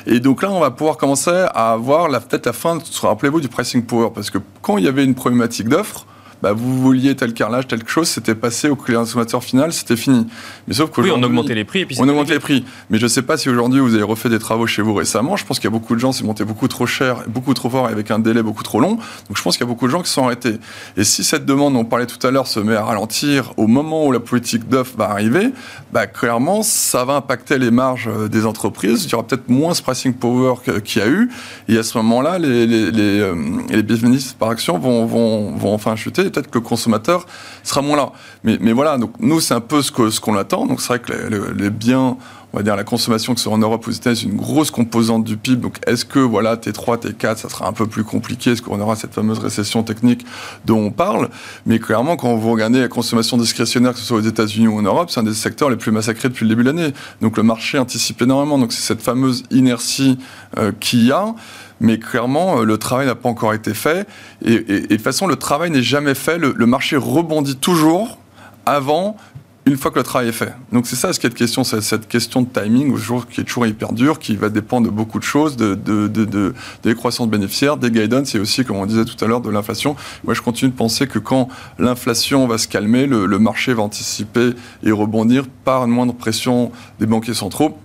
Et 0.06 0.18
donc 0.18 0.42
là, 0.42 0.50
on 0.50 0.60
va 0.60 0.70
pouvoir 0.70 0.96
commencer 0.96 1.44
à 1.54 1.72
avoir 1.72 2.08
peut-être 2.26 2.46
la 2.46 2.52
fin, 2.52 2.78
rappelez-vous, 3.02 3.40
du 3.40 3.48
pricing 3.48 3.84
power. 3.84 4.10
Parce 4.14 4.30
que 4.30 4.38
quand 4.60 4.78
il 4.78 4.84
y 4.84 4.88
avait 4.88 5.04
une 5.04 5.14
problématique 5.14 5.68
d'offre, 5.68 6.06
bah, 6.42 6.52
vous 6.52 6.80
vouliez 6.80 7.14
tel 7.14 7.34
carrelage, 7.34 7.68
telle 7.68 7.86
chose, 7.86 8.08
c'était 8.08 8.34
passé 8.34 8.68
au 8.68 8.76
consommateur 8.76 9.44
final, 9.44 9.72
c'était 9.72 9.96
fini. 9.96 10.26
Mais 10.66 10.74
sauf 10.74 10.90
qu'aujourd'hui. 10.90 11.12
Oui, 11.12 11.20
on 11.20 11.24
augmentait 11.24 11.54
les 11.54 11.64
prix. 11.64 11.80
Et 11.80 11.86
puis 11.86 11.96
on 12.00 12.08
augmente 12.08 12.30
les 12.30 12.40
prix. 12.40 12.64
Mais 12.90 12.98
je 12.98 13.04
ne 13.04 13.08
sais 13.08 13.22
pas 13.22 13.36
si 13.36 13.48
aujourd'hui 13.48 13.80
vous 13.80 13.94
avez 13.94 14.02
refait 14.02 14.28
des 14.28 14.40
travaux 14.40 14.66
chez 14.66 14.82
vous 14.82 14.94
récemment. 14.94 15.36
Je 15.36 15.46
pense 15.46 15.58
qu'il 15.60 15.66
y 15.70 15.72
a 15.72 15.76
beaucoup 15.78 15.94
de 15.94 16.00
gens, 16.00 16.10
c'est 16.10 16.24
monté 16.24 16.44
beaucoup 16.44 16.66
trop 16.66 16.86
cher, 16.86 17.22
beaucoup 17.28 17.54
trop 17.54 17.70
fort 17.70 17.88
et 17.88 17.92
avec 17.92 18.10
un 18.10 18.18
délai 18.18 18.42
beaucoup 18.42 18.64
trop 18.64 18.80
long. 18.80 18.96
Donc 18.96 19.36
je 19.36 19.42
pense 19.42 19.56
qu'il 19.56 19.64
y 19.64 19.68
a 19.68 19.72
beaucoup 19.72 19.86
de 19.86 19.92
gens 19.92 20.02
qui 20.02 20.10
sont 20.10 20.24
arrêtés. 20.24 20.56
Et 20.96 21.04
si 21.04 21.22
cette 21.22 21.46
demande, 21.46 21.76
on 21.76 21.84
parlait 21.84 22.06
tout 22.06 22.24
à 22.26 22.30
l'heure, 22.32 22.48
se 22.48 22.58
met 22.58 22.74
à 22.74 22.84
ralentir 22.84 23.52
au 23.56 23.68
moment 23.68 24.04
où 24.04 24.10
la 24.10 24.20
politique 24.20 24.68
d'offre 24.68 24.96
va 24.96 25.10
arriver, 25.10 25.50
bah, 25.92 26.08
clairement, 26.08 26.62
ça 26.62 27.04
va 27.04 27.14
impacter 27.14 27.58
les 27.58 27.70
marges 27.70 28.08
euh, 28.08 28.28
des 28.28 28.46
entreprises. 28.46 29.04
Il 29.04 29.12
y 29.12 29.14
aura 29.14 29.26
peut-être 29.26 29.48
moins 29.48 29.74
ce 29.74 29.82
pricing 29.82 30.14
power 30.14 30.54
qu'il 30.84 31.02
y 31.02 31.04
a 31.04 31.08
eu. 31.08 31.30
Et 31.68 31.78
à 31.78 31.84
ce 31.84 31.96
moment-là, 31.98 32.38
les, 32.38 32.66
les, 32.66 32.90
les, 32.90 33.20
euh, 33.20 33.34
les 33.68 33.82
bénéfices 33.82 34.32
par 34.32 34.50
action 34.50 34.78
vont, 34.78 35.06
vont, 35.06 35.52
vont 35.52 35.72
enfin 35.72 35.94
chuter 35.94 36.31
peut-être 36.32 36.50
que 36.50 36.58
le 36.58 36.64
consommateur 36.64 37.26
sera 37.62 37.82
moins 37.82 37.96
là. 37.96 38.12
Mais, 38.44 38.72
voilà, 38.72 38.98
nous, 39.20 39.40
c'est 39.40 39.54
un 39.54 39.60
peu 39.60 39.82
ce 39.82 39.92
qu'on 39.92 40.10
ce 40.10 40.20
qu'on 40.20 40.36
attend. 40.36 40.66
Donc 40.66 40.80
c'est 40.80 40.88
vrai 40.88 40.98
que 41.00 41.12
les, 41.52 41.70
biens 41.70 42.16
on 42.52 42.58
va 42.58 42.62
dire 42.62 42.76
la 42.76 42.84
consommation 42.84 43.34
que 43.34 43.40
ce 43.40 43.44
soit 43.44 43.52
en 43.52 43.58
Europe 43.58 43.86
ou 43.86 43.90
aux 43.90 43.92
États-Unis, 43.92 44.32
une 44.32 44.38
grosse 44.38 44.70
composante 44.70 45.24
du 45.24 45.36
PIB. 45.36 45.62
Donc, 45.62 45.78
est-ce 45.86 46.04
que 46.04 46.18
voilà 46.18 46.56
T3, 46.56 46.98
T4, 46.98 47.36
ça 47.36 47.48
sera 47.48 47.66
un 47.66 47.72
peu 47.72 47.86
plus 47.86 48.04
compliqué? 48.04 48.52
Est-ce 48.52 48.62
qu'on 48.62 48.80
aura 48.80 48.96
cette 48.96 49.14
fameuse 49.14 49.38
récession 49.38 49.82
technique 49.82 50.24
dont 50.64 50.78
on 50.78 50.90
parle? 50.90 51.28
Mais 51.66 51.78
clairement, 51.78 52.16
quand 52.16 52.34
vous 52.36 52.50
regardez 52.50 52.80
la 52.80 52.88
consommation 52.88 53.36
discrétionnaire, 53.36 53.92
que 53.92 53.98
ce 53.98 54.04
soit 54.04 54.18
aux 54.18 54.22
États-Unis 54.22 54.68
ou 54.68 54.78
en 54.78 54.82
Europe, 54.82 55.10
c'est 55.10 55.20
un 55.20 55.24
des 55.24 55.34
secteurs 55.34 55.70
les 55.70 55.76
plus 55.76 55.92
massacrés 55.92 56.28
depuis 56.28 56.44
le 56.44 56.50
début 56.50 56.62
de 56.62 56.68
l'année. 56.68 56.92
Donc, 57.20 57.36
le 57.36 57.42
marché 57.42 57.78
anticipe 57.78 58.20
énormément. 58.22 58.58
Donc, 58.58 58.72
c'est 58.72 58.82
cette 58.82 59.02
fameuse 59.02 59.44
inertie 59.50 60.18
euh, 60.58 60.72
qu'il 60.78 61.04
y 61.06 61.12
a 61.12 61.34
mais 61.82 61.98
clairement, 61.98 62.60
euh, 62.60 62.64
le 62.64 62.78
travail 62.78 63.06
n'a 63.06 63.16
pas 63.16 63.28
encore 63.28 63.52
été 63.52 63.74
fait. 63.74 64.06
Et, 64.44 64.60
de 64.60 64.86
toute 64.86 65.02
façon, 65.02 65.26
le 65.26 65.36
travail 65.36 65.70
n'est 65.70 65.82
jamais 65.82 66.14
fait. 66.14 66.38
Le, 66.38 66.54
marché 66.64 66.96
rebondit 66.96 67.56
toujours 67.56 68.18
avant 68.64 69.16
une 69.64 69.76
fois 69.76 69.90
que 69.92 69.98
le 69.98 70.02
travail 70.02 70.28
est 70.28 70.32
fait. 70.32 70.52
Donc 70.72 70.86
c'est 70.86 70.96
ça 70.96 71.12
ce 71.12 71.20
qui 71.20 71.26
est 71.26 71.30
de 71.30 71.34
question, 71.34 71.62
c'est 71.62 71.80
cette 71.80 72.08
question 72.08 72.42
de 72.42 72.48
timing 72.48 72.96
qui 73.30 73.40
est 73.40 73.44
toujours 73.44 73.66
hyper 73.66 73.92
dur, 73.92 74.18
qui 74.18 74.34
va 74.34 74.48
dépendre 74.48 74.86
de 74.88 74.92
beaucoup 74.92 75.18
de 75.18 75.24
choses, 75.24 75.56
de, 75.56 75.74
de, 75.74 76.08
de, 76.08 76.54
des 76.82 76.94
croissances 76.94 77.28
bénéficiaires, 77.28 77.76
des 77.76 77.90
guidance 77.90 78.34
et 78.34 78.40
aussi, 78.40 78.64
comme 78.64 78.76
on 78.76 78.86
disait 78.86 79.04
tout 79.04 79.22
à 79.24 79.28
l'heure, 79.28 79.40
de 79.40 79.50
l'inflation. 79.50 79.94
Moi, 80.24 80.34
je 80.34 80.42
continue 80.42 80.70
de 80.70 80.76
penser 80.76 81.06
que 81.06 81.18
quand 81.20 81.48
l'inflation 81.78 82.46
va 82.48 82.58
se 82.58 82.66
calmer, 82.66 83.06
le, 83.06 83.26
le 83.26 83.38
marché 83.38 83.72
va 83.72 83.82
anticiper 83.82 84.50
et 84.82 84.90
rebondir 84.90 85.44
par 85.64 85.84
une 85.84 85.90
moindre 85.90 86.14
pression 86.14 86.72
des 86.98 87.06
banquiers 87.06 87.34
centraux 87.34 87.78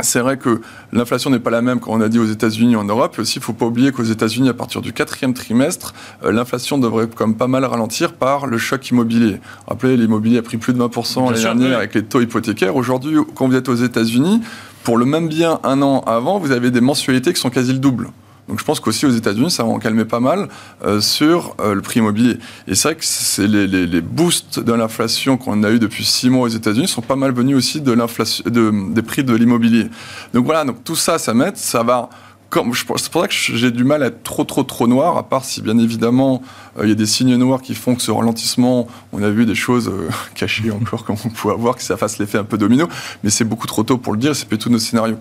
c'est 0.00 0.20
vrai 0.20 0.38
que 0.38 0.60
l'inflation 0.92 1.30
n'est 1.30 1.38
pas 1.38 1.50
la 1.50 1.62
même 1.62 1.80
quand 1.80 1.92
on 1.92 2.00
a 2.00 2.08
dit 2.08 2.18
aux 2.18 2.26
États-Unis 2.26 2.72
et 2.72 2.76
en 2.76 2.84
Europe. 2.84 3.18
Aussi, 3.18 3.36
il 3.36 3.40
ne 3.40 3.44
faut 3.44 3.52
pas 3.52 3.66
oublier 3.66 3.92
qu'aux 3.92 4.02
États-Unis, 4.02 4.48
à 4.48 4.54
partir 4.54 4.80
du 4.80 4.92
quatrième 4.92 5.34
trimestre, 5.34 5.92
euh, 6.24 6.32
l'inflation 6.32 6.78
devrait 6.78 7.08
comme 7.08 7.36
pas 7.36 7.46
mal 7.46 7.64
ralentir 7.64 8.14
par 8.14 8.46
le 8.46 8.58
choc 8.58 8.88
immobilier. 8.90 9.40
Rappelez, 9.66 9.96
l'immobilier 9.96 10.38
a 10.38 10.42
pris 10.42 10.56
plus 10.56 10.72
de 10.72 10.78
20% 10.78 11.30
l'année 11.30 11.42
dernière 11.42 11.78
avec 11.78 11.94
les 11.94 12.04
taux 12.04 12.20
hypothécaires. 12.20 12.76
Aujourd'hui, 12.76 13.18
quand 13.34 13.48
vous 13.48 13.54
êtes 13.54 13.68
aux 13.68 13.74
États-Unis, 13.74 14.40
pour 14.82 14.96
le 14.96 15.04
même 15.04 15.28
bien 15.28 15.60
un 15.62 15.82
an 15.82 16.00
avant, 16.06 16.38
vous 16.38 16.52
avez 16.52 16.70
des 16.70 16.80
mensualités 16.80 17.32
qui 17.32 17.40
sont 17.40 17.50
quasi 17.50 17.72
le 17.72 17.78
double. 17.78 18.08
Donc 18.52 18.60
je 18.60 18.66
pense 18.66 18.80
qu'aussi 18.80 19.06
aux 19.06 19.10
États-Unis, 19.10 19.50
ça 19.50 19.62
va 19.62 19.70
en 19.70 19.78
calmer 19.78 20.04
pas 20.04 20.20
mal 20.20 20.50
euh, 20.84 21.00
sur 21.00 21.56
euh, 21.58 21.72
le 21.72 21.80
prix 21.80 22.00
immobilier. 22.00 22.36
Et 22.68 22.74
c'est 22.74 22.88
vrai 22.88 22.96
que 22.96 23.04
c'est 23.06 23.46
les, 23.46 24.00
boosts 24.02 24.60
de 24.60 24.74
l'inflation 24.74 25.38
qu'on 25.38 25.62
a 25.62 25.70
eu 25.70 25.78
depuis 25.78 26.04
six 26.04 26.28
mois 26.28 26.42
aux 26.42 26.48
États-Unis 26.48 26.86
sont 26.86 27.00
pas 27.00 27.16
mal 27.16 27.32
venus 27.32 27.56
aussi 27.56 27.80
des 27.80 29.02
prix 29.02 29.24
de 29.24 29.34
l'immobilier. 29.34 29.86
Donc 30.34 30.44
voilà, 30.44 30.66
donc 30.66 30.84
tout 30.84 30.96
ça, 30.96 31.18
ça 31.18 31.32
met, 31.32 31.52
ça 31.54 31.82
va 31.82 32.10
c'est 32.74 32.84
pour 32.84 33.22
ça 33.22 33.26
que 33.26 33.32
j'ai 33.32 33.70
du 33.70 33.82
mal 33.82 34.02
à 34.02 34.08
être 34.08 34.22
trop, 34.22 34.44
trop, 34.44 34.62
trop 34.62 34.86
noir, 34.86 35.16
à 35.16 35.22
part 35.22 35.46
si 35.46 35.62
bien 35.62 35.78
évidemment 35.78 36.42
euh, 36.76 36.82
il 36.82 36.90
y 36.90 36.92
a 36.92 36.94
des 36.94 37.06
signes 37.06 37.36
noirs 37.36 37.62
qui 37.62 37.74
font 37.74 37.94
que 37.94 38.02
ce 38.02 38.10
ralentissement, 38.10 38.88
on 39.14 39.22
a 39.22 39.30
vu 39.30 39.46
des 39.46 39.54
choses 39.54 39.90
cachées 40.34 40.70
encore 40.70 41.06
comme 41.06 41.16
on 41.24 41.30
pouvait 41.30 41.54
avoir, 41.54 41.76
que 41.76 41.82
ça 41.82 41.96
fasse 41.96 42.18
l'effet 42.18 42.36
un 42.36 42.44
peu 42.44 42.58
domino, 42.58 42.86
mais 43.24 43.30
c'est 43.30 43.44
beaucoup 43.44 43.66
trop 43.66 43.84
tôt 43.84 43.96
pour 43.96 44.12
le 44.12 44.18
dire, 44.18 44.36
c'est 44.36 44.46
tous 44.58 44.68
nos 44.68 44.78
scénarios. 44.78 45.16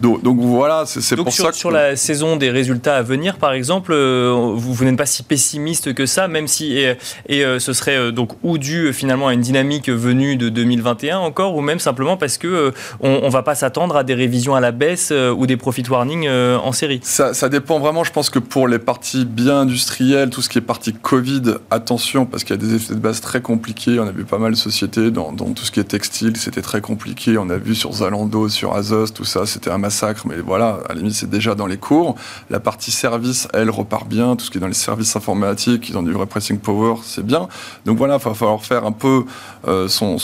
Donc, 0.00 0.38
voilà, 0.38 0.84
c'est 0.86 1.16
pour 1.16 1.32
sur, 1.32 1.44
ça 1.44 1.50
que... 1.50 1.56
Sur 1.56 1.70
la 1.70 1.96
saison 1.96 2.36
des 2.36 2.50
résultats 2.50 2.96
à 2.96 3.02
venir, 3.02 3.36
par 3.36 3.52
exemple, 3.52 3.92
euh, 3.92 4.52
vous, 4.54 4.72
vous 4.72 4.84
n'êtes 4.84 4.96
pas 4.96 5.06
si 5.06 5.22
pessimiste 5.22 5.94
que 5.94 6.06
ça, 6.06 6.28
même 6.28 6.48
si... 6.48 6.78
Et, 6.78 7.44
euh, 7.44 7.58
ce 7.58 7.72
serait 7.72 7.96
euh, 7.96 8.10
donc 8.10 8.32
ou 8.42 8.58
dû 8.58 8.92
finalement 8.92 9.28
à 9.28 9.34
une 9.34 9.40
dynamique 9.40 9.88
venue 9.88 10.36
de 10.36 10.48
2021 10.48 11.18
encore, 11.18 11.56
ou 11.56 11.60
même 11.60 11.78
simplement 11.78 12.16
parce 12.16 12.38
que 12.38 12.72
on, 13.00 13.22
ne 13.22 13.30
va 13.30 13.42
pas 13.42 13.54
s'attendre 13.54 13.96
à 13.96 14.04
des 14.04 14.14
révisions 14.14 14.54
à 14.54 14.60
la 14.60 14.72
baisse 14.72 15.12
ou 15.12 15.46
des 15.46 15.56
profit 15.56 15.84
warnings 15.88 16.28
en 16.28 16.72
série 16.72 17.00
ça, 17.02 17.34
ça, 17.34 17.48
dépend 17.48 17.78
vraiment, 17.78 18.04
je 18.04 18.12
pense 18.12 18.30
que 18.30 18.38
pour 18.38 18.68
les 18.68 18.78
parties 18.78 19.24
bien 19.24 19.60
industrielles, 19.60 20.30
tout 20.30 20.42
ce 20.42 20.48
qui 20.48 20.58
est 20.58 20.62
partie 20.62 20.92
Covid, 20.92 21.54
attention, 21.70 22.26
parce 22.26 22.44
qu'il 22.44 22.56
y 22.56 22.58
a 22.58 22.62
des 22.62 22.74
effets 22.74 22.94
de 22.94 22.98
base 22.98 23.20
très 23.20 23.40
compliqués. 23.40 23.98
On 23.98 24.06
a 24.06 24.12
vu 24.12 24.24
pas 24.24 24.38
mal 24.38 24.52
de 24.52 24.56
sociétés 24.56 25.10
dans, 25.10 25.32
dans 25.32 25.52
tout 25.52 25.64
ce 25.64 25.70
qui 25.70 25.80
est 25.80 25.84
textile, 25.84 26.36
c'était 26.36 26.62
très 26.62 26.80
compliqué. 26.80 27.38
On 27.38 27.50
a 27.50 27.56
vu 27.56 27.74
sur 27.74 27.92
Zalando, 27.92 28.48
sur 28.48 28.74
Azos, 28.74 29.08
tout 29.08 29.24
ça, 29.24 29.46
c'était 29.46 29.70
un 29.70 29.78
massacre, 29.84 30.26
mais 30.26 30.36
voilà, 30.36 30.78
à 30.88 30.94
la 30.94 30.94
limite, 30.94 31.14
c'est 31.14 31.28
déjà 31.28 31.54
dans 31.54 31.66
les 31.66 31.76
cours. 31.76 32.16
La 32.50 32.58
partie 32.58 32.90
service, 32.90 33.48
elle, 33.52 33.70
repart 33.70 34.08
bien. 34.08 34.34
Tout 34.36 34.44
ce 34.46 34.50
qui 34.50 34.58
est 34.58 34.60
dans 34.60 34.66
les 34.66 34.82
services 34.88 35.14
informatiques, 35.14 35.88
ils 35.90 35.98
ont 35.98 36.02
du 36.02 36.12
vrai 36.12 36.26
pricing 36.26 36.58
power, 36.58 36.94
c'est 37.02 37.24
bien. 37.24 37.48
Donc 37.84 37.98
voilà, 37.98 38.14
il 38.14 38.24
va 38.24 38.34
falloir 38.34 38.62
faire 38.62 38.84
un 38.86 38.92
peu 38.92 39.24
euh, 39.68 39.88
son, 39.88 40.18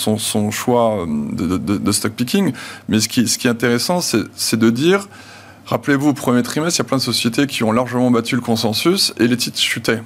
choix 0.50 1.06
de, 1.06 1.58
de, 1.58 1.76
de, 1.76 1.92
stock 1.92 2.12
picking. 2.12 2.52
Mais 2.88 3.00
ce 3.00 3.08
qui, 3.08 3.28
ce 3.28 3.38
qui 3.38 3.46
est 3.46 3.50
intéressant, 3.50 4.00
c'est 4.00 4.56
de 4.56 4.70
dire, 4.70 5.08
rappelez-vous, 5.66 6.08
au 6.08 6.14
premier 6.14 6.42
trimestre, 6.42 6.80
il 6.80 6.82
y 6.82 6.86
a 6.86 6.88
plein 6.88 6.98
de 6.98 7.02
sociétés 7.02 7.46
qui 7.46 7.62
ont 7.62 7.72
largement 7.72 8.10
battu 8.10 8.34
le 8.34 8.42
consensus 8.42 9.12
et 9.18 9.28
les 9.28 9.36
titres 9.36 9.58
chutaient 9.58 10.02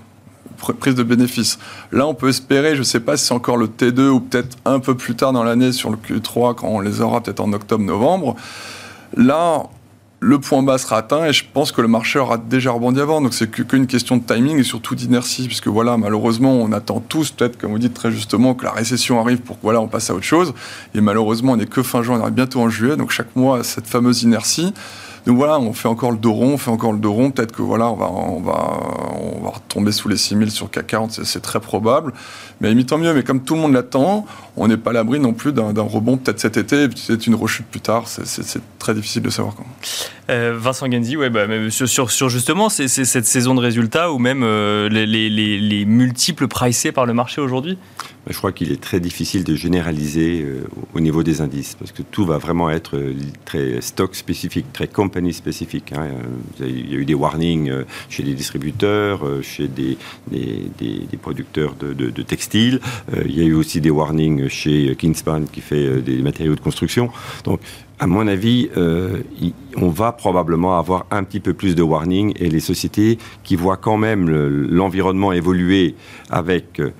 prise 0.72 0.94
de 0.94 1.02
bénéfices. 1.02 1.58
Là, 1.92 2.06
on 2.06 2.14
peut 2.14 2.28
espérer, 2.28 2.74
je 2.74 2.80
ne 2.80 2.84
sais 2.84 3.00
pas 3.00 3.16
si 3.16 3.26
c'est 3.26 3.34
encore 3.34 3.56
le 3.56 3.66
T2 3.66 4.08
ou 4.08 4.20
peut-être 4.20 4.56
un 4.64 4.80
peu 4.80 4.96
plus 4.96 5.14
tard 5.14 5.32
dans 5.32 5.44
l'année 5.44 5.72
sur 5.72 5.90
le 5.90 5.96
Q3 5.96 6.54
quand 6.54 6.68
on 6.68 6.80
les 6.80 7.00
aura 7.00 7.20
peut-être 7.22 7.40
en 7.40 7.52
octobre-novembre, 7.52 8.36
Là, 9.16 9.64
le 10.20 10.38
point 10.38 10.62
bas 10.62 10.78
sera 10.78 10.96
atteint 10.96 11.26
et 11.26 11.32
je 11.34 11.44
pense 11.52 11.70
que 11.70 11.82
le 11.82 11.88
marché 11.88 12.18
aura 12.18 12.38
déjà 12.38 12.70
rebondi 12.70 13.00
avant. 13.00 13.20
Donc 13.20 13.34
c'est 13.34 13.50
qu'une 13.50 13.86
question 13.86 14.16
de 14.16 14.22
timing 14.22 14.58
et 14.58 14.62
surtout 14.62 14.94
d'inertie, 14.94 15.46
puisque 15.46 15.68
voilà, 15.68 15.96
malheureusement, 15.98 16.52
on 16.52 16.72
attend 16.72 17.00
tous, 17.00 17.30
peut-être, 17.30 17.58
comme 17.58 17.72
vous 17.72 17.78
dites 17.78 17.94
très 17.94 18.10
justement, 18.10 18.54
que 18.54 18.64
la 18.64 18.72
récession 18.72 19.20
arrive 19.20 19.38
pour 19.38 19.56
que 19.56 19.62
voilà, 19.62 19.80
on 19.80 19.88
passe 19.88 20.08
à 20.10 20.14
autre 20.14 20.24
chose. 20.24 20.54
Et 20.94 21.00
malheureusement, 21.00 21.52
on 21.52 21.56
n'est 21.56 21.66
que 21.66 21.82
fin 21.82 22.02
juin, 22.02 22.18
on 22.18 22.22
arrive 22.22 22.34
bientôt 22.34 22.60
en 22.60 22.70
juillet. 22.70 22.96
Donc 22.96 23.10
chaque 23.10 23.36
mois, 23.36 23.62
cette 23.62 23.86
fameuse 23.86 24.22
inertie. 24.22 24.72
Donc 25.26 25.38
voilà, 25.38 25.58
on 25.58 25.72
fait 25.72 25.88
encore 25.88 26.10
le 26.10 26.18
dos 26.18 26.32
rond, 26.32 26.52
on 26.54 26.58
fait 26.58 26.70
encore 26.70 26.92
le 26.92 26.98
dos 26.98 27.12
rond. 27.12 27.30
Peut-être 27.30 27.52
que 27.52 27.62
voilà, 27.62 27.88
on 27.90 27.96
va, 27.96 28.10
on 28.10 28.40
va, 28.40 28.80
on 29.20 29.42
va 29.42 29.50
retomber 29.50 29.90
sous 29.90 30.08
les 30.08 30.16
6000 30.16 30.50
sur 30.50 30.70
CAC 30.70 30.86
40, 30.86 31.24
c'est 31.24 31.40
très 31.40 31.60
probable. 31.60 32.12
Mais 32.60 32.74
tant 32.84 32.98
mieux. 32.98 33.14
Mais 33.14 33.22
comme 33.22 33.42
tout 33.42 33.54
le 33.54 33.60
monde 33.60 33.72
l'attend, 33.72 34.26
on 34.56 34.68
n'est 34.68 34.76
pas 34.76 34.90
à 34.90 34.92
l'abri 34.92 35.20
non 35.20 35.32
plus 35.32 35.52
d'un 35.52 35.72
rebond 35.82 36.18
peut-être 36.18 36.40
cet 36.40 36.56
été, 36.56 36.88
peut-être 36.88 37.26
une 37.26 37.34
rechute 37.34 37.66
plus 37.66 37.80
tard. 37.80 38.04
C'est 38.06 38.60
très 38.78 38.94
difficile 38.94 39.22
de 39.22 39.30
savoir 39.30 39.54
quand. 39.54 39.66
Euh, 40.30 40.56
Vincent 40.58 40.90
Genzi, 40.90 41.16
ouais, 41.16 41.28
bah, 41.28 41.46
sur, 41.70 42.28
justement 42.30 42.68
cette 42.70 43.26
saison 43.26 43.54
de 43.54 43.60
résultats 43.60 44.10
ou 44.10 44.18
même 44.18 44.42
euh, 44.42 44.88
les, 44.88 45.06
les, 45.06 45.28
les, 45.28 45.84
multiples 45.84 46.48
pricés 46.48 46.92
par 46.92 47.04
le 47.04 47.12
marché 47.12 47.42
aujourd'hui? 47.42 47.76
Bah, 47.98 48.32
Je 48.32 48.38
crois 48.38 48.52
qu'il 48.52 48.72
est 48.72 48.80
très 48.80 49.00
difficile 49.00 49.44
de 49.44 49.54
généraliser 49.54 50.42
euh, 50.42 50.64
au 50.94 51.00
niveau 51.00 51.22
des 51.22 51.42
indices 51.42 51.74
parce 51.74 51.92
que 51.92 52.00
tout 52.00 52.24
va 52.24 52.38
vraiment 52.38 52.70
être 52.70 52.98
très 53.44 53.82
stock 53.82 54.14
spécifique, 54.14 54.72
très 54.72 54.88
company 54.88 55.34
spécifique. 55.34 55.92
Hein. 55.92 56.08
Il 56.60 56.90
y 56.90 56.94
a 56.94 56.98
eu 56.98 57.04
des 57.04 57.14
warnings 57.14 57.84
chez 58.08 58.22
les 58.22 58.32
distributeurs, 58.32 59.20
chez 59.42 59.68
des, 59.68 59.98
producteurs 61.20 61.74
de, 61.74 62.22
textiles. 62.22 62.80
il 63.26 63.38
y 63.38 63.42
a 63.42 63.44
eu 63.44 63.54
aussi 63.54 63.82
des 63.82 63.90
warnings 63.90 64.48
chez 64.48 64.96
Kingspan 64.96 65.44
qui 65.52 65.60
fait 65.60 66.00
des 66.00 66.22
matériaux 66.22 66.54
de 66.54 66.60
construction. 66.60 67.10
À 67.98 68.06
mon 68.06 68.26
avis, 68.26 68.70
euh, 68.76 69.22
on 69.76 69.88
va 69.88 70.12
probablement 70.12 70.78
avoir 70.78 71.06
un 71.10 71.22
petit 71.24 71.40
peu 71.40 71.54
plus 71.54 71.74
de 71.74 71.82
warning 71.82 72.32
et 72.36 72.50
les 72.50 72.60
sociétés 72.60 73.18
qui 73.44 73.56
voient 73.56 73.76
quand 73.76 73.96
même 73.96 74.28
l'environnement 74.28 75.32
évoluer 75.32 75.94
avec 76.30 76.80
euh, 76.80 76.90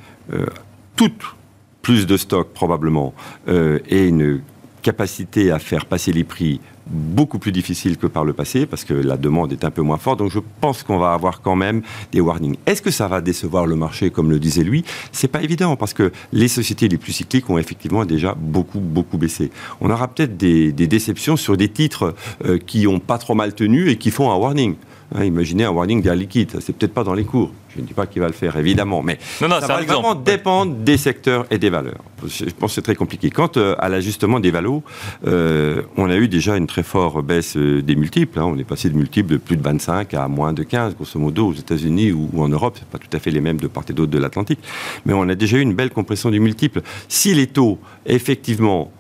toutes 0.97 1.35
plus 1.83 2.07
de 2.07 2.17
stock 2.17 2.49
probablement 2.55 3.13
euh, 3.49 3.79
et 3.89 4.09
une 4.09 4.41
capacité 4.85 5.51
à 5.51 5.59
faire 5.59 5.87
passer 5.87 6.13
les 6.13 6.25
prix 6.25 6.61
beaucoup 6.87 7.39
plus 7.39 7.53
difficile 7.53 7.97
que 7.97 8.07
par 8.07 8.25
le 8.25 8.35
passé 8.35 8.67
parce 8.67 8.85
que 8.85 8.93
la 8.93 9.17
demande 9.17 9.51
est 9.53 9.65
un 9.65 9.71
peu 9.71 9.81
moins 9.81 9.97
forte. 9.97 10.19
Donc 10.19 10.31
je 10.31 10.41
pense 10.61 10.83
qu'on 10.83 10.99
va 10.99 11.15
avoir 11.15 11.41
quand 11.41 11.57
même 11.57 11.81
des 12.13 12.21
warnings. 12.21 12.57
Est-ce 12.67 12.83
que 12.83 12.91
ça 12.91 13.09
va 13.09 13.23
décevoir 13.23 13.67
le 13.67 13.77
marché 13.77 14.11
comme 14.11 14.31
le 14.31 14.39
disait 14.39 14.63
lui 14.63 14.85
C'est 15.11 15.29
pas 15.29 15.43
évident 15.43 15.75
parce 15.77 15.95
que 15.95 16.13
les 16.33 16.49
sociétés 16.49 16.89
les 16.89 16.99
plus 16.99 17.13
cycliques 17.13 17.49
ont 17.49 17.57
effectivement 17.57 18.05
déjà 18.05 18.37
beaucoup 18.39 18.81
beaucoup 18.81 19.17
baissé. 19.17 19.51
On 19.81 19.91
aura 19.91 20.07
peut-être 20.07 20.37
des, 20.37 20.73
déceptions 20.73 21.37
sur 21.37 21.57
des 21.57 21.71
titres 21.71 22.15
euh, 22.45 22.59
qui 22.59 22.87
ont 22.87 23.01
pas 23.01 23.17
trop 23.17 23.35
mal 23.35 23.55
tenu 23.55 23.89
et 23.89 23.97
qui 23.97 24.11
font 24.11 24.31
un 24.31 24.37
warning. 24.37 24.75
Hein, 25.15 25.25
imaginez 25.25 25.65
un 25.65 25.71
warning 25.71 26.03
d'Air 26.03 26.15
Liquide, 26.15 26.61
c'est 26.61 26.77
peut-être 26.77 26.93
pas 26.93 27.05
dans 27.05 27.15
les 27.15 27.25
cours. 27.25 27.51
Je 27.75 27.81
ne 27.81 27.87
dis 27.87 27.95
pas 27.95 28.07
qu'il 28.07 28.23
va 28.23 28.29
le 28.29 28.35
faire, 28.35 28.57
évidemment, 28.57 29.03
mais 29.03 29.19
non, 29.41 29.49
non, 29.49 29.61
ça 29.61 29.67
va 29.67 29.83
vraiment 29.83 30.15
dépendre 30.15 30.75
des 30.75 30.97
secteurs 30.97 31.47
et 31.51 31.59
des 31.59 31.71
valeurs. 31.71 32.03
Je 32.27 32.45
pense 32.51 32.71
que 32.71 32.75
c'est 32.77 32.83
très 32.83 32.95
compliqué. 32.95 33.31
Quant 33.31 33.51
euh, 33.57 33.75
à 33.79 33.89
l'ajustement 33.89 34.41
des 34.41 34.51
valos, 34.51 34.83
euh, 35.27 35.83
on 35.97 36.09
a 36.09 36.17
eu 36.17 36.29
déjà 36.29 36.57
une 36.57 36.67
très 36.67 36.83
forte 36.83 37.25
baisse 37.25 37.57
euh, 37.57 37.83
des 37.83 37.97
multiples. 37.97 38.39
Hein. 38.39 38.45
On 38.47 38.59
est 38.59 38.65
passé 38.65 38.89
de 38.89 38.97
multiples 38.97 39.33
de 39.33 39.37
plus 39.37 39.57
de 39.57 39.63
25 39.63 40.15
à 40.15 40.29
moins 40.29 40.53
de 40.53 40.63
15, 40.63 40.95
grosso 40.95 41.19
modo, 41.19 41.49
aux 41.49 41.55
États-Unis 41.55 42.13
ou, 42.13 42.31
en 42.39 42.49
Europe. 42.49 42.77
C'est 42.79 42.89
pas 42.89 42.99
tout 42.99 43.15
à 43.15 43.19
fait 43.19 43.31
les 43.31 43.41
mêmes 43.41 43.61
de 43.61 43.67
part 43.67 43.85
et 43.89 43.93
d'autre 43.93 44.13
de 44.13 44.19
l'Atlantique, 44.19 44.61
mais 45.05 45.13
on 45.13 45.29
a 45.29 45.35
déjà 45.35 45.59
eu 45.59 45.61
une 45.61 45.75
belle 45.75 45.91
compression 45.91 46.31
des 46.31 46.39
multiples. 46.39 46.83
Si 47.09 47.35
les 47.35 47.47
taux, 47.47 47.79
effectivement, 48.07 48.93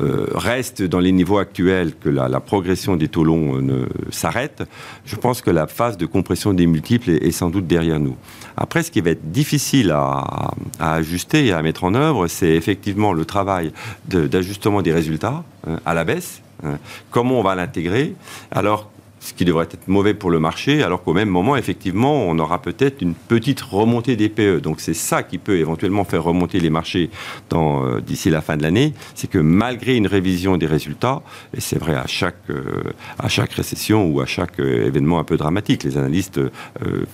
euh, 0.00 0.26
reste 0.34 0.82
dans 0.82 0.98
les 0.98 1.12
niveaux 1.12 1.38
actuels, 1.38 1.94
que 1.94 2.08
la, 2.08 2.40
progression 2.40 2.96
des 2.96 3.08
taux 3.08 3.24
longs 3.24 3.56
euh, 3.56 3.60
ne 3.60 3.86
s'arrête, 4.10 4.62
je 5.04 5.16
pense 5.16 5.42
que 5.42 5.50
la 5.50 5.66
phase 5.66 5.96
de 5.96 6.06
compression 6.06 6.54
des 6.54 6.66
multiples 6.66 7.10
est, 7.10 7.30
sans 7.30 7.50
doute 7.50 7.66
derrière 7.66 8.00
nous. 8.00 8.16
Après, 8.56 8.82
ce 8.82 8.90
qui 8.90 9.00
va 9.00 9.10
être 9.10 9.30
difficile 9.30 9.90
à, 9.90 10.52
ajuster 10.78 11.46
et 11.46 11.52
à 11.52 11.62
mettre 11.62 11.84
en 11.84 11.94
œuvre, 11.94 12.28
c'est 12.28 12.50
effectivement 12.50 13.12
le 13.12 13.24
travail 13.24 13.72
d'ajustement 14.06 14.82
des 14.82 14.92
résultats 14.92 15.44
hein, 15.66 15.78
à 15.84 15.94
la 15.94 16.04
baisse. 16.04 16.42
Hein. 16.62 16.78
comment 17.10 17.40
on 17.40 17.42
va 17.42 17.54
l'intégrer? 17.54 18.14
Alors, 18.50 18.90
ce 19.20 19.34
qui 19.34 19.44
devrait 19.44 19.68
être 19.70 19.86
mauvais 19.86 20.14
pour 20.14 20.30
le 20.30 20.40
marché, 20.40 20.82
alors 20.82 21.02
qu'au 21.02 21.12
même 21.12 21.28
moment, 21.28 21.54
effectivement, 21.54 22.24
on 22.26 22.38
aura 22.38 22.62
peut-être 22.62 23.02
une 23.02 23.14
petite 23.14 23.60
remontée 23.60 24.16
des 24.16 24.30
PE. 24.30 24.60
Donc 24.60 24.80
c'est 24.80 24.94
ça 24.94 25.22
qui 25.22 25.36
peut 25.36 25.58
éventuellement 25.58 26.04
faire 26.04 26.24
remonter 26.24 26.58
les 26.58 26.70
marchés 26.70 27.10
euh, 27.52 28.00
d'ici 28.00 28.30
la 28.30 28.40
fin 28.40 28.56
de 28.56 28.62
l'année, 28.62 28.94
c'est 29.14 29.28
que 29.28 29.38
malgré 29.38 29.96
une 29.96 30.06
révision 30.06 30.56
des 30.56 30.66
résultats, 30.66 31.22
et 31.54 31.60
c'est 31.60 31.78
vrai 31.78 31.94
à 31.94 32.06
chaque, 32.06 32.38
euh, 32.48 32.82
à 33.18 33.28
chaque 33.28 33.52
récession 33.52 34.06
ou 34.06 34.20
à 34.20 34.26
chaque 34.26 34.58
euh, 34.58 34.86
événement 34.86 35.18
un 35.18 35.24
peu 35.24 35.36
dramatique, 35.36 35.84
les 35.84 35.98
analystes 35.98 36.40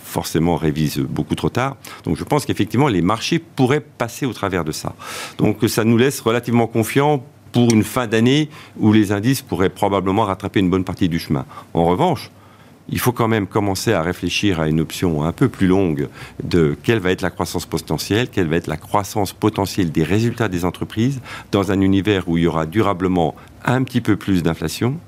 forcément 0.05 0.57
révisent 0.57 1.01
beaucoup 1.01 1.35
trop 1.35 1.49
tard. 1.49 1.77
Donc 2.05 2.17
je 2.17 2.25
pense 2.25 2.47
qu'effectivement, 2.47 2.89
les 2.89 3.03
marchés 3.03 3.39
pourraient 3.39 3.81
passer 3.81 4.27
au 4.27 4.33
travers 4.33 4.65
de 4.65 4.73
ça. 4.73 4.95
Donc 5.39 5.65
ça 5.69 5.85
nous 5.85 5.97
laisse 5.97 6.21
relativement 6.21 6.67
confiants 6.67 7.25
pour 7.57 7.73
une 7.73 7.85
fin 7.85 8.07
d'année 8.07 8.51
où 8.79 8.93
les 8.93 9.13
indices 9.13 9.41
pourraient 9.41 9.71
probablement 9.71 10.25
rattraper 10.25 10.61
une 10.61 10.69
bonne 10.69 10.85
partie 10.85 11.09
du 11.09 11.19
chemin. 11.19 11.47
En 11.73 11.87
revanche, 11.87 12.31
il 12.91 12.99
faut 12.99 13.13
quand 13.13 13.29
même 13.29 13.47
commencer 13.47 13.95
à 13.95 14.03
réfléchir 14.03 14.61
à 14.61 14.69
une 14.69 14.79
option 14.79 15.25
un 15.25 15.33
peu 15.33 15.49
plus 15.49 15.67
longue 15.67 16.11
de 16.45 16.77
quelle 16.83 16.99
va 16.99 17.13
être 17.13 17.23
la 17.23 17.31
croissance 17.31 17.65
potentielle, 17.65 18.29
quelle 18.29 18.49
va 18.49 18.57
être 18.57 18.67
la 18.67 18.77
croissance 18.77 19.33
potentielle 19.33 19.91
des 19.91 20.03
résultats 20.03 20.49
des 20.49 20.67
entreprises 20.67 21.23
dans 21.51 21.73
un 21.73 21.81
univers 21.81 22.29
où 22.29 22.37
il 22.37 22.43
y 22.43 22.47
aura 22.47 22.67
durablement 22.67 23.35
un 23.65 23.83
petit 23.85 24.03
peu 24.03 24.17
plus 24.17 24.43
d'inflation, 24.43 24.99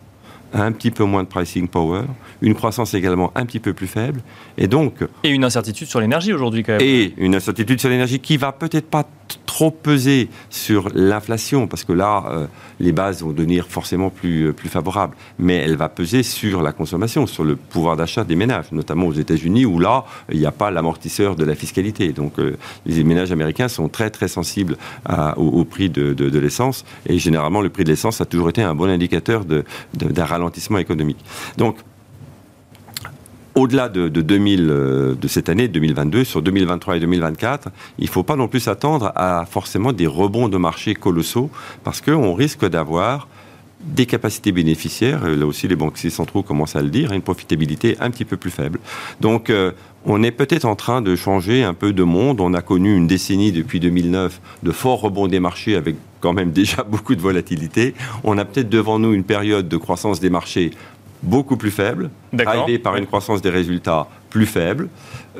un 0.55 0.73
petit 0.73 0.91
peu 0.91 1.05
moins 1.05 1.25
de 1.25 1.29
pricing 1.29 1.69
power, 1.69 2.05
une 2.41 2.55
croissance 2.55 2.95
également 2.95 3.31
un 3.35 3.45
petit 3.45 3.61
peu 3.61 3.75
plus 3.75 3.89
faible, 3.89 4.23
et 4.57 4.69
donc... 4.69 5.05
Et 5.23 5.29
une 5.29 5.45
incertitude 5.45 5.87
sur 5.87 6.01
l'énergie 6.01 6.33
aujourd'hui 6.33 6.63
quand 6.63 6.79
même. 6.79 6.81
Et 6.81 7.13
une 7.19 7.35
incertitude 7.35 7.79
sur 7.79 7.91
l'énergie 7.91 8.21
qui 8.21 8.39
va 8.39 8.53
peut-être 8.53 8.89
pas 8.89 9.07
trop 9.47 9.71
peser 9.71 10.29
sur 10.51 10.88
l'inflation, 10.95 11.67
parce 11.67 11.85
que 11.85 11.93
là, 11.93 12.25
euh, 12.31 12.47
les 12.81 12.93
bases 12.93 13.23
vont 13.23 13.33
devenir 13.33 13.67
forcément 13.67 14.11
plus, 14.11 14.49
euh, 14.49 14.53
plus 14.53 14.69
favorables, 14.69 15.17
mais 15.38 15.57
elle 15.57 15.77
va 15.77 15.88
peser 15.88 16.23
sur 16.23 16.62
la 16.62 16.73
consommation, 16.73 17.27
sur 17.27 17.45
le 17.45 17.57
pouvoir 17.57 17.97
d'achat 17.97 18.25
des 18.25 18.37
ménages, 18.37 18.71
notamment 18.73 19.07
aux 19.07 19.12
États-Unis, 19.12 19.67
où 19.67 19.79
là, 19.79 20.05
il 20.31 20.38
n'y 20.38 20.47
a 20.47 20.53
pas 20.53 20.71
l'amortisseur 20.71 21.37
de 21.37 21.45
la 21.45 21.55
fiscalité. 21.55 22.12
Donc 22.12 22.38
euh, 22.38 22.57
les 22.87 23.05
ménages 23.05 23.33
américains 23.33 23.69
sont 23.69 23.88
très 23.88 24.11
très 24.11 24.29
sensibles 24.29 24.77
au, 25.37 25.64
prix 25.64 25.91
de, 25.91 26.12
de, 26.14 26.38
l'essence, 26.38 26.85
et 27.07 27.19
généralement 27.19 27.61
le 27.61 27.69
prix 27.69 27.85
de 27.85 27.91
l'essence 27.91 28.21
a 28.21 28.27
toujours 28.27 28.51
été 28.51 28.62
un 28.62 28.75
bon 28.75 28.88
indicateur 28.88 29.45
d'un 29.45 30.25
ralentissement 30.25 30.79
économique. 30.79 31.19
Donc 31.57 31.77
au-delà 33.59 33.88
de, 33.88 34.09
2000, 34.09 34.68
euh, 34.71 35.14
de 35.14 35.29
cette 35.29 35.49
année 35.49 35.66
2022, 35.68 36.25
sur 36.25 36.42
2023 36.42 36.97
et 36.97 37.01
2024, 37.01 37.68
il 37.99 38.05
ne 38.05 38.11
faut 38.11 38.23
pas 38.23 38.37
non 38.37 38.47
plus 38.47 38.61
s'attendre 38.61 39.12
à 39.16 39.47
forcément 39.51 39.92
des 39.92 40.07
rebonds 40.07 40.49
de 40.49 40.57
marché 40.57 40.94
colossaux, 40.94 41.51
parce 41.83 42.01
qu'on 42.01 42.35
risque 42.35 42.64
d'avoir 42.64 43.27
des 43.81 44.07
capacités 44.07 44.53
bénéficiaires, 44.53 45.29
là 45.29 45.47
aussi 45.47 45.68
les 45.68 45.77
banquiers 45.77 46.11
centraux 46.11 46.42
commencent 46.42 46.77
à 46.77 46.83
le 46.83 46.90
dire, 46.90 47.12
une 47.12 47.23
profitabilité 47.23 47.97
un 48.01 48.11
petit 48.11 48.25
peu 48.25 48.37
plus 48.37 48.51
faible. 48.51 48.81
Donc 49.21 49.51
euh, 49.51 49.73
on 50.05 50.23
est 50.23 50.31
peut-être 50.31 50.64
en 50.64 50.75
train 50.75 51.01
de 51.01 51.14
changer 51.16 51.62
un 51.62 51.75
peu 51.75 51.92
de 51.92 52.03
monde. 52.03 52.40
On 52.40 52.55
a 52.55 52.62
connu 52.62 52.97
une 52.97 53.07
décennie 53.07 53.53
depuis 53.53 53.79
2009 53.79 54.40
de 54.62 54.73
forts 54.73 55.01
rebonds 55.01 55.29
des 55.29 55.40
marchés 55.40 55.77
avec 55.77 55.97
quand 56.21 56.33
même 56.33 56.51
déjà 56.51 56.83
beaucoup 56.88 57.14
de 57.14 57.21
volatilité. 57.21 57.94
On 58.25 58.38
a 58.38 58.44
peut-être 58.44 58.68
devant 58.68 58.99
nous 58.99 59.12
une 59.12 59.25
période 59.25 59.68
de 59.68 59.77
croissance 59.77 60.18
des 60.18 60.31
marchés 60.31 60.71
beaucoup 61.23 61.57
plus 61.57 61.71
faible, 61.71 62.11
arrivé 62.47 62.79
par 62.79 62.97
une 62.97 63.07
croissance 63.07 63.43
des 63.43 63.51
résultats 63.51 64.09
plus 64.31 64.47
faible, 64.47 64.89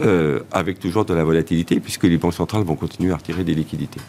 euh, 0.01 0.41
avec 0.53 0.79
toujours 0.81 1.05
de 1.05 1.15
la 1.15 1.25
volatilité, 1.25 1.81
puisque 1.81 2.05
les 2.05 2.17
banques 2.17 2.35
centrales 2.35 2.63
vont 2.63 2.77
continuer 2.77 3.13
à 3.13 3.17
retirer 3.17 3.45
des 3.45 3.55
liquidités. 3.55 4.01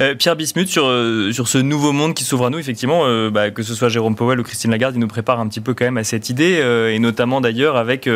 Euh, 0.00 0.14
Pierre 0.14 0.36
Bismuth, 0.36 0.68
sur, 0.68 0.86
euh, 0.86 1.32
sur 1.32 1.48
ce 1.48 1.58
nouveau 1.58 1.92
monde 1.92 2.14
qui 2.14 2.22
s'ouvre 2.22 2.46
à 2.46 2.50
nous, 2.50 2.58
effectivement, 2.58 3.02
euh, 3.04 3.30
bah, 3.30 3.50
que 3.50 3.64
ce 3.64 3.74
soit 3.74 3.88
Jérôme 3.88 4.14
Powell 4.14 4.38
ou 4.38 4.44
Christine 4.44 4.70
Lagarde, 4.70 4.94
ils 4.94 5.00
nous 5.00 5.08
préparent 5.08 5.40
un 5.40 5.48
petit 5.48 5.60
peu 5.60 5.74
quand 5.74 5.84
même 5.84 5.96
à 5.96 6.04
cette 6.04 6.30
idée, 6.30 6.62
et 6.92 6.98
notamment 6.98 7.40
d'ailleurs 7.40 7.76
avec 7.76 8.08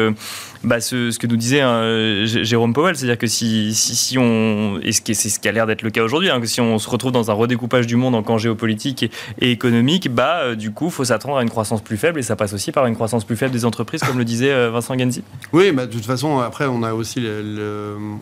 bah, 0.64 0.80
ce, 0.80 1.16
que 1.18 1.26
nous 1.26 1.36
disait 1.36 1.60
hein, 1.60 2.24
Jérôme 2.24 2.72
Powell, 2.72 2.96
c'est-à-dire 2.96 3.18
que 3.18 3.26
si, 3.26 3.74
si, 3.74 3.96
si, 3.96 4.18
on, 4.18 4.78
et 4.82 4.92
c'est 4.92 5.14
ce 5.14 5.40
qui 5.40 5.48
a 5.48 5.52
l'air 5.52 5.66
d'être 5.66 5.82
le 5.82 5.90
cas 5.90 6.02
aujourd'hui, 6.02 6.30
hein, 6.30 6.40
que 6.40 6.46
si 6.46 6.60
on 6.60 6.78
se 6.78 6.88
retrouve 6.88 7.12
dans 7.12 7.30
un 7.30 7.34
redécoupage 7.34 7.86
du 7.86 7.96
monde 7.96 8.14
en 8.14 8.22
camp 8.22 8.38
géopolitique 8.38 9.10
et, 9.40 9.50
économique, 9.50 10.08
bah, 10.12 10.54
du 10.54 10.70
coup, 10.70 10.86
il 10.86 10.92
faut 10.92 11.04
s'attendre 11.04 11.38
à 11.38 11.42
une 11.42 11.50
croissance 11.50 11.82
plus 11.82 11.96
faible, 11.96 12.20
et 12.20 12.22
ça 12.22 12.36
passe 12.36 12.52
aussi 12.52 12.70
par 12.70 12.86
une 12.86 12.94
croissance 12.94 13.24
plus 13.24 13.36
faible 13.36 13.52
des 13.52 13.64
entreprises, 13.64 14.02
comme 14.02 14.18
le 14.18 14.24
disait 14.24 14.68
Vincent 14.70 14.96
Genzi. 14.96 15.22
Oui, 15.52 15.72
de 15.72 15.86
toute 15.86 16.04
façon, 16.04 16.38
après, 16.38 16.66
on 16.66 16.82
a 16.82 16.92
aussi 16.92 17.26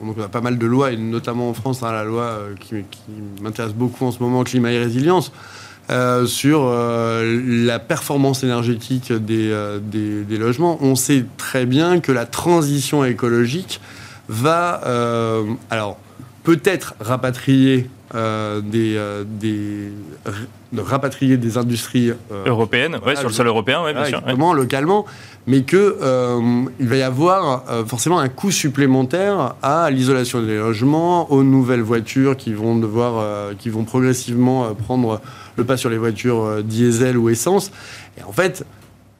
on 0.02 0.20
a 0.20 0.28
pas 0.28 0.40
mal 0.40 0.58
de 0.58 0.66
lois, 0.66 0.92
et 0.92 0.96
notamment 0.96 1.50
en 1.50 1.54
France, 1.54 1.82
hein, 1.82 1.92
la 1.92 2.04
loi 2.04 2.38
qui 2.58 2.84
m'intéresse 3.50 3.74
beaucoup 3.74 4.04
en 4.04 4.12
ce 4.12 4.22
moment, 4.22 4.44
climat 4.44 4.70
et 4.72 4.78
résilience, 4.78 5.32
euh, 5.90 6.24
sur 6.26 6.62
euh, 6.66 7.42
la 7.44 7.80
performance 7.80 8.44
énergétique 8.44 9.10
euh, 9.10 9.80
des, 9.80 10.22
des, 10.22 10.38
logements. 10.38 10.78
On 10.80 10.94
sait 10.94 11.24
très 11.36 11.66
bien 11.66 11.98
que 11.98 12.12
la 12.12 12.26
transition 12.26 13.04
écologique 13.04 13.80
va, 14.28 14.80
alors, 15.70 15.98
peut-être 16.44 16.94
rapatrier 17.00 17.90
des, 18.14 19.00
des 19.26 19.92
de 20.72 20.80
rapatrier 20.80 21.36
des 21.36 21.58
industries 21.58 22.12
européennes, 22.46 23.00
ouais, 23.04 23.16
sur 23.16 23.26
le 23.26 23.34
sol 23.34 23.48
européen, 23.48 23.82
ouais, 23.82 23.92
bien 23.92 24.04
sûr, 24.04 24.22
localement, 24.54 25.04
mais 25.46 25.62
que 25.62 25.96
il 26.78 26.86
va 26.86 26.96
y 26.96 27.02
avoir 27.02 27.64
forcément 27.86 28.18
un 28.18 28.28
coût 28.28 28.50
supplémentaire 28.50 29.54
à 29.62 29.90
l'isolation 29.90 30.42
des 30.42 30.58
logements, 30.58 31.32
aux 31.32 31.42
nouvelles 31.42 31.80
voitures 31.82 32.36
qui 32.36 32.52
vont 32.52 32.76
devoir, 32.76 33.54
qui 33.56 33.70
vont 33.70 33.84
progressivement 33.84 34.74
prendre 34.74 35.20
le 35.56 35.64
pas 35.64 35.76
sur 35.76 35.90
les 35.90 35.98
voitures 35.98 36.42
euh, 36.42 36.62
diesel 36.62 37.16
ou 37.16 37.28
essence. 37.28 37.70
Et 38.18 38.22
en 38.22 38.32
fait, 38.32 38.64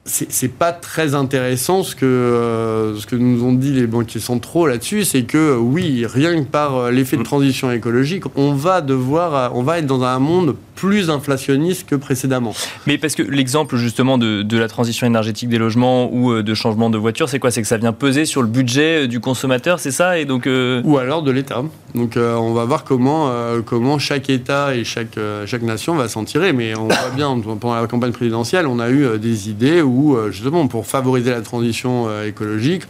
c'est 0.03 0.51
pas 0.51 0.71
très 0.71 1.13
intéressant 1.13 1.83
ce 1.83 1.95
que, 1.95 2.05
euh, 2.05 2.97
ce 2.97 3.05
que 3.05 3.15
nous 3.15 3.43
ont 3.43 3.53
dit 3.53 3.71
les 3.71 3.85
banquiers 3.85 4.19
centraux 4.19 4.65
là-dessus, 4.65 5.05
c'est 5.05 5.23
que 5.23 5.55
oui, 5.55 6.07
rien 6.07 6.43
que 6.43 6.49
par 6.49 6.75
euh, 6.75 6.91
l'effet 6.91 7.17
de 7.17 7.21
mm. 7.21 7.25
transition 7.25 7.71
écologique, 7.71 8.23
on 8.35 8.53
va 8.53 8.81
devoir, 8.81 9.55
on 9.55 9.61
va 9.61 9.77
être 9.77 9.85
dans 9.85 10.03
un 10.03 10.17
monde 10.17 10.55
plus 10.81 11.11
inflationniste 11.11 11.87
que 11.87 11.93
précédemment. 11.93 12.55
Mais 12.87 12.97
parce 12.97 13.13
que 13.13 13.21
l'exemple 13.21 13.75
justement 13.75 14.17
de, 14.17 14.41
de, 14.41 14.57
la 14.57 14.67
transition 14.67 15.05
énergétique 15.05 15.47
des 15.47 15.59
logements 15.59 16.09
ou 16.11 16.31
euh, 16.31 16.41
de 16.41 16.55
changement 16.55 16.89
de 16.89 16.97
voiture, 16.97 17.29
c'est 17.29 17.37
quoi? 17.37 17.51
C'est 17.51 17.61
que 17.61 17.67
ça 17.67 17.77
vient 17.77 17.93
peser 17.93 18.25
sur 18.25 18.41
le 18.41 18.47
budget 18.47 19.03
euh, 19.03 19.07
du 19.07 19.19
consommateur, 19.19 19.79
c'est 19.79 19.91
ça? 19.91 20.17
Et 20.17 20.25
donc 20.25 20.47
euh, 20.47 20.81
Ou 20.83 20.97
alors 20.97 21.21
de 21.21 21.29
l'État. 21.29 21.63
Donc 21.93 22.17
on 22.17 22.53
va 22.53 22.65
voir 22.65 22.83
comment, 22.83 23.31
comment 23.65 23.99
chaque 23.99 24.29
État 24.29 24.73
et 24.75 24.85
chaque, 24.85 25.19
chaque 25.45 25.61
nation 25.61 25.93
va 25.95 26.07
s'en 26.07 26.23
tirer. 26.23 26.51
Mais 26.51 26.75
on 26.75 26.87
voit 26.87 27.11
bien, 27.15 27.39
pendant 27.59 27.79
la 27.79 27.85
campagne 27.85 28.13
présidentielle, 28.13 28.65
on 28.65 28.79
a 28.79 28.89
eu 28.89 29.19
des 29.19 29.49
idées 29.49 29.81
où, 29.81 30.17
justement, 30.31 30.67
pour 30.67 30.87
favoriser 30.87 31.31
la 31.31 31.41
transition 31.41 32.07
écologique, 32.23 32.83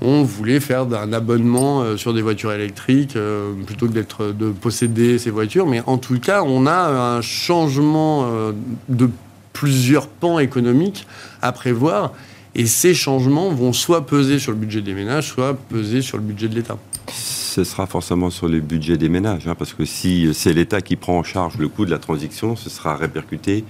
on 0.00 0.22
voulait 0.22 0.60
faire 0.60 0.82
un 0.92 1.12
abonnement 1.12 1.82
euh, 1.82 1.96
sur 1.96 2.14
des 2.14 2.22
voitures 2.22 2.52
électriques 2.52 3.16
euh, 3.16 3.52
plutôt 3.66 3.86
que 3.86 3.92
d'être 3.92 4.32
de 4.32 4.50
posséder 4.50 5.18
ces 5.18 5.30
voitures. 5.30 5.66
Mais 5.66 5.82
en 5.86 5.98
tout 5.98 6.18
cas, 6.18 6.42
on 6.42 6.66
a 6.66 7.16
un 7.16 7.20
changement 7.20 8.24
euh, 8.24 8.52
de 8.88 9.10
plusieurs 9.52 10.08
pans 10.08 10.38
économiques 10.38 11.06
à 11.42 11.52
prévoir. 11.52 12.12
Et 12.54 12.66
ces 12.66 12.94
changements 12.94 13.50
vont 13.50 13.72
soit 13.72 14.06
peser 14.06 14.38
sur 14.38 14.52
le 14.52 14.58
budget 14.58 14.82
des 14.82 14.94
ménages, 14.94 15.28
soit 15.28 15.54
peser 15.54 16.02
sur 16.02 16.16
le 16.16 16.24
budget 16.24 16.48
de 16.48 16.54
l'État. 16.54 16.78
Ce 17.08 17.64
sera 17.64 17.86
forcément 17.86 18.30
sur 18.30 18.48
le 18.48 18.60
budget 18.60 18.96
des 18.96 19.08
ménages, 19.08 19.46
hein, 19.46 19.54
parce 19.58 19.72
que 19.72 19.84
si 19.84 20.32
c'est 20.34 20.52
l'État 20.52 20.80
qui 20.80 20.96
prend 20.96 21.18
en 21.18 21.22
charge 21.22 21.58
le 21.58 21.68
coût 21.68 21.84
de 21.84 21.90
la 21.90 21.98
transition, 21.98 22.56
ce 22.56 22.70
sera 22.70 22.96
répercuté 22.96 23.64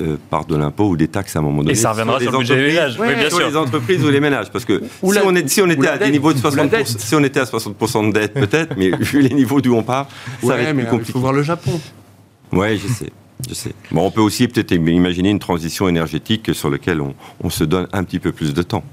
euh, 0.00 0.16
par 0.30 0.44
de 0.46 0.56
l'impôt 0.56 0.88
ou 0.88 0.96
des 0.96 1.08
taxes 1.08 1.36
à 1.36 1.38
un 1.38 1.42
moment 1.42 1.58
donné. 1.58 1.72
Et 1.72 1.74
ça 1.74 1.90
reviendra 1.90 2.18
sur, 2.20 2.32
le 2.32 2.38
budget 2.38 2.56
des 2.56 2.66
ménages. 2.68 2.96
oui, 2.98 3.14
bien 3.14 3.30
sûr. 3.30 3.48
les 3.48 3.56
entreprises 3.56 4.04
ou 4.04 4.10
les 4.10 4.20
ménages. 4.20 4.50
Parce 4.50 4.64
que 4.64 4.82
si, 4.82 5.18
on 5.24 5.34
est, 5.34 5.48
si, 5.48 5.62
on 5.62 5.70
était 5.70 5.88
à 5.88 5.98
des 5.98 6.10
niveaux 6.10 6.32
de 6.32 6.38
60%, 6.38 6.84
si 6.84 7.14
on 7.14 7.22
était 7.24 7.40
à 7.40 7.44
60% 7.44 8.08
de 8.08 8.12
dette, 8.12 8.34
peut-être, 8.34 8.74
mais 8.76 8.90
vu 8.90 9.20
les 9.20 9.34
niveaux 9.34 9.60
d'où 9.60 9.74
on 9.74 9.82
part, 9.82 10.08
ça 10.42 10.48
va 10.48 10.62
être 10.62 10.74
plus 10.74 10.86
compliqué. 10.86 11.10
Il 11.10 11.12
faut 11.12 11.20
voir 11.20 11.32
le 11.32 11.42
Japon. 11.42 11.80
Oui, 12.52 12.78
je 12.78 12.88
sais. 12.88 13.10
Je 13.48 13.54
sais. 13.54 13.72
Bon, 13.90 14.06
on 14.06 14.10
peut 14.10 14.20
aussi 14.20 14.46
peut-être 14.46 14.72
imaginer 14.72 15.30
une 15.30 15.40
transition 15.40 15.88
énergétique 15.88 16.54
sur 16.54 16.70
laquelle 16.70 17.00
on, 17.00 17.14
on 17.42 17.50
se 17.50 17.64
donne 17.64 17.88
un 17.92 18.04
petit 18.04 18.18
peu 18.18 18.30
plus 18.30 18.54
de 18.54 18.62
temps. 18.62 18.84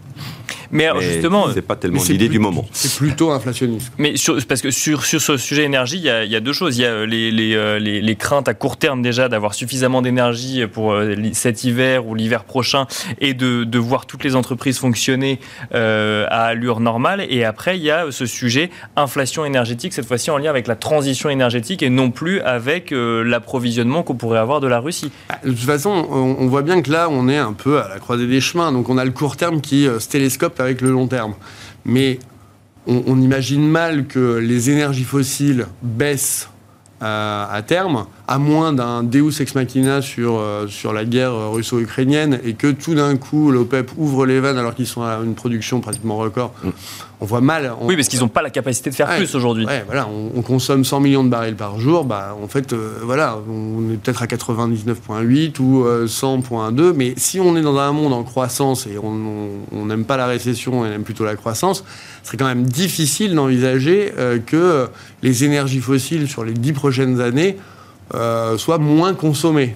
Mais, 0.71 0.85
alors, 0.85 1.01
justement, 1.01 1.47
c'est 1.53 1.61
pas 1.61 1.75
tellement 1.75 2.01
l'idée 2.07 2.29
du 2.29 2.39
moment. 2.39 2.65
C'est 2.71 2.95
plutôt 2.95 3.31
inflationniste. 3.31 3.91
Mais 3.97 4.17
sur, 4.17 4.37
parce 4.47 4.61
que 4.61 4.71
sur, 4.71 5.05
sur 5.05 5.21
ce 5.21 5.37
sujet 5.37 5.63
énergie, 5.63 5.97
il 5.97 6.03
y, 6.03 6.09
a, 6.09 6.23
il 6.23 6.31
y 6.31 6.35
a 6.35 6.39
deux 6.39 6.53
choses. 6.53 6.77
Il 6.77 6.81
y 6.81 6.85
a 6.85 6.89
euh, 6.89 7.05
les, 7.05 7.31
les, 7.31 7.55
euh, 7.55 7.79
les, 7.79 8.01
les 8.01 8.15
craintes 8.15 8.47
à 8.47 8.53
court 8.53 8.77
terme 8.77 9.01
déjà 9.01 9.29
d'avoir 9.29 9.53
suffisamment 9.53 10.01
d'énergie 10.01 10.65
pour 10.67 10.93
euh, 10.93 11.15
cet 11.33 11.63
hiver 11.63 12.07
ou 12.07 12.15
l'hiver 12.15 12.43
prochain 12.43 12.87
et 13.19 13.33
de, 13.33 13.63
de, 13.63 13.79
voir 13.79 14.05
toutes 14.05 14.23
les 14.23 14.35
entreprises 14.35 14.77
fonctionner 14.79 15.39
euh, 15.73 16.25
à 16.29 16.45
allure 16.45 16.79
normale. 16.79 17.25
Et 17.29 17.43
après, 17.43 17.77
il 17.77 17.83
y 17.83 17.91
a 17.91 18.11
ce 18.11 18.25
sujet 18.25 18.69
inflation 18.95 19.45
énergétique, 19.45 19.93
cette 19.93 20.05
fois-ci 20.05 20.31
en 20.31 20.37
lien 20.37 20.49
avec 20.49 20.67
la 20.67 20.75
transition 20.75 21.29
énergétique 21.29 21.83
et 21.83 21.89
non 21.89 22.11
plus 22.11 22.41
avec 22.41 22.91
euh, 22.91 23.23
l'approvisionnement 23.23 24.03
qu'on 24.03 24.15
pourrait 24.15 24.39
avoir 24.39 24.59
de 24.59 24.67
la 24.67 24.79
Russie. 24.79 25.11
Bah, 25.29 25.35
de 25.43 25.49
toute 25.51 25.59
façon, 25.59 26.07
on, 26.09 26.37
on, 26.39 26.47
voit 26.47 26.61
bien 26.61 26.81
que 26.81 26.91
là, 26.91 27.07
on 27.09 27.27
est 27.27 27.37
un 27.37 27.53
peu 27.53 27.79
à 27.81 27.87
la 27.87 27.99
croisée 27.99 28.27
des 28.27 28.41
chemins. 28.41 28.71
Donc, 28.71 28.89
on 28.89 28.97
a 28.97 29.05
le 29.05 29.11
court 29.11 29.37
terme 29.37 29.61
qui 29.61 29.85
se 29.85 30.07
télescope 30.07 30.58
avec 30.59 30.81
le 30.81 30.91
long 30.91 31.07
terme. 31.07 31.33
Mais 31.85 32.19
on, 32.87 33.21
imagine 33.21 33.67
mal 33.67 34.07
que 34.07 34.37
les 34.37 34.69
énergies 34.69 35.03
fossiles 35.03 35.67
baissent 35.83 36.49
euh, 37.01 37.45
à 37.49 37.61
terme, 37.61 38.05
à 38.27 38.39
moins 38.39 38.73
d'un 38.73 39.03
Deus 39.03 39.41
ex 39.41 39.55
machina 39.55 40.01
sur, 40.01 40.37
euh, 40.37 40.67
sur 40.67 40.91
la 40.91 41.05
guerre 41.05 41.51
russo-ukrainienne 41.51 42.39
et 42.43 42.53
que 42.53 42.71
tout 42.71 42.95
d'un 42.95 43.15
coup 43.15 43.51
l'OPEP 43.51 43.91
ouvre 43.97 44.25
les 44.25 44.39
vannes 44.39 44.57
alors 44.57 44.75
qu'ils 44.75 44.87
sont 44.87 45.03
à 45.03 45.19
une 45.23 45.35
production 45.35 45.81
pratiquement 45.81 46.17
record. 46.17 46.53
Mm. 46.63 46.69
On 47.21 47.25
voit 47.25 47.41
mal. 47.41 47.73
On... 47.81 47.87
Oui, 47.87 47.95
parce 47.95 48.07
qu'ils 48.07 48.19
n'ont 48.19 48.27
pas 48.27 48.41
la 48.41 48.49
capacité 48.49 48.89
de 48.89 48.95
faire 48.95 49.09
ouais, 49.09 49.17
plus 49.17 49.35
aujourd'hui. 49.35 49.65
Ouais, 49.65 49.83
voilà, 49.85 50.07
on, 50.07 50.37
on, 50.37 50.41
consomme 50.41 50.85
100 50.85 50.99
millions 51.01 51.23
de 51.23 51.29
barils 51.29 51.55
par 51.55 51.79
jour. 51.79 52.05
Bah, 52.05 52.37
en 52.41 52.47
fait, 52.47 52.71
euh, 52.71 52.99
voilà, 53.03 53.37
on 53.49 53.91
est 53.91 53.97
peut-être 53.97 54.23
à 54.23 54.25
99,8 54.25 55.59
ou 55.59 55.85
100,2. 56.05 56.93
Mais 56.93 57.13
si 57.17 57.39
on 57.39 57.57
est 57.57 57.61
dans 57.61 57.77
un 57.77 57.91
monde 57.91 58.13
en 58.13 58.23
croissance 58.23 58.87
et 58.87 58.97
on 58.97 59.85
n'aime 59.85 60.05
pas 60.05 60.17
la 60.17 60.27
récession 60.27 60.79
on 60.79 60.85
aime 60.85 61.03
plutôt 61.03 61.25
la 61.25 61.35
croissance, 61.35 61.83
ce 62.23 62.27
serait 62.27 62.37
quand 62.37 62.45
même 62.45 62.63
difficile 62.63 63.35
d'envisager 63.35 64.13
euh, 64.17 64.39
que 64.39 64.87
les 65.21 65.43
énergies 65.43 65.79
fossiles 65.79 66.27
sur 66.27 66.43
les 66.43 66.53
10 66.53 66.73
prochaines 66.73 67.21
années 67.21 67.57
euh, 68.13 68.57
soient 68.57 68.77
moins 68.77 69.13
consommées 69.13 69.75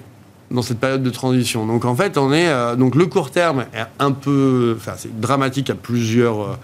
dans 0.50 0.62
cette 0.62 0.78
période 0.78 1.02
de 1.02 1.10
transition. 1.10 1.66
Donc 1.66 1.84
en 1.84 1.94
fait, 1.94 2.18
on 2.18 2.32
est 2.32 2.48
euh, 2.48 2.76
donc 2.76 2.94
le 2.94 3.06
court 3.06 3.30
terme 3.30 3.64
est 3.74 3.84
un 3.98 4.12
peu, 4.12 4.76
enfin 4.76 4.92
c'est 4.96 5.18
dramatique 5.20 5.70
à 5.70 5.74
plusieurs 5.74 6.40
euh, 6.40 6.56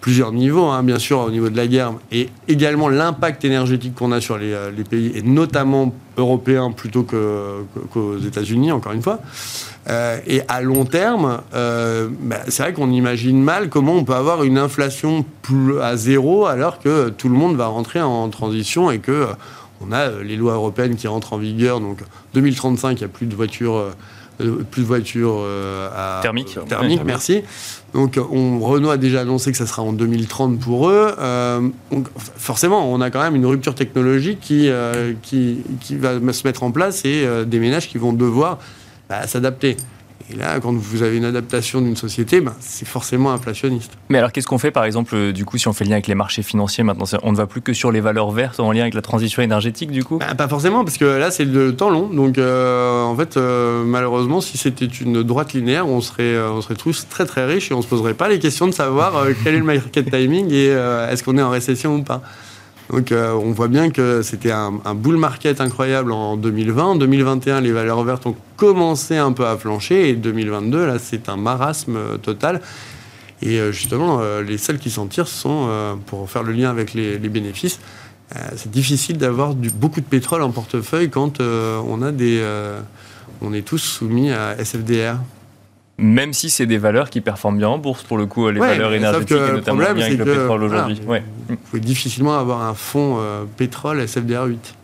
plusieurs 0.00 0.32
niveaux, 0.32 0.66
hein, 0.66 0.82
bien 0.82 0.98
sûr 0.98 1.20
au 1.20 1.30
niveau 1.30 1.48
de 1.48 1.56
la 1.56 1.66
guerre 1.66 1.94
et 2.12 2.28
également 2.48 2.88
l'impact 2.88 3.44
énergétique 3.44 3.94
qu'on 3.94 4.12
a 4.12 4.20
sur 4.20 4.38
les, 4.38 4.52
euh, 4.52 4.70
pays 4.88 5.12
et 5.14 5.22
notamment 5.22 5.92
européens 6.16 6.70
plutôt 6.70 7.02
qu'aux 7.02 7.66
qu 7.92 8.26
États-Unis 8.26 8.72
encore 8.72 8.92
une 8.92 9.02
fois. 9.02 9.20
Euh, 9.88 10.18
et 10.26 10.42
à 10.48 10.60
long 10.60 10.84
terme, 10.84 11.40
euh, 11.54 12.08
bah, 12.20 12.40
c'est 12.48 12.62
vrai 12.62 12.72
qu'on 12.72 12.90
imagine 12.90 13.42
mal 13.42 13.68
comment 13.68 13.94
on 13.94 14.04
peut 14.04 14.14
avoir 14.14 14.42
une 14.44 14.58
inflation 14.58 15.24
plus 15.42 15.80
à 15.80 15.96
zéro 15.96 16.46
alors 16.46 16.78
que 16.78 17.08
tout 17.08 17.28
le 17.28 17.34
monde 17.34 17.56
va 17.56 17.66
rentrer 17.66 18.00
en 18.00 18.28
transition 18.28 18.90
et 18.90 18.98
que 18.98 19.26
on 19.80 19.92
a 19.92 20.08
les 20.22 20.36
lois 20.36 20.54
européennes 20.54 20.96
qui 20.96 21.06
rentrent 21.06 21.34
en 21.34 21.38
vigueur. 21.38 21.80
Donc 21.80 21.98
2035, 22.34 22.92
il 22.92 22.98
n'y 22.98 23.04
a 23.04 23.08
plus 23.08 23.26
de 23.26 23.34
voitures. 23.34 23.92
Euh, 24.40 24.62
plus 24.70 24.82
de 24.82 24.86
voitures 24.86 25.38
euh, 25.38 25.88
à 25.94 26.20
thermique. 26.20 26.58
thermique, 26.68 27.00
merci. 27.04 27.42
Donc 27.94 28.18
on, 28.30 28.60
Renault 28.60 28.90
a 28.90 28.98
déjà 28.98 29.22
annoncé 29.22 29.50
que 29.50 29.56
ça 29.56 29.66
sera 29.66 29.82
en 29.82 29.92
2030 29.92 30.60
pour 30.60 30.90
eux. 30.90 31.14
Euh, 31.18 31.66
donc, 31.90 32.08
forcément, 32.36 32.92
on 32.92 33.00
a 33.00 33.10
quand 33.10 33.22
même 33.22 33.34
une 33.34 33.46
rupture 33.46 33.74
technologique 33.74 34.40
qui, 34.40 34.68
euh, 34.68 35.14
qui, 35.22 35.62
qui, 35.80 35.96
va 35.96 36.20
se 36.32 36.46
mettre 36.46 36.62
en 36.62 36.70
place 36.70 37.04
et 37.06 37.24
euh, 37.24 37.44
des 37.44 37.58
ménages 37.58 37.88
qui 37.88 37.96
vont 37.96 38.12
devoir 38.12 38.58
bah, 39.08 39.26
s'adapter. 39.26 39.78
Et 40.32 40.36
là, 40.36 40.58
quand 40.60 40.72
vous 40.72 41.02
avez 41.02 41.16
une 41.16 41.24
adaptation 41.24 41.80
d'une 41.80 41.96
société, 41.96 42.40
ben, 42.40 42.52
c'est 42.58 42.86
forcément 42.86 43.30
inflationniste. 43.32 43.92
Mais 44.08 44.18
alors, 44.18 44.32
qu'est-ce 44.32 44.46
qu'on 44.46 44.58
fait, 44.58 44.72
par 44.72 44.84
exemple, 44.84 45.32
du 45.32 45.44
coup, 45.44 45.56
si 45.56 45.68
on 45.68 45.72
fait 45.72 45.84
le 45.84 45.90
lien 45.90 45.96
avec 45.96 46.08
les 46.08 46.16
marchés 46.16 46.42
financiers 46.42 46.82
maintenant? 46.82 47.06
On 47.22 47.32
ne 47.32 47.36
va 47.36 47.46
plus 47.46 47.60
que 47.60 47.72
sur 47.72 47.92
les 47.92 48.00
valeurs 48.00 48.30
vertes 48.32 48.58
en 48.58 48.72
lien 48.72 48.82
avec 48.82 48.94
la 48.94 49.02
transition 49.02 49.42
énergétique, 49.42 49.90
du 49.90 50.02
coup? 50.02 50.18
Ben, 50.18 50.34
Pas 50.34 50.48
forcément, 50.48 50.84
parce 50.84 50.98
que 50.98 51.04
là, 51.04 51.30
c'est 51.30 51.44
le 51.44 51.76
temps 51.76 51.90
long. 51.90 52.08
Donc, 52.08 52.38
euh, 52.38 53.02
en 53.02 53.14
fait, 53.16 53.36
euh, 53.36 53.84
malheureusement, 53.84 54.40
si 54.40 54.58
c'était 54.58 54.86
une 54.86 55.22
droite 55.22 55.52
linéaire, 55.52 55.86
on 55.88 56.00
serait, 56.00 56.34
euh, 56.34 56.50
on 56.50 56.60
serait 56.60 56.74
tous 56.74 57.06
très 57.08 57.24
très 57.24 57.44
riches 57.46 57.70
et 57.70 57.74
on 57.74 57.78
ne 57.78 57.82
se 57.82 57.88
poserait 57.88 58.14
pas 58.14 58.28
les 58.28 58.38
questions 58.38 58.66
de 58.66 58.72
savoir 58.72 59.16
euh, 59.16 59.32
quel 59.44 59.54
est 59.54 59.58
le 59.58 59.64
market 59.64 60.10
timing 60.10 60.50
et 60.50 60.70
euh, 60.70 61.10
est-ce 61.10 61.22
qu'on 61.22 61.38
est 61.38 61.42
en 61.42 61.50
récession 61.50 61.96
ou 61.96 62.02
pas. 62.02 62.22
Donc 62.90 63.10
euh, 63.10 63.32
on 63.32 63.50
voit 63.52 63.68
bien 63.68 63.90
que 63.90 64.22
c'était 64.22 64.52
un, 64.52 64.72
bull 64.94 65.16
market 65.16 65.60
incroyable 65.60 66.12
en 66.12 66.36
2020. 66.36 66.84
En 66.84 66.96
2021, 66.96 67.60
les 67.60 67.72
valeurs 67.72 68.02
vertes 68.04 68.26
ont 68.26 68.36
commencé 68.56 69.16
un 69.16 69.32
peu 69.32 69.46
à 69.46 69.56
flancher 69.56 70.08
et 70.08 70.14
2022, 70.14 70.86
là, 70.86 70.98
c'est 70.98 71.28
un 71.28 71.36
marasme 71.36 72.18
total. 72.22 72.60
Et 73.42 73.60
euh, 73.60 73.72
justement, 73.72 74.20
euh, 74.20 74.42
les 74.42 74.58
seuls 74.58 74.78
qui 74.78 74.90
s'en 74.90 75.06
tirent 75.06 75.28
sont, 75.28 75.66
euh, 75.68 75.94
pour 76.06 76.30
faire 76.30 76.42
le 76.42 76.52
lien 76.52 76.70
avec 76.70 76.94
les, 76.94 77.18
bénéfices, 77.18 77.80
euh, 78.34 78.38
c'est 78.56 78.70
difficile 78.70 79.18
d'avoir 79.18 79.54
beaucoup 79.54 80.00
de 80.00 80.06
pétrole 80.06 80.42
en 80.42 80.50
portefeuille 80.50 81.10
quand 81.10 81.40
euh, 81.40 81.78
on 81.86 82.00
on 83.42 83.52
est 83.52 83.62
tous 83.62 83.78
soumis 83.78 84.30
à 84.30 84.56
SFDR 84.56 85.18
même 85.98 86.32
si 86.32 86.50
c'est 86.50 86.66
des 86.66 86.78
valeurs 86.78 87.10
qui 87.10 87.20
performent 87.20 87.58
bien 87.58 87.68
en 87.68 87.78
bourse 87.78 88.02
pour 88.02 88.18
le 88.18 88.26
coup, 88.26 88.48
les 88.50 88.60
ouais, 88.60 88.68
valeurs 88.68 88.92
énergétiques 88.92 89.36
et 89.36 89.52
notamment 89.52 89.78
bien 89.78 89.90
avec 89.90 90.18
le 90.18 90.24
que, 90.24 90.30
pétrole 90.30 90.62
aujourd'hui. 90.62 91.00
Voilà, 91.04 91.22
ouais. 91.22 91.26
Vous 91.48 91.56
pouvez 91.56 91.80
difficilement 91.80 92.38
avoir 92.38 92.62
un 92.62 92.74
fonds 92.74 93.18
euh, 93.18 93.44
pétrole 93.56 94.00
SFDR 94.06 94.44
8. 94.44 94.74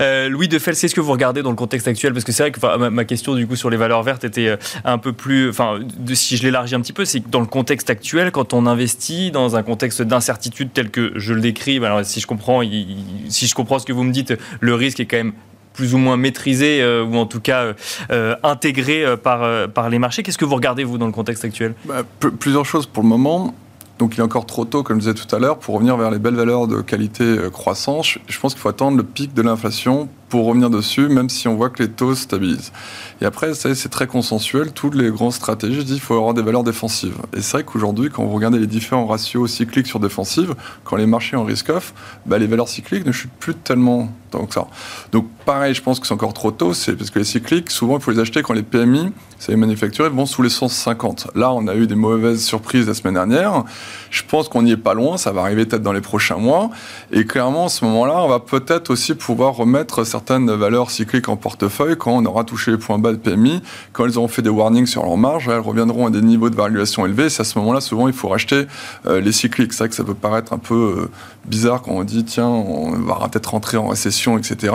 Euh, 0.00 0.28
Louis 0.28 0.48
Defel, 0.48 0.74
c'est 0.76 0.88
ce 0.88 0.94
que 0.94 1.00
vous 1.00 1.12
regardez 1.12 1.42
dans 1.42 1.50
le 1.50 1.56
contexte 1.56 1.86
actuel? 1.86 2.12
Parce 2.12 2.24
que 2.24 2.32
c'est 2.32 2.42
vrai 2.42 2.52
que 2.52 2.78
ma, 2.78 2.90
ma, 2.90 3.04
question 3.04 3.34
du 3.34 3.46
coup 3.46 3.56
sur 3.56 3.68
les 3.68 3.76
valeurs 3.76 4.02
vertes 4.02 4.24
était 4.24 4.48
euh, 4.48 4.56
un 4.84 4.98
peu 4.98 5.12
plus, 5.12 5.50
enfin, 5.50 5.80
si 6.14 6.36
je 6.36 6.42
l'élargis 6.42 6.74
un 6.74 6.80
petit 6.80 6.92
peu, 6.92 7.04
c'est 7.04 7.20
que 7.20 7.28
dans 7.28 7.40
le 7.40 7.46
contexte 7.46 7.90
actuel, 7.90 8.30
quand 8.30 8.54
on 8.54 8.66
investit 8.66 9.30
dans 9.30 9.56
un 9.56 9.62
contexte 9.62 10.00
d'incertitude 10.02 10.70
tel 10.72 10.90
que 10.90 11.12
je 11.16 11.34
le 11.34 11.40
décris, 11.40 11.84
alors 11.84 12.04
si 12.04 12.20
je 12.20 12.26
comprends, 12.26 12.62
il, 12.62 12.96
si 13.28 13.46
je 13.46 13.54
comprends 13.54 13.78
ce 13.78 13.84
que 13.84 13.92
vous 13.92 14.04
me 14.04 14.12
dites, 14.12 14.34
le 14.60 14.74
risque 14.74 15.00
est 15.00 15.06
quand 15.06 15.18
même 15.18 15.32
plus 15.72 15.94
ou 15.94 15.98
moins 15.98 16.16
maîtrisé 16.16 16.82
euh, 16.82 17.04
ou 17.04 17.16
en 17.16 17.26
tout 17.26 17.40
cas 17.40 17.74
euh, 18.10 18.36
intégré 18.42 19.04
euh, 19.04 19.16
par, 19.16 19.68
par 19.68 19.88
les 19.88 19.98
marchés. 19.98 20.22
Qu'est-ce 20.22 20.38
que 20.38 20.44
vous 20.44 20.54
regardez, 20.54 20.84
vous, 20.84 20.98
dans 20.98 21.06
le 21.06 21.12
contexte 21.12 21.44
actuel? 21.44 21.74
Bah, 21.84 22.02
Plusieurs 22.38 22.66
choses 22.66 22.86
pour 22.86 23.02
le 23.02 23.08
moment. 23.08 23.54
Donc 23.98 24.16
il 24.16 24.20
est 24.20 24.22
encore 24.22 24.46
trop 24.46 24.64
tôt, 24.64 24.82
comme 24.82 25.00
je 25.00 25.10
disais 25.10 25.26
tout 25.26 25.34
à 25.34 25.38
l'heure, 25.38 25.58
pour 25.58 25.74
revenir 25.74 25.96
vers 25.96 26.10
les 26.10 26.18
belles 26.18 26.34
valeurs 26.34 26.66
de 26.66 26.80
qualité 26.80 27.36
croissance. 27.52 28.18
Je 28.28 28.40
pense 28.40 28.54
qu'il 28.54 28.62
faut 28.62 28.70
attendre 28.70 28.96
le 28.96 29.02
pic 29.02 29.34
de 29.34 29.42
l'inflation 29.42 30.08
pour 30.30 30.46
revenir 30.46 30.70
dessus, 30.70 31.08
même 31.08 31.28
si 31.28 31.48
on 31.48 31.56
voit 31.56 31.68
que 31.68 31.82
les 31.82 31.90
taux 31.90 32.14
se 32.14 32.22
stabilisent. 32.22 32.72
Et 33.20 33.26
après, 33.26 33.52
c'est 33.52 33.88
très 33.90 34.06
consensuel. 34.06 34.72
Toutes 34.72 34.94
les 34.94 35.10
grandes 35.10 35.32
stratégies 35.32 35.84
disent 35.84 35.94
qu'il 35.94 36.00
faut 36.00 36.14
avoir 36.14 36.32
des 36.32 36.42
valeurs 36.42 36.64
défensives. 36.64 37.16
Et 37.36 37.42
c'est 37.42 37.58
vrai 37.58 37.64
qu'aujourd'hui, 37.64 38.08
quand 38.10 38.24
vous 38.24 38.34
regardez 38.34 38.58
les 38.58 38.68
différents 38.68 39.06
ratios 39.06 39.50
cycliques 39.50 39.88
sur 39.88 40.00
défensive, 40.00 40.54
quand 40.84 40.96
les 40.96 41.06
marchés 41.06 41.36
en 41.36 41.44
risk-off, 41.44 41.92
bah, 42.24 42.38
les 42.38 42.46
valeurs 42.46 42.68
cycliques 42.68 43.04
ne 43.04 43.12
chutent 43.12 43.30
plus 43.38 43.54
tellement 43.54 44.10
tant 44.30 44.46
que 44.46 44.54
ça. 44.54 44.68
Donc 45.12 45.28
pareil, 45.44 45.74
je 45.74 45.82
pense 45.82 45.98
que 45.98 46.06
c'est 46.06 46.14
encore 46.14 46.32
trop 46.32 46.52
tôt. 46.52 46.72
C'est 46.72 46.94
parce 46.94 47.10
que 47.10 47.18
les 47.18 47.24
cycliques, 47.24 47.70
souvent, 47.70 47.98
il 47.98 48.02
faut 48.02 48.12
les 48.12 48.20
acheter 48.20 48.42
quand 48.42 48.54
les 48.54 48.62
PMI, 48.62 49.12
c'est 49.38 49.52
les 49.52 49.56
manufacturiers, 49.56 50.10
vont 50.10 50.26
sous 50.26 50.42
les 50.42 50.50
150. 50.50 51.28
Là, 51.34 51.52
on 51.52 51.66
a 51.66 51.74
eu 51.74 51.86
des 51.86 51.96
mauvaises 51.96 52.44
surprises 52.44 52.86
la 52.86 52.94
semaine 52.94 53.14
dernière. 53.14 53.64
Je 54.10 54.22
pense 54.22 54.48
qu'on 54.48 54.62
n'y 54.62 54.72
est 54.72 54.76
pas 54.76 54.94
loin. 54.94 55.16
Ça 55.16 55.32
va 55.32 55.40
arriver 55.42 55.66
peut-être 55.66 55.82
dans 55.82 55.92
les 55.92 56.00
prochains 56.00 56.36
mois. 56.36 56.70
Et 57.10 57.24
clairement, 57.24 57.66
à 57.66 57.68
ce 57.68 57.84
moment-là, 57.86 58.22
on 58.22 58.28
va 58.28 58.38
peut-être 58.38 58.90
aussi 58.90 59.14
pouvoir 59.14 59.54
remettre 59.54 60.04
certains 60.04 60.19
certaines 60.20 60.50
valeurs 60.50 60.90
cycliques 60.90 61.30
en 61.30 61.36
portefeuille, 61.36 61.96
quand 61.96 62.12
on 62.12 62.26
aura 62.26 62.44
touché 62.44 62.72
les 62.72 62.76
points 62.76 62.98
bas 62.98 63.12
de 63.12 63.16
PMI, 63.16 63.62
quand 63.94 64.04
elles 64.04 64.18
auront 64.18 64.28
fait 64.28 64.42
des 64.42 64.50
warnings 64.50 64.84
sur 64.84 65.02
leur 65.02 65.16
marge, 65.16 65.48
elles 65.48 65.58
reviendront 65.58 66.08
à 66.08 66.10
des 66.10 66.20
niveaux 66.20 66.50
de 66.50 66.56
valuation 66.56 67.06
élevés. 67.06 67.30
C'est 67.30 67.40
à 67.40 67.44
ce 67.44 67.58
moment-là, 67.58 67.80
souvent, 67.80 68.06
il 68.06 68.12
faut 68.12 68.28
racheter 68.28 68.66
euh, 69.06 69.22
les 69.22 69.32
cycliques. 69.32 69.72
C'est 69.72 69.78
vrai 69.78 69.88
que 69.88 69.94
ça 69.94 70.04
peut 70.04 70.12
paraître 70.12 70.52
un 70.52 70.58
peu 70.58 70.74
euh, 70.74 71.10
bizarre 71.46 71.80
quand 71.80 71.92
on 71.92 72.04
dit, 72.04 72.24
tiens, 72.24 72.48
on 72.48 72.90
va 72.98 73.28
peut-être 73.30 73.46
rentrer 73.46 73.78
en 73.78 73.88
récession, 73.88 74.36
etc. 74.36 74.74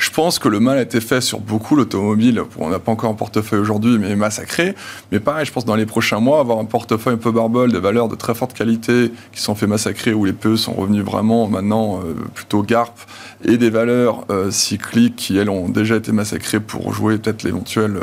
Je 0.00 0.08
pense 0.08 0.38
que 0.38 0.48
le 0.48 0.60
mal 0.60 0.78
a 0.78 0.80
été 0.80 0.98
fait 0.98 1.20
sur 1.20 1.40
beaucoup 1.40 1.76
l'automobile. 1.76 2.42
On 2.58 2.70
n'a 2.70 2.78
pas 2.78 2.90
encore 2.90 3.10
un 3.10 3.14
portefeuille 3.14 3.60
aujourd'hui, 3.60 3.98
mais 3.98 4.16
massacré. 4.16 4.74
Mais 5.12 5.20
pareil, 5.20 5.44
je 5.44 5.52
pense 5.52 5.66
dans 5.66 5.74
les 5.74 5.84
prochains 5.84 6.20
mois, 6.20 6.40
avoir 6.40 6.58
un 6.58 6.64
portefeuille 6.64 7.14
un 7.14 7.18
peu 7.18 7.30
barbole, 7.30 7.70
de 7.70 7.76
valeurs 7.76 8.08
de 8.08 8.14
très 8.14 8.34
forte 8.34 8.54
qualité 8.54 9.12
qui 9.30 9.42
sont 9.42 9.54
fait 9.54 9.66
massacrer, 9.66 10.14
où 10.14 10.24
les 10.24 10.32
PE 10.32 10.56
sont 10.56 10.72
revenus 10.72 11.04
vraiment 11.04 11.48
maintenant 11.48 12.00
euh, 12.02 12.14
plutôt 12.34 12.62
GARP, 12.62 12.98
et 13.44 13.58
des 13.58 13.68
valeurs 13.68 14.24
euh, 14.30 14.50
cycliques 14.50 15.16
qui, 15.16 15.36
elles, 15.36 15.50
ont 15.50 15.68
déjà 15.68 15.96
été 15.96 16.12
massacrées 16.12 16.60
pour 16.60 16.94
jouer 16.94 17.18
peut-être 17.18 17.42
l'éventuel 17.42 17.98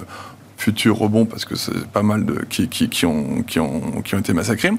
futurs 0.58 0.98
rebonds 0.98 1.26
parce 1.26 1.46
que 1.46 1.56
c'est 1.56 1.86
pas 1.88 2.04
mal 2.04 2.26
de 2.26 2.44
qui, 2.50 2.68
qui, 2.68 2.90
qui, 2.90 3.06
ont, 3.06 3.44
qui, 3.44 3.60
ont, 3.60 4.02
qui 4.04 4.16
ont 4.16 4.20
été 4.20 4.34
massacrés. 4.34 4.72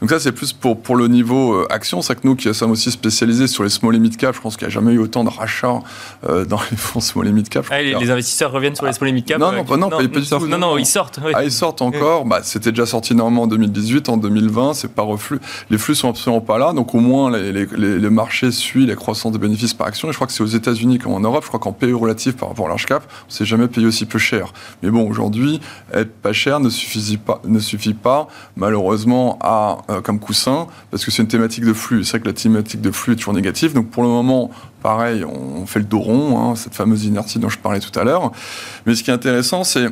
Donc 0.00 0.10
ça 0.10 0.18
c'est 0.18 0.32
plus 0.32 0.52
pour, 0.52 0.80
pour 0.80 0.96
le 0.96 1.08
niveau 1.08 1.54
euh, 1.54 1.66
action, 1.70 2.02
c'est 2.02 2.16
que 2.16 2.20
nous 2.24 2.34
qui 2.34 2.52
sommes 2.52 2.72
aussi 2.72 2.90
spécialisés 2.90 3.46
sur 3.46 3.62
les 3.62 3.70
small 3.70 3.94
et 3.94 3.98
mid 3.98 4.16
cap, 4.16 4.34
je 4.34 4.40
pense 4.40 4.56
qu'il 4.56 4.66
n'y 4.66 4.72
a 4.72 4.74
jamais 4.74 4.92
eu 4.92 4.98
autant 4.98 5.24
de 5.24 5.30
rachats 5.30 5.80
euh, 6.28 6.44
dans 6.44 6.60
les 6.70 6.76
fonds 6.76 7.00
small 7.00 7.28
et 7.28 7.32
mid 7.32 7.48
cap. 7.48 7.64
Ah, 7.70 7.80
les, 7.80 7.94
les, 7.94 8.10
investisseurs 8.10 8.50
reviennent 8.50 8.74
sur 8.74 8.86
les 8.86 8.92
small 8.92 9.10
et 9.10 9.12
mid 9.12 9.24
cap 9.24 9.38
Non, 9.38 9.52
non, 9.52 9.64
pas, 9.64 9.76
non, 9.76 9.88
pas, 9.88 10.02
du 10.02 10.10
tout. 10.10 10.46
Non, 10.46 10.58
non, 10.58 10.78
ils 10.78 10.86
sortent. 10.86 11.20
Ah, 11.32 11.44
ils 11.44 11.52
sortent 11.52 11.82
encore. 11.82 12.24
Bah, 12.24 12.40
C'était 12.42 12.72
déjà 12.72 12.86
sorti 12.86 13.14
normalement 13.14 13.42
en 13.42 13.46
2018, 13.46 14.08
en 14.08 14.16
2020, 14.16 14.74
c'est 14.74 14.92
pas 14.92 15.02
reflux. 15.02 15.38
Les 15.70 15.78
flux 15.78 15.94
sont 15.94 16.08
absolument 16.08 16.40
pas 16.40 16.58
là, 16.58 16.72
donc 16.72 16.94
au 16.94 17.00
moins 17.00 17.30
les, 17.30 17.52
les, 17.52 17.66
les 17.98 18.10
marchés 18.10 18.50
suivent 18.50 18.88
la 18.88 18.96
croissance 18.96 19.32
des 19.32 19.38
bénéfices 19.38 19.74
par 19.74 19.86
action. 19.86 20.08
Et 20.08 20.12
je 20.12 20.16
crois 20.16 20.26
que 20.26 20.32
c'est 20.32 20.42
aux 20.42 20.46
États-Unis 20.46 20.98
comme 20.98 21.12
en 21.12 21.20
Europe, 21.20 21.44
je 21.44 21.48
crois 21.48 21.60
qu'en 21.60 21.72
PE 21.72 21.92
relatif 21.92 22.36
par 22.36 22.48
rapport 22.48 22.66
à 22.66 22.70
large 22.70 22.86
cap, 22.86 23.02
on 23.28 23.30
s'est 23.30 23.44
jamais 23.44 23.68
payé 23.68 23.86
aussi 23.86 24.06
peu 24.06 24.18
cher. 24.18 24.52
Mais 24.82 24.90
bon, 24.90 25.12
aujourd'hui, 25.20 25.60
être 25.92 26.12
pas 26.12 26.32
cher 26.32 26.60
ne 26.60 26.70
suffit 26.70 27.16
pas, 27.16 27.40
ne 27.44 27.58
suffit 27.58 27.94
pas 27.94 28.28
malheureusement 28.56 29.38
à, 29.40 29.78
euh, 29.90 30.00
comme 30.00 30.18
coussin, 30.18 30.66
parce 30.90 31.04
que 31.04 31.10
c'est 31.10 31.22
une 31.22 31.28
thématique 31.28 31.64
de 31.64 31.72
flux. 31.72 32.04
C'est 32.04 32.12
vrai 32.12 32.20
que 32.20 32.26
la 32.26 32.32
thématique 32.32 32.80
de 32.80 32.90
flux 32.90 33.12
est 33.12 33.16
toujours 33.16 33.34
négative. 33.34 33.74
Donc 33.74 33.90
pour 33.90 34.02
le 34.02 34.08
moment, 34.08 34.50
pareil, 34.82 35.24
on 35.24 35.66
fait 35.66 35.80
le 35.80 35.84
dos 35.84 36.00
rond, 36.00 36.38
hein, 36.38 36.56
cette 36.56 36.74
fameuse 36.74 37.04
inertie 37.04 37.38
dont 37.38 37.48
je 37.48 37.58
parlais 37.58 37.80
tout 37.80 37.96
à 37.98 38.04
l'heure. 38.04 38.32
Mais 38.86 38.94
ce 38.94 39.02
qui 39.02 39.10
est 39.10 39.14
intéressant, 39.14 39.64
c'est 39.64 39.88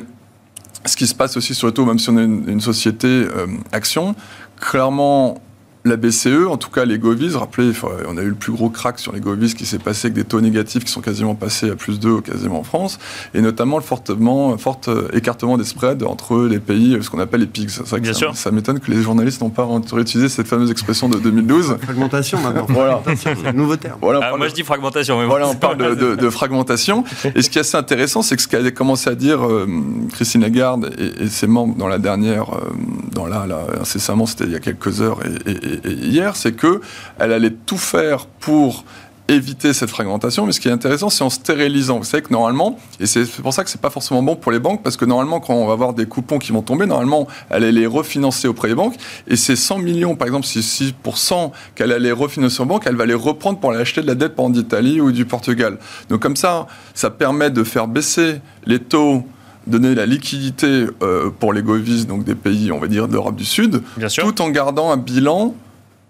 ce 0.85 0.95
qui 0.95 1.07
se 1.07 1.15
passe 1.15 1.37
aussi 1.37 1.53
sur 1.53 1.67
le 1.67 1.73
taux, 1.73 1.85
même 1.85 1.99
si 1.99 2.09
on 2.09 2.17
est 2.17 2.23
une, 2.23 2.61
société 2.61 3.07
euh, 3.07 3.47
action. 3.71 4.15
Clairement, 4.59 5.41
la 5.85 5.95
BCE, 5.95 6.45
en 6.49 6.57
tout 6.57 6.69
cas 6.69 6.83
les 6.83 6.97
Govies, 6.99 7.35
rappelez, 7.35 7.71
on 8.07 8.17
a 8.17 8.21
eu 8.21 8.27
le 8.29 8.35
plus 8.35 8.51
gros 8.51 8.69
crack 8.69 8.99
sur 8.99 9.13
les 9.13 9.21
Govies 9.21 9.53
qui 9.55 9.65
s'est 9.65 9.79
passé 9.79 10.07
avec 10.07 10.13
des 10.13 10.25
taux 10.25 10.41
négatifs 10.41 10.83
qui 10.83 10.91
sont 10.91 10.99
quasiment 10.99 11.35
passés 11.35 11.69
à 11.71 11.75
plus 11.75 11.99
2 11.99 12.19
quasiment 12.21 12.59
en 12.59 12.63
France, 12.63 12.99
et 13.33 13.39
notamment 13.41 13.77
le 13.77 13.83
fortement, 13.83 14.57
fort 14.57 14.81
euh, 14.89 15.07
écartement 15.13 15.57
des 15.57 15.63
spreads 15.63 16.03
entre 16.05 16.41
les 16.45 16.59
pays, 16.59 16.97
ce 17.01 17.09
qu'on 17.09 17.19
appelle 17.19 17.39
les 17.41 17.45
PIGS. 17.47 17.83
Ça, 17.85 17.97
Bien 17.97 18.11
ça, 18.13 18.19
sûr. 18.19 18.35
ça 18.35 18.51
m'étonne 18.51 18.79
que 18.81 18.91
les 18.91 19.01
journalistes 19.01 19.41
n'ont 19.41 19.49
pas 19.49 19.67
réutilisé 19.93 20.27
cette 20.27 20.47
fameuse 20.47 20.69
expression 20.69 21.07
de 21.07 21.17
2012. 21.17 21.77
Fragmentation 21.81 22.39
maintenant. 22.41 22.65
Voilà. 22.69 23.01
C'est 23.15 23.47
un 23.47 23.53
nouveau 23.53 23.75
terme. 23.77 23.99
Voilà, 24.01 24.19
Ah, 24.23 24.35
moi 24.37 24.45
de- 24.45 24.49
je 24.51 24.55
dis 24.55 24.63
fragmentation. 24.63 25.17
Mais 25.17 25.23
bon, 25.23 25.29
voilà, 25.29 25.47
on 25.47 25.55
parle 25.55 25.77
de, 25.77 25.83
mal. 25.83 25.95
de- 25.95 26.15
de 26.15 26.29
fragmentation. 26.29 27.03
Et 27.35 27.41
ce 27.41 27.49
qui 27.49 27.57
est 27.57 27.61
assez 27.61 27.77
intéressant, 27.77 28.21
c'est 28.21 28.35
que 28.35 28.41
ce 28.41 28.47
qu'a 28.47 28.69
commencé 28.71 29.09
à 29.09 29.15
dire 29.15 29.45
euh, 29.45 29.65
Christine 30.11 30.41
Lagarde 30.41 30.93
et, 30.97 31.23
et 31.23 31.27
ses 31.29 31.47
membres 31.47 31.75
dans 31.77 31.87
la 31.87 31.99
dernière, 31.99 32.53
euh, 32.53 32.69
dans 33.13 33.25
la, 33.27 33.47
la- 33.47 33.65
incessamment, 33.81 34.25
c'était 34.25 34.43
il 34.45 34.51
y 34.51 34.55
a 34.55 34.59
quelques 34.59 35.01
heures 35.01 35.19
et, 35.25 35.49
et- 35.51 35.68
et 35.68 35.68
hier, 35.85 36.35
c'est 36.35 36.53
que 36.53 36.81
elle 37.19 37.33
allait 37.33 37.55
tout 37.65 37.77
faire 37.77 38.25
pour 38.25 38.83
éviter 39.29 39.73
cette 39.73 39.89
fragmentation, 39.89 40.45
mais 40.45 40.51
ce 40.51 40.59
qui 40.59 40.67
est 40.69 40.71
intéressant, 40.71 41.09
c'est 41.09 41.23
en 41.23 41.29
stérilisant. 41.29 41.99
Vous 41.99 42.03
savez 42.03 42.23
que 42.23 42.33
normalement, 42.33 42.79
et 42.99 43.05
c'est 43.05 43.25
pour 43.25 43.53
ça 43.53 43.63
que 43.63 43.69
c'est 43.69 43.79
pas 43.79 43.91
forcément 43.91 44.23
bon 44.23 44.35
pour 44.35 44.51
les 44.51 44.59
banques, 44.59 44.81
parce 44.81 44.97
que 44.97 45.05
normalement, 45.05 45.39
quand 45.39 45.53
on 45.53 45.67
va 45.67 45.73
avoir 45.73 45.93
des 45.93 46.07
coupons 46.07 46.39
qui 46.39 46.51
vont 46.51 46.63
tomber, 46.63 46.87
normalement, 46.87 47.27
elle 47.49 47.57
allait 47.57 47.71
les 47.71 47.85
refinancer 47.85 48.47
auprès 48.47 48.69
des 48.69 48.75
banques, 48.75 48.95
et 49.27 49.35
ces 49.35 49.55
100 49.55 49.77
millions, 49.79 50.15
par 50.15 50.27
exemple, 50.27 50.47
si 50.47 50.59
6% 50.59 51.51
qu'elle 51.75 51.91
allait 51.91 52.11
refinancer 52.11 52.61
aux 52.61 52.65
banques, 52.65 52.83
elle 52.87 52.95
va 52.95 53.05
les 53.05 53.13
reprendre 53.13 53.59
pour 53.59 53.71
aller 53.71 53.81
acheter 53.81 54.01
de 54.01 54.07
la 54.07 54.15
dette, 54.15 54.35
par 54.35 54.49
d'Italie 54.49 54.99
ou 54.99 55.11
du 55.11 55.25
Portugal. 55.25 55.77
Donc 56.09 56.21
comme 56.21 56.35
ça, 56.35 56.65
ça 56.95 57.11
permet 57.11 57.51
de 57.51 57.63
faire 57.63 57.87
baisser 57.87 58.41
les 58.65 58.79
taux 58.79 59.23
donner 59.69 59.95
la 59.95 60.05
liquidité 60.05 60.85
euh, 61.01 61.29
pour 61.29 61.53
les 61.53 61.61
govies, 61.61 62.05
donc 62.05 62.23
des 62.23 62.35
pays, 62.35 62.71
on 62.71 62.79
va 62.79 62.87
dire, 62.87 63.07
d'Europe 63.07 63.35
du 63.35 63.45
Sud, 63.45 63.81
Bien 63.97 64.09
sûr. 64.09 64.23
tout 64.25 64.41
en 64.41 64.49
gardant 64.49 64.91
un 64.91 64.97
bilan 64.97 65.55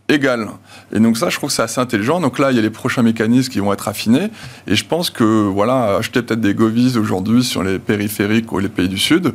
égal. 0.07 0.47
Et 0.91 0.99
donc 0.99 1.17
ça, 1.17 1.29
je 1.29 1.35
trouve 1.37 1.49
que 1.49 1.55
c'est 1.55 1.61
assez 1.61 1.79
intelligent. 1.79 2.19
Donc 2.19 2.39
là, 2.39 2.51
il 2.51 2.55
y 2.55 2.59
a 2.59 2.63
les 2.63 2.71
prochains 2.71 3.03
mécanismes 3.03 3.51
qui 3.51 3.59
vont 3.59 3.71
être 3.71 3.87
affinés. 3.87 4.29
Et 4.67 4.75
je 4.75 4.83
pense 4.85 5.09
que, 5.11 5.23
voilà, 5.23 5.97
acheter 5.97 6.21
peut-être 6.23 6.41
des 6.41 6.55
govies 6.55 6.97
aujourd'hui 6.97 7.43
sur 7.43 7.61
les 7.63 7.77
périphériques 7.77 8.51
ou 8.51 8.57
les 8.59 8.69
pays 8.69 8.89
du 8.89 8.97
Sud, 8.97 9.33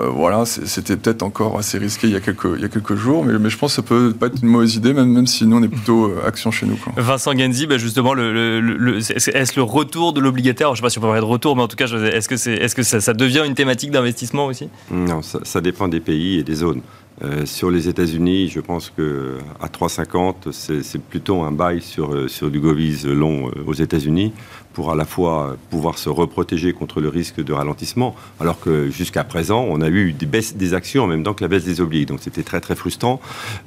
euh, 0.00 0.08
voilà, 0.08 0.44
c'était 0.46 0.96
peut-être 0.96 1.22
encore 1.22 1.58
assez 1.58 1.78
risqué 1.78 2.06
il 2.06 2.12
y 2.12 2.16
a 2.16 2.20
quelques, 2.20 2.48
il 2.56 2.60
y 2.62 2.64
a 2.64 2.68
quelques 2.68 2.94
jours. 2.96 3.24
Mais, 3.24 3.38
mais 3.38 3.50
je 3.50 3.58
pense 3.58 3.72
que 3.72 3.76
ça 3.76 3.82
peut 3.82 4.12
pas 4.12 4.26
être 4.26 4.42
une 4.42 4.48
mauvaise 4.48 4.74
idée, 4.76 4.92
même, 4.92 5.08
même 5.10 5.26
si 5.26 5.46
nous, 5.46 5.56
on 5.56 5.62
est 5.62 5.68
plutôt 5.68 6.06
euh, 6.06 6.22
action 6.26 6.50
chez 6.50 6.66
nous. 6.66 6.76
Quoi. 6.76 6.92
Vincent 6.96 7.32
Genzi, 7.36 7.66
bah, 7.66 7.78
justement, 7.78 8.14
le, 8.14 8.32
le- 8.32 8.60
le- 8.60 8.98
est-ce 8.98 9.56
le 9.56 9.62
retour 9.62 10.12
de 10.12 10.20
l'obligataire? 10.20 10.68
Je 10.68 10.72
ne 10.72 10.76
sais 10.76 10.82
pas 10.82 10.90
si 10.90 10.98
on 10.98 11.02
peut 11.02 11.06
parler 11.08 11.20
de 11.20 11.26
retour, 11.26 11.56
mais 11.56 11.62
en 11.62 11.68
tout 11.68 11.76
cas, 11.76 11.86
est-ce 11.86 12.28
que, 12.74 12.82
ça, 12.82 13.00
ça 13.00 13.14
devient 13.14 13.44
une 13.46 13.54
thématique 13.54 13.90
d'investissement 13.90 14.46
aussi? 14.46 14.68
Non, 14.90 15.22
ça, 15.22 15.40
ça 15.42 15.60
dépend 15.60 15.88
des 15.88 16.00
pays 16.00 16.38
et 16.38 16.42
des 16.42 16.54
zones. 16.54 16.80
Euh, 17.22 17.44
sur 17.44 17.70
les 17.70 17.88
États-Unis, 17.88 18.48
je 18.48 18.58
pense 18.58 18.90
que 18.96 19.36
à 19.60 19.68
3,50, 19.68 20.50
c'est 20.50 21.02
plutôt 21.02 21.42
un 21.42 21.52
bail 21.52 21.80
sur, 21.82 22.28
sur 22.28 22.50
du 22.50 22.58
govies 22.58 23.02
long 23.04 23.50
aux 23.66 23.74
États-Unis 23.74 24.32
pour 24.72 24.90
à 24.90 24.94
la 24.94 25.04
fois 25.04 25.56
pouvoir 25.70 25.98
se 25.98 26.08
reprotéger 26.08 26.72
contre 26.72 27.00
le 27.00 27.08
risque 27.08 27.42
de 27.42 27.52
ralentissement, 27.52 28.14
alors 28.40 28.58
que 28.60 28.90
jusqu'à 28.90 29.24
présent, 29.24 29.64
on 29.68 29.80
a 29.80 29.88
eu 29.88 30.12
des 30.12 30.26
baisses 30.26 30.56
des 30.56 30.74
actions 30.74 31.04
en 31.04 31.06
même 31.06 31.22
temps 31.22 31.34
que 31.34 31.44
la 31.44 31.48
baisse 31.48 31.64
des 31.64 31.80
obliges. 31.80 32.06
Donc 32.06 32.20
c'était 32.20 32.42
très 32.42 32.60
très 32.60 32.74
frustrant. 32.76 33.20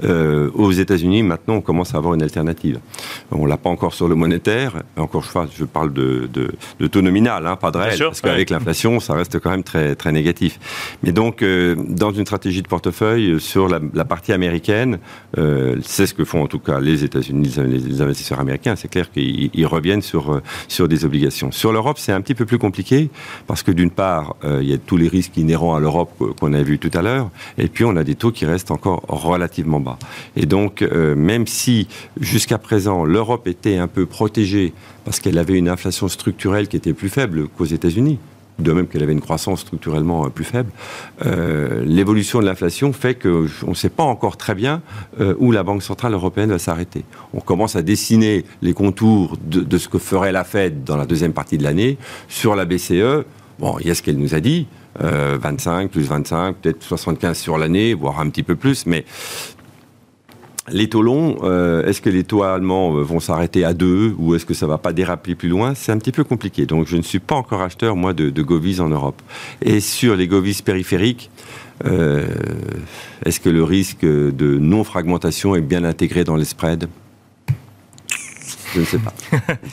Euh, 0.03 0.49
aux 0.53 0.71
États-Unis, 0.71 1.23
maintenant, 1.23 1.55
on 1.55 1.61
commence 1.61 1.93
à 1.95 1.97
avoir 1.97 2.13
une 2.13 2.23
alternative. 2.23 2.79
On 3.31 3.45
l'a 3.45 3.57
pas 3.57 3.69
encore 3.69 3.93
sur 3.93 4.07
le 4.07 4.15
monétaire. 4.15 4.83
Encore, 4.97 5.23
je, 5.23 5.29
fasse- 5.29 5.49
je 5.57 5.65
parle 5.65 5.91
de, 5.93 6.29
de, 6.31 6.51
de 6.79 6.87
taux 6.87 7.01
nominal, 7.01 7.45
hein, 7.47 7.55
pas 7.55 7.71
de 7.71 7.77
réel, 7.77 7.95
sûr, 7.97 8.09
parce 8.09 8.21
qu'avec 8.21 8.49
l'inflation, 8.49 8.99
ça 8.99 9.13
reste 9.13 9.39
quand 9.39 9.51
même 9.51 9.63
très 9.63 9.95
très 9.95 10.11
négatif. 10.11 10.59
Mais 11.03 11.11
donc, 11.11 11.41
euh, 11.41 11.75
dans 11.89 12.11
une 12.11 12.25
stratégie 12.25 12.61
de 12.61 12.67
portefeuille, 12.67 13.31
euh, 13.31 13.39
sur 13.39 13.67
la, 13.67 13.79
la 13.93 14.05
partie 14.05 14.31
américaine, 14.33 14.99
euh, 15.37 15.75
c'est 15.83 16.05
ce 16.07 16.13
que 16.13 16.23
font 16.25 16.41
en 16.43 16.47
tout 16.47 16.59
cas 16.59 16.79
les 16.79 17.03
États-Unis, 17.03 17.53
les, 17.57 17.79
les 17.79 18.01
investisseurs 18.01 18.39
américains. 18.39 18.75
C'est 18.75 18.87
clair 18.87 19.11
qu'ils 19.11 19.49
ils 19.53 19.65
reviennent 19.65 20.01
sur, 20.01 20.41
sur 20.67 20.87
des 20.87 20.94
obligations. 21.03 21.51
Sur 21.51 21.73
l'Europe, 21.73 21.97
c'est 21.99 22.13
un 22.13 22.21
petit 22.21 22.35
peu 22.35 22.45
plus 22.45 22.59
compliqué, 22.59 23.09
parce 23.47 23.63
que 23.63 23.71
d'une 23.71 23.89
part, 23.89 24.35
euh, 24.45 24.59
il 24.61 24.69
y 24.69 24.73
a 24.73 24.77
tous 24.77 24.95
les 24.95 25.07
risques 25.09 25.35
inhérents 25.35 25.75
à 25.75 25.79
l'Europe 25.79 26.11
qu- 26.17 26.33
qu'on 26.39 26.53
a 26.53 26.61
vu 26.63 26.79
tout 26.79 26.91
à 26.93 27.01
l'heure, 27.01 27.29
et 27.57 27.67
puis 27.67 27.83
on 27.83 27.95
a 27.97 28.03
des 28.03 28.15
taux 28.15 28.31
qui 28.31 28.45
restent 28.45 28.71
encore 28.71 29.01
relativement 29.07 29.79
bas. 29.79 29.97
Et 30.35 30.45
donc, 30.45 30.81
euh, 30.81 31.15
même 31.15 31.47
si 31.47 31.87
jusqu'à 32.19 32.57
présent, 32.57 33.03
l'Europe 33.03 33.47
était 33.47 33.77
un 33.77 33.87
peu 33.87 34.05
protégée, 34.05 34.73
parce 35.03 35.19
qu'elle 35.19 35.37
avait 35.37 35.57
une 35.57 35.69
inflation 35.69 36.07
structurelle 36.07 36.67
qui 36.67 36.77
était 36.77 36.93
plus 36.93 37.09
faible 37.09 37.47
qu'aux 37.49 37.65
États-Unis, 37.65 38.19
de 38.59 38.71
même 38.71 38.87
qu'elle 38.87 39.03
avait 39.03 39.13
une 39.13 39.21
croissance 39.21 39.61
structurellement 39.61 40.25
euh, 40.25 40.29
plus 40.29 40.45
faible, 40.45 40.71
euh, 41.25 41.83
l'évolution 41.85 42.39
de 42.39 42.45
l'inflation 42.45 42.93
fait 42.93 43.15
qu'on 43.15 43.69
ne 43.69 43.73
sait 43.73 43.89
pas 43.89 44.03
encore 44.03 44.37
très 44.37 44.55
bien 44.55 44.81
euh, 45.19 45.35
où 45.39 45.51
la 45.51 45.63
Banque 45.63 45.83
Centrale 45.83 46.13
Européenne 46.13 46.49
va 46.49 46.59
s'arrêter. 46.59 47.03
On 47.33 47.41
commence 47.41 47.75
à 47.75 47.81
dessiner 47.81 48.45
les 48.61 48.73
contours 48.73 49.37
de, 49.45 49.77
ce 49.77 49.87
que 49.87 49.97
ferait 49.97 50.31
la 50.31 50.43
Fed 50.43 50.83
dans 50.83 50.97
la 50.97 51.05
deuxième 51.05 51.33
partie 51.33 51.57
de 51.57 51.63
l'année. 51.63 51.97
Sur 52.27 52.55
la 52.55 52.65
BCE, 52.65 53.25
bon, 53.59 53.77
il 53.79 53.87
y 53.87 53.91
a 53.91 53.95
ce 53.95 54.01
qu'elle 54.01 54.17
nous 54.17 54.35
a 54.35 54.39
dit, 54.39 54.67
euh, 55.03 55.37
25, 55.41 55.91
plus 55.91 56.03
25, 56.03 56.55
peut-être 56.55 56.81
75 56.81 57.37
sur 57.37 57.57
l'année, 57.57 57.93
voire 57.93 58.21
un 58.21 58.29
petit 58.29 58.43
peu 58.43 58.55
plus, 58.55 58.85
mais 58.85 59.03
les 60.71 60.89
taux 60.89 61.01
longs, 61.01 61.37
euh, 61.43 61.85
est-ce 61.85 62.01
que 62.01 62.09
les 62.09 62.23
taux 62.23 62.43
allemands 62.43 62.95
euh, 62.95 63.01
vont 63.01 63.19
s'arrêter 63.19 63.63
à 63.63 63.73
2 63.73 64.15
ou 64.17 64.35
est-ce 64.35 64.45
que 64.45 64.53
ça 64.53 64.65
va 64.65 64.77
pas 64.77 64.93
déraper 64.93 65.35
plus 65.35 65.49
loin? 65.49 65.75
C'est 65.75 65.91
un 65.91 65.97
petit 65.97 66.11
peu 66.11 66.23
compliqué. 66.23 66.65
Donc 66.65 66.87
je 66.87 66.97
ne 66.97 67.01
suis 67.01 67.19
pas 67.19 67.35
encore 67.35 67.61
acheteur, 67.61 67.95
moi, 67.95 68.13
de, 68.13 68.29
de 68.29 68.41
govies 68.41 68.79
en 68.79 68.89
Europe. 68.89 69.21
Et 69.61 69.79
sur 69.79 70.15
les 70.15 70.27
govies 70.27 70.61
périphériques, 70.63 71.29
euh, 71.85 72.25
est-ce 73.25 73.39
que 73.39 73.49
le 73.49 73.63
risque 73.63 74.05
de 74.05 74.57
non-fragmentation 74.57 75.55
est 75.55 75.61
bien 75.61 75.83
intégré 75.83 76.23
dans 76.23 76.35
les 76.35 76.45
spreads? 76.45 76.87
Je 78.75 78.79
ne 78.81 78.85
sais 78.85 78.97
pas. 78.99 79.13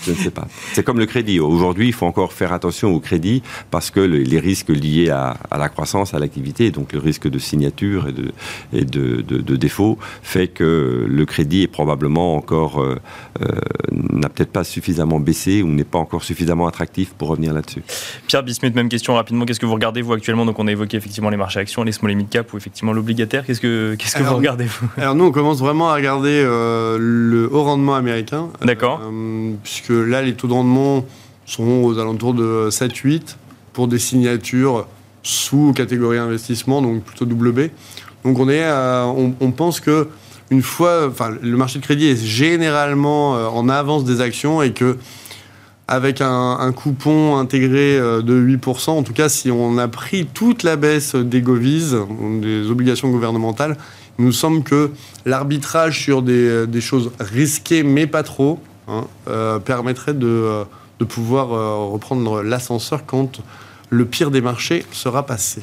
Je 0.04 0.10
ne 0.12 0.16
sais 0.16 0.30
pas. 0.30 0.46
C'est 0.72 0.82
comme 0.82 0.98
le 0.98 1.06
crédit. 1.06 1.40
Aujourd'hui, 1.40 1.88
il 1.88 1.92
faut 1.92 2.06
encore 2.06 2.32
faire 2.32 2.52
attention 2.52 2.94
au 2.94 3.00
crédit 3.00 3.42
parce 3.70 3.90
que 3.90 4.00
le- 4.00 4.18
les 4.18 4.38
risques 4.40 4.68
liés 4.70 5.10
à, 5.10 5.36
à 5.50 5.58
la 5.58 5.68
croissance, 5.68 6.14
à 6.14 6.18
l'activité, 6.18 6.70
donc 6.70 6.92
le 6.92 6.98
risque 6.98 7.28
de 7.28 7.38
signature 7.38 8.08
et 8.08 8.12
de, 8.12 8.32
et 8.72 8.84
de, 8.84 9.20
de- 9.22 9.38
de 9.40 9.56
défaut, 9.56 9.98
fait 10.22 10.48
que 10.48 11.06
le 11.08 11.24
crédit 11.26 11.62
est 11.62 11.66
probablement 11.68 12.36
encore 12.36 12.80
euh, 12.80 12.96
euh, 13.42 13.46
n'a 13.90 14.28
peut-être 14.28 14.52
pas 14.52 14.64
suffisamment 14.64 15.18
baissé 15.20 15.62
ou 15.62 15.68
n'est 15.68 15.84
pas 15.84 15.98
encore 15.98 16.22
suffisamment 16.22 16.66
attractif 16.66 17.10
pour 17.14 17.28
revenir 17.28 17.52
là-dessus. 17.52 17.82
Pierre 18.28 18.42
Bismuth, 18.42 18.74
même 18.74 18.88
question 18.88 19.14
rapidement. 19.14 19.44
Qu'est-ce 19.44 19.60
que 19.60 19.66
vous 19.66 19.74
regardez, 19.74 20.02
vous, 20.02 20.12
actuellement? 20.12 20.44
Donc, 20.46 20.58
on 20.58 20.66
a 20.68 20.72
évoqué 20.72 20.96
effectivement 20.96 21.30
les 21.30 21.36
marchés 21.36 21.60
actions, 21.60 21.82
les 21.82 21.92
small 21.92 22.12
et 22.12 22.14
mid 22.14 22.28
cap 22.28 22.52
ou 22.52 22.56
effectivement 22.56 22.92
l'obligataire. 22.92 23.44
Qu'est-ce 23.46 23.60
que, 23.60 23.94
qu'est-ce 23.98 24.14
que 24.14 24.18
Alors, 24.20 24.32
vous 24.32 24.38
regardez, 24.38 24.64
vous? 24.66 24.86
Alors 24.96 25.14
nous, 25.14 25.24
on 25.24 25.32
commence 25.32 25.58
vraiment 25.58 25.90
à 25.90 25.94
regarder 25.94 26.42
euh, 26.44 26.96
le 27.00 27.52
haut 27.52 27.62
rendement 27.64 27.94
américain. 27.94 28.48
D'accord. 28.64 28.91
Euh, 29.02 29.52
puisque 29.62 29.90
là, 29.90 30.22
les 30.22 30.34
taux 30.34 30.48
de 30.48 30.52
rendement 30.52 31.04
sont 31.46 31.82
aux 31.82 31.98
alentours 31.98 32.34
de 32.34 32.68
7-8 32.70 33.36
pour 33.72 33.88
des 33.88 33.98
signatures 33.98 34.86
sous 35.22 35.72
catégorie 35.72 36.18
investissement, 36.18 36.82
donc 36.82 37.02
plutôt 37.02 37.24
WB. 37.24 37.70
Donc 38.24 38.38
on, 38.38 38.48
est, 38.48 38.64
on, 39.40 39.50
pense 39.50 39.80
que 39.80 40.08
une 40.50 40.62
fois, 40.62 41.08
enfin, 41.08 41.30
le 41.40 41.56
marché 41.56 41.78
de 41.78 41.84
crédit 41.84 42.08
est 42.08 42.24
généralement 42.24 43.36
euh, 43.36 43.46
en 43.46 43.68
avance 43.68 44.04
des 44.04 44.20
actions 44.20 44.62
et 44.62 44.72
que 44.72 44.96
avec 45.88 46.20
un, 46.20 46.72
coupon 46.72 47.36
intégré 47.36 47.98
euh, 47.98 48.22
de 48.22 48.40
8%, 48.40 48.90
en 48.90 49.02
tout 49.02 49.12
cas 49.12 49.28
si 49.28 49.50
on 49.50 49.76
a 49.78 49.88
pris 49.88 50.26
toute 50.26 50.62
la 50.62 50.76
baisse 50.76 51.14
des 51.14 51.42
govies, 51.42 51.94
des 52.40 52.70
obligations 52.70 53.10
gouvernementales, 53.10 53.76
il 54.18 54.24
nous 54.24 54.32
semble 54.32 54.62
que 54.62 54.90
l'arbitrage 55.26 56.00
sur 56.00 56.22
des, 56.22 56.80
choses 56.80 57.10
risquées 57.18 57.82
mais 57.82 58.06
pas 58.06 58.22
trop 58.22 58.60
hein, 58.88 59.06
euh, 59.28 59.58
permettrait 59.58 60.14
de, 60.14 60.64
de 60.98 61.04
pouvoir 61.04 61.48
reprendre 61.90 62.42
l'ascenseur 62.42 63.04
quand 63.06 63.40
le 63.90 64.04
pire 64.04 64.30
des 64.30 64.40
marchés 64.40 64.86
sera 64.92 65.26
passé. 65.26 65.62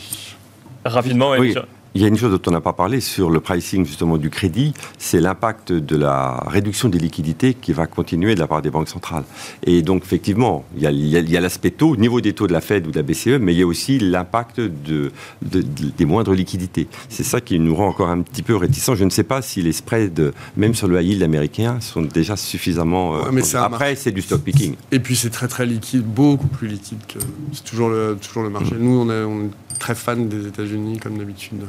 Rapidement, 0.86 1.32
oui. 1.32 1.56
Il 1.96 2.02
y 2.02 2.06
a 2.06 2.08
une 2.08 2.18
chose 2.18 2.32
dont 2.32 2.42
on 2.48 2.52
n'a 2.52 2.62
pas 2.62 2.74
parlé 2.74 3.02
sur 3.02 3.32
le 3.32 3.40
pricing 3.40 3.84
justement 3.84 4.18
du 4.18 4.30
crédit, 4.30 4.74
c'est 5.00 5.20
l'impact 5.20 5.72
de 5.72 5.96
la 5.96 6.44
réduction 6.46 6.88
des 6.88 7.00
liquidités 7.00 7.56
qui 7.56 7.74
va 7.74 7.88
continuer 7.88 8.36
de 8.36 8.40
la 8.40 8.48
part 8.48 8.62
des 8.62 8.70
banques 8.70 8.90
centrales. 8.90 9.24
Et 9.64 9.82
donc 9.82 10.04
effectivement, 10.04 10.66
il 10.78 10.84
y 10.84 11.38
a, 11.38 11.42
l'aspect 11.42 11.72
taux, 11.72 11.96
niveau 11.96 12.22
des 12.22 12.34
taux 12.34 12.46
de 12.46 12.54
la 12.54 12.62
Fed 12.62 12.86
ou 12.86 12.92
de 12.92 12.96
la 12.98 13.04
BCE, 13.04 13.40
mais 13.40 13.54
il 13.54 13.60
y 13.60 13.64
a 13.64 13.68
aussi 13.68 13.98
l'impact 13.98 14.60
de, 14.60 15.12
des 15.42 16.06
moindres 16.06 16.34
liquidités. 16.34 16.88
C'est 17.10 17.24
ça 17.24 17.42
qui 17.42 17.60
nous 17.60 17.76
rend 17.76 17.88
encore 17.88 18.10
un 18.10 18.22
petit 18.22 18.44
peu 18.44 18.56
réticents. 18.56 18.96
Je 18.96 19.04
ne 19.04 19.10
sais 19.10 19.24
pas 19.24 19.42
si 19.42 19.64
les 19.64 19.74
spreads, 19.74 20.32
même 20.58 20.76
sur 20.76 20.88
le 20.88 21.02
high 21.02 21.08
yield 21.08 21.24
américain, 21.24 21.80
sont 21.80 22.04
déjà 22.04 22.36
suffisamment... 22.36 23.16
Après, 23.56 23.96
c'est 23.96 24.12
du 24.12 24.22
stock 24.22 24.42
picking. 24.42 24.76
Et 24.92 25.00
puis 25.00 25.16
c'est 25.16 25.32
très 25.32 25.48
très 25.48 25.66
liquide, 25.66 26.04
beaucoup 26.04 26.48
plus 26.48 26.68
liquide 26.68 27.00
que... 27.08 27.20
C'est 27.54 27.64
toujours 27.64 27.90
le, 27.90 28.18
toujours 28.22 28.44
le 28.44 28.50
marché. 28.50 28.76
Mm. 28.76 28.80
Nous, 28.80 29.00
on 29.00 29.10
est 29.10 29.50
très 29.80 29.96
fan 29.96 30.30
des 30.30 30.48
États-Unis 30.48 31.00
comme 31.00 31.18
d'habitude. 31.18 31.62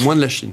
Moins 0.00 0.16
de 0.16 0.20
la 0.20 0.28
Chine. 0.28 0.52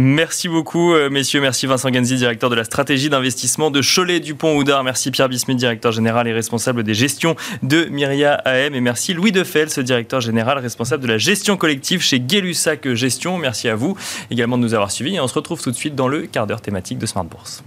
Merci 0.00 0.48
beaucoup, 0.48 0.94
euh, 0.94 1.10
messieurs. 1.10 1.40
Merci 1.40 1.66
Vincent 1.66 1.90
Ganzi, 1.90 2.14
directeur 2.14 2.50
de 2.50 2.54
la 2.54 2.62
stratégie 2.62 3.10
d'investissement 3.10 3.72
de 3.72 3.82
Cholet 3.82 4.20
Dupont 4.20 4.56
Houdard. 4.56 4.84
Merci 4.84 5.10
Pierre 5.10 5.28
Bismuth, 5.28 5.56
directeur 5.56 5.90
général 5.90 6.28
et 6.28 6.32
responsable 6.32 6.84
des 6.84 6.94
gestions 6.94 7.34
de 7.64 7.86
Myria 7.86 8.34
AM. 8.44 8.76
Et 8.76 8.80
merci 8.80 9.12
Louis 9.12 9.32
Defels, 9.32 9.82
directeur 9.82 10.20
général 10.20 10.58
responsable 10.58 11.02
de 11.02 11.08
la 11.08 11.18
gestion 11.18 11.56
collective 11.56 12.00
chez 12.00 12.20
Gay-Lussac 12.20 12.94
Gestion. 12.94 13.38
Merci 13.38 13.68
à 13.68 13.74
vous 13.74 13.96
également 14.30 14.56
de 14.56 14.62
nous 14.62 14.74
avoir 14.74 14.92
suivis. 14.92 15.16
Et 15.16 15.20
on 15.20 15.26
se 15.26 15.34
retrouve 15.34 15.60
tout 15.60 15.72
de 15.72 15.76
suite 15.76 15.96
dans 15.96 16.06
le 16.06 16.28
quart 16.28 16.46
d'heure 16.46 16.60
thématique 16.60 16.98
de 16.98 17.06
Smart 17.06 17.24
Bourse. 17.24 17.64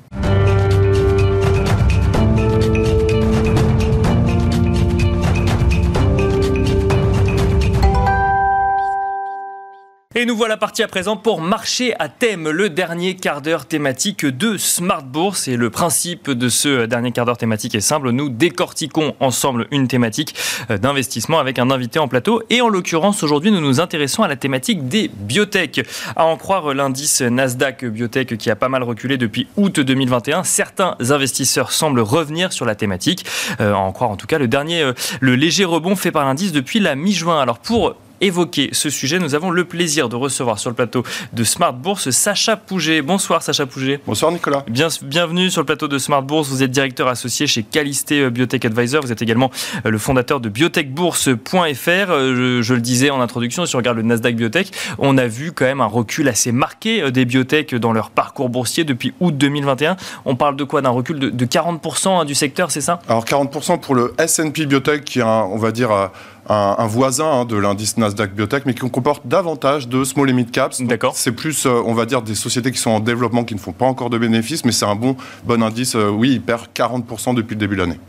Et 10.14 10.26
nous 10.26 10.36
voilà 10.36 10.58
partis 10.58 10.84
à 10.84 10.90
présent 10.90 11.16
pour 11.16 11.40
marcher 11.40 11.94
à 11.98 12.10
thème, 12.10 12.50
le 12.50 12.70
dernier 12.70 13.16
quart 13.16 13.42
d'heure 13.42 13.66
thématique 13.66 14.26
de 14.26 14.58
Smart 14.58 15.04
Bourse. 15.04 15.48
Et 15.48 15.56
le 15.56 15.70
principe 15.70 16.30
de 16.30 16.50
ce 16.50 16.86
dernier 16.86 17.14
quart 17.14 17.26
d'heure 17.26 17.38
thématique 17.38 17.76
est 17.76 17.80
simple. 17.80 18.10
Nous 18.10 18.28
décortiquons 18.28 19.16
ensemble 19.22 19.68
une 19.72 19.88
thématique 19.88 20.36
euh, 20.70 20.78
d'investissement 20.78 21.40
avec 21.40 21.60
un 21.60 21.72
invité 21.72 21.98
en 21.98 22.10
plateau. 22.10 22.44
Et 22.50 22.60
en 22.60 22.68
l'occurrence, 22.68 23.24
aujourd'hui, 23.24 23.52
nous 23.52 23.62
nous 23.62 23.80
intéressons 23.80 24.22
à 24.22 24.28
la 24.28 24.36
thématique 24.36 24.90
des 24.90 25.08
biotech. 25.08 25.88
À 26.18 26.26
en 26.26 26.36
croire 26.36 26.74
l'indice 26.74 27.22
Nasdaq 27.22 27.86
Biotech 27.86 28.38
qui 28.38 28.50
a 28.50 28.58
pas 28.58 28.68
mal 28.68 28.84
reculé 28.84 29.16
depuis 29.16 29.48
août 29.56 29.80
2021, 29.80 30.44
certains 30.44 30.98
investisseurs 31.10 31.72
semblent 31.72 32.02
revenir 32.02 32.52
sur 32.52 32.66
la 32.66 32.76
thématique. 32.76 33.26
Euh, 33.62 33.74
à 33.74 33.78
en 33.78 33.94
croire 33.94 34.10
en 34.10 34.18
tout 34.18 34.28
cas 34.28 34.40
le 34.40 34.50
dernier, 34.50 34.82
euh, 34.82 34.92
le 35.22 35.36
léger 35.36 35.64
rebond 35.64 35.96
fait 35.96 36.12
par 36.12 36.26
l'indice 36.26 36.52
depuis 36.52 36.82
la 36.82 36.96
mi-juin. 36.96 37.40
Alors 37.40 37.60
pour 37.60 37.96
évoquer 38.22 38.70
ce 38.72 38.90
sujet, 38.90 39.20
nous 39.20 39.36
avons 39.36 39.50
le 39.50 39.66
plaisir 39.66 40.08
de 40.08 40.16
recevoir 40.16 40.60
sur 40.60 40.70
le 40.70 40.76
plateau 40.76 41.04
de 41.34 41.44
Smart 41.44 41.74
Bourse 41.74 42.12
Sacha 42.12 42.56
Pouget. 42.56 43.02
Bonsoir 43.02 43.42
Sacha 43.42 43.66
Pouget. 43.66 44.00
Bonsoir 44.06 44.32
Nicolas. 44.32 44.64
bienvenue 45.02 45.50
sur 45.50 45.62
le 45.62 45.66
plateau 45.66 45.88
de 45.88 45.98
Smart 45.98 46.22
Bourse. 46.22 46.50
Vous 46.50 46.62
êtes 46.64 46.72
directeur 46.72 47.08
associé 47.08 47.48
chez 47.48 47.64
Calisté 47.64 48.22
euh, 48.22 48.30
Biotech 48.30 48.64
Advisor. 48.64 49.02
Vous 49.02 49.12
êtes 49.12 49.24
également 49.24 49.50
euh, 49.86 49.90
le 49.90 49.98
fondateur 49.98 50.40
de 50.40 50.50
biotechbourse.fr. 50.50 51.90
Euh, 51.90 52.62
je, 52.62 52.74
le 52.74 52.82
disais 52.82 53.10
en 53.10 53.20
introduction, 53.20 53.66
si 53.66 53.76
on 53.76 53.80
regarde 53.80 53.98
le 53.98 54.04
Nasdaq 54.04 54.36
Biotech, 54.36 54.72
on 55.00 55.18
a 55.18 55.26
vu 55.26 55.52
quand 55.52 55.66
même 55.66 55.82
un 55.82 55.88
recul 55.88 56.30
assez 56.30 56.52
marqué 56.52 57.12
des 57.12 57.26
biotech 57.26 57.74
dans 57.76 57.92
leur 57.92 58.12
parcours 58.12 58.50
boursier 58.50 58.84
depuis 58.84 59.14
août 59.20 59.36
2021. 59.36 59.98
On 60.26 60.36
parle 60.36 60.56
de 60.56 60.64
quoi? 60.64 60.82
D'un 60.82 60.90
recul 60.90 61.20
de, 61.20 61.46
40% 61.46 62.22
hein, 62.22 62.26
du 62.26 62.36
secteur, 62.36 62.70
c'est 62.70 62.82
ça? 62.82 63.00
Alors 63.08 63.26
40% 63.26 63.80
pour 63.80 63.96
le 63.96 64.14
S&P 64.20 64.68
Biotech 64.68 65.04
qui 65.04 65.20
est, 65.20 65.24
on 65.24 65.58
va 65.58 65.72
dire, 65.72 66.12
un, 66.50 66.88
voisin 66.88 67.26
hein, 67.26 67.46
de 67.46 67.56
l'indice 67.56 67.98
Nasdaq 67.98 68.34
Biotech, 68.34 68.66
mais 68.66 68.74
qui 68.74 68.90
comporte 68.90 69.26
davantage 69.26 69.88
de 69.88 70.04
small 70.04 70.30
et 70.30 70.34
mid 70.34 70.52
caps. 70.52 70.82
D'accord. 70.82 71.14
C'est 71.16 71.32
plus, 71.32 71.66
euh, 71.66 71.82
on 71.86 71.94
va 71.94 72.06
dire, 72.06 72.22
des 72.22 72.36
sociétés 72.36 72.72
qui 72.72 72.80
sont 72.80 72.92
en 72.92 73.00
développement, 73.00 73.44
qui 73.44 73.56
ne 73.56 73.60
font 73.60 73.72
pas 73.72 73.86
encore 73.86 74.10
de 74.10 74.18
bénéfices, 74.18 74.66
mais 74.66 74.72
c'est 74.72 74.86
un 74.86 74.96
bon, 74.96 75.16
bon 75.46 75.64
indice. 75.64 75.96
Euh, 75.96 76.10
oui, 76.10 76.32
il 76.34 76.42
perd 76.42 76.68
40% 76.76 77.36
depuis 77.36 77.56
le 77.56 77.60
début 77.60 77.76
de 77.76 77.82
l'année. 77.82 78.00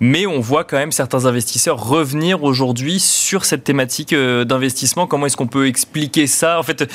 Mais 0.00 0.26
on 0.26 0.38
voit 0.38 0.62
quand 0.62 0.76
même 0.76 0.92
certains 0.92 1.26
investisseurs 1.26 1.82
revenir 1.82 2.44
aujourd'hui 2.44 3.00
sur 3.00 3.44
cette 3.44 3.64
thématique 3.64 4.12
euh, 4.12 4.44
d'investissement. 4.44 5.06
Comment 5.06 5.26
est-ce 5.26 5.36
qu'on 5.36 5.48
peut 5.48 5.66
expliquer 5.66 6.26
ça? 6.26 6.58
En 6.58 6.62
fait, 6.62 6.88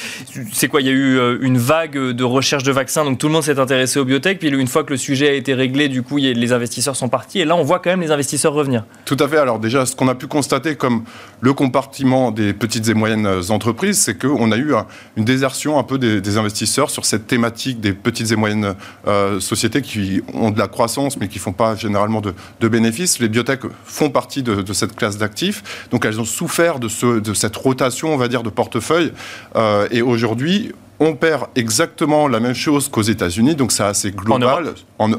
c'est 0.53 0.67
quoi? 0.67 0.81
Il 0.81 0.87
y 0.87 0.89
a 0.89 0.93
eu 0.93 1.39
une 1.41 1.57
vague 1.57 1.97
de 1.97 2.23
recherche 2.23 2.63
de 2.63 2.71
vaccins, 2.71 3.03
donc 3.03 3.17
tout 3.17 3.27
le 3.27 3.33
monde 3.33 3.43
s'est 3.43 3.59
intéressé 3.59 3.99
aux 3.99 4.05
biotech. 4.05 4.39
Puis 4.39 4.49
une 4.49 4.67
fois 4.67 4.83
que 4.83 4.91
le 4.91 4.97
sujet 4.97 5.29
a 5.29 5.33
été 5.33 5.53
réglé, 5.53 5.89
du 5.89 6.01
coup, 6.01 6.17
les 6.17 6.53
investisseurs 6.53 6.95
sont 6.95 7.09
partis. 7.09 7.39
Et 7.39 7.45
là, 7.45 7.55
on 7.55 7.63
voit 7.63 7.79
quand 7.79 7.89
même 7.89 8.01
les 8.01 8.11
investisseurs 8.11 8.53
revenir. 8.53 8.85
Tout 9.05 9.17
à 9.19 9.27
fait. 9.27 9.37
Alors 9.37 9.59
déjà, 9.59 9.85
ce 9.85 9.95
qu'on 9.95 10.07
a 10.07 10.15
pu 10.15 10.27
constater 10.27 10.75
comme 10.83 11.05
le 11.39 11.53
compartiment 11.53 12.31
des 12.31 12.51
petites 12.51 12.89
et 12.89 12.93
moyennes 12.93 13.25
entreprises, 13.51 13.99
c'est 13.99 14.19
qu'on 14.19 14.51
a 14.51 14.57
eu 14.57 14.73
une 15.15 15.23
désertion 15.23 15.79
un 15.79 15.83
peu 15.83 15.97
des, 15.97 16.37
investisseurs 16.37 16.89
sur 16.89 17.05
cette 17.05 17.25
thématique 17.25 17.79
des 17.79 17.93
petites 17.93 18.33
et 18.33 18.35
moyennes 18.35 18.75
euh, 19.07 19.39
sociétés 19.39 19.81
qui 19.81 20.21
ont 20.33 20.51
de 20.51 20.59
la 20.59 20.67
croissance 20.67 21.15
mais 21.15 21.29
qui 21.29 21.37
ne 21.37 21.43
font 21.43 21.53
pas 21.53 21.77
généralement 21.77 22.19
de, 22.19 22.67
bénéfices. 22.67 23.19
Les 23.19 23.29
biotech 23.29 23.61
font 23.85 24.09
partie 24.09 24.43
de, 24.43 24.73
cette 24.73 24.93
classe 24.93 25.17
d'actifs, 25.17 25.87
donc 25.89 26.03
elles 26.03 26.19
ont 26.19 26.25
souffert 26.25 26.79
de, 26.79 26.89
cette 26.89 27.55
rotation, 27.55 28.13
on 28.13 28.17
va 28.17 28.27
dire, 28.27 28.43
de 28.43 28.49
portefeuille. 28.49 29.13
Euh, 29.55 29.87
et 29.89 30.01
aujourd'hui, 30.01 30.73
on 30.99 31.15
perd 31.15 31.45
exactement 31.55 32.27
la 32.27 32.41
même 32.41 32.55
chose 32.55 32.89
qu'aux 32.89 33.03
États-Unis, 33.03 33.55
donc 33.55 33.71
c'est 33.71 33.83
assez 33.83 34.11
global. 34.11 34.73
En, 34.99 35.13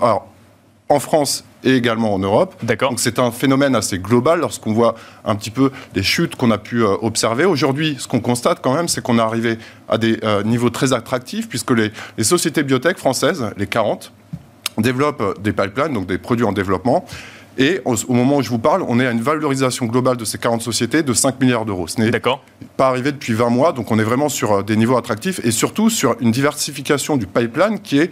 en 0.90 1.00
France 1.00 1.42
et 1.64 1.74
également 1.74 2.14
en 2.14 2.18
Europe. 2.18 2.54
D'accord. 2.62 2.90
Donc 2.90 3.00
c'est 3.00 3.18
un 3.18 3.30
phénomène 3.30 3.74
assez 3.74 3.98
global 3.98 4.40
lorsqu'on 4.40 4.72
voit 4.72 4.94
un 5.24 5.34
petit 5.34 5.50
peu 5.50 5.70
les 5.94 6.02
chutes 6.02 6.36
qu'on 6.36 6.50
a 6.50 6.58
pu 6.58 6.82
euh, 6.82 6.94
observer. 7.02 7.44
Aujourd'hui, 7.44 7.96
ce 7.98 8.06
qu'on 8.06 8.20
constate 8.20 8.60
quand 8.62 8.74
même, 8.74 8.88
c'est 8.88 9.02
qu'on 9.02 9.18
est 9.18 9.22
arrivé 9.22 9.58
à 9.88 9.98
des 9.98 10.18
euh, 10.22 10.42
niveaux 10.42 10.70
très 10.70 10.92
attractifs 10.92 11.48
puisque 11.48 11.72
les, 11.72 11.90
sociétés 12.22 12.62
biotech 12.62 12.98
françaises, 12.98 13.44
les 13.56 13.66
40, 13.66 14.12
développent 14.78 15.40
des 15.40 15.52
pipelines, 15.52 15.92
donc 15.92 16.06
des 16.06 16.18
produits 16.18 16.44
en 16.44 16.52
développement. 16.52 17.04
Et 17.56 17.80
au, 17.84 17.94
moment 18.12 18.38
où 18.38 18.42
je 18.42 18.50
vous 18.50 18.58
parle, 18.58 18.84
on 18.88 18.98
est 18.98 19.06
à 19.06 19.12
une 19.12 19.20
valorisation 19.20 19.86
globale 19.86 20.16
de 20.16 20.24
ces 20.24 20.38
40 20.38 20.60
sociétés 20.60 21.04
de 21.04 21.12
5 21.12 21.40
milliards 21.40 21.64
d'euros. 21.64 21.86
Ce 21.86 22.00
n'est 22.00 22.10
pas 22.76 22.88
arrivé 22.88 23.12
depuis 23.12 23.32
20 23.32 23.50
mois, 23.50 23.72
donc 23.72 23.92
on 23.92 23.98
est 23.98 24.04
vraiment 24.04 24.28
sur 24.28 24.52
euh, 24.52 24.62
des 24.62 24.76
niveaux 24.76 24.96
attractifs 24.96 25.40
et 25.44 25.52
surtout 25.52 25.88
sur 25.88 26.16
une 26.20 26.32
diversification 26.32 27.16
du 27.16 27.26
pipeline 27.26 27.78
qui 27.78 28.00
est 28.00 28.10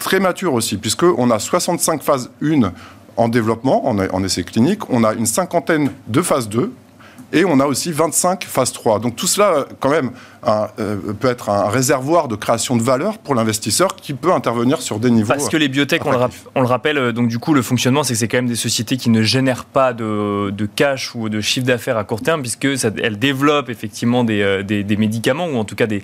très 0.00 0.18
mature 0.18 0.54
aussi, 0.54 0.76
puisqu'on 0.76 1.30
a 1.30 1.38
65 1.38 2.02
phases 2.02 2.30
1 2.42 2.72
en 3.16 3.28
développement, 3.28 3.86
en, 3.86 3.98
en 3.98 4.24
essai 4.24 4.42
clinique, 4.42 4.90
on 4.90 5.04
a 5.04 5.12
une 5.12 5.26
cinquantaine 5.26 5.92
de 6.08 6.22
phases 6.22 6.48
2, 6.48 6.72
et 7.32 7.44
on 7.44 7.60
a 7.60 7.66
aussi 7.66 7.92
25 7.92 8.44
phases 8.44 8.72
3. 8.72 8.98
Donc 8.98 9.14
tout 9.14 9.28
cela, 9.28 9.66
quand 9.78 9.90
même, 9.90 10.10
euh, 10.46 10.96
peut 11.20 11.28
être 11.28 11.50
un 11.50 11.68
réservoir 11.68 12.26
de 12.26 12.34
création 12.34 12.74
de 12.76 12.82
valeur 12.82 13.18
pour 13.18 13.34
l'investisseur 13.34 13.94
qui 13.94 14.14
peut 14.14 14.32
intervenir 14.32 14.80
sur 14.80 14.98
des 14.98 15.10
niveaux. 15.10 15.28
Parce 15.28 15.50
que 15.50 15.56
les 15.58 15.68
biotech, 15.68 16.06
on 16.06 16.12
le, 16.62 16.66
rappelle, 16.66 16.96
euh, 16.96 17.12
donc 17.12 17.28
du 17.28 17.38
coup, 17.38 17.52
le 17.52 17.60
fonctionnement, 17.60 18.04
c'est 18.04 18.14
que 18.14 18.20
c'est 18.20 18.28
quand 18.28 18.38
même 18.38 18.46
des 18.46 18.56
sociétés 18.56 18.96
qui 18.96 19.10
ne 19.10 19.20
génèrent 19.20 19.66
pas 19.66 19.92
de, 19.92 20.50
cash 20.76 21.14
ou 21.14 21.28
de 21.28 21.42
chiffre 21.42 21.66
d'affaires 21.66 21.98
à 21.98 22.04
court 22.04 22.22
terme, 22.22 22.40
puisque 22.40 22.64
elles 22.64 23.18
développent 23.18 23.68
effectivement 23.68 24.24
euh, 24.30 24.62
des, 24.62 24.82
des, 24.82 24.96
médicaments 24.96 25.46
ou 25.46 25.56
en 25.56 25.64
tout 25.64 25.74
cas 25.74 25.86
des, 25.86 26.02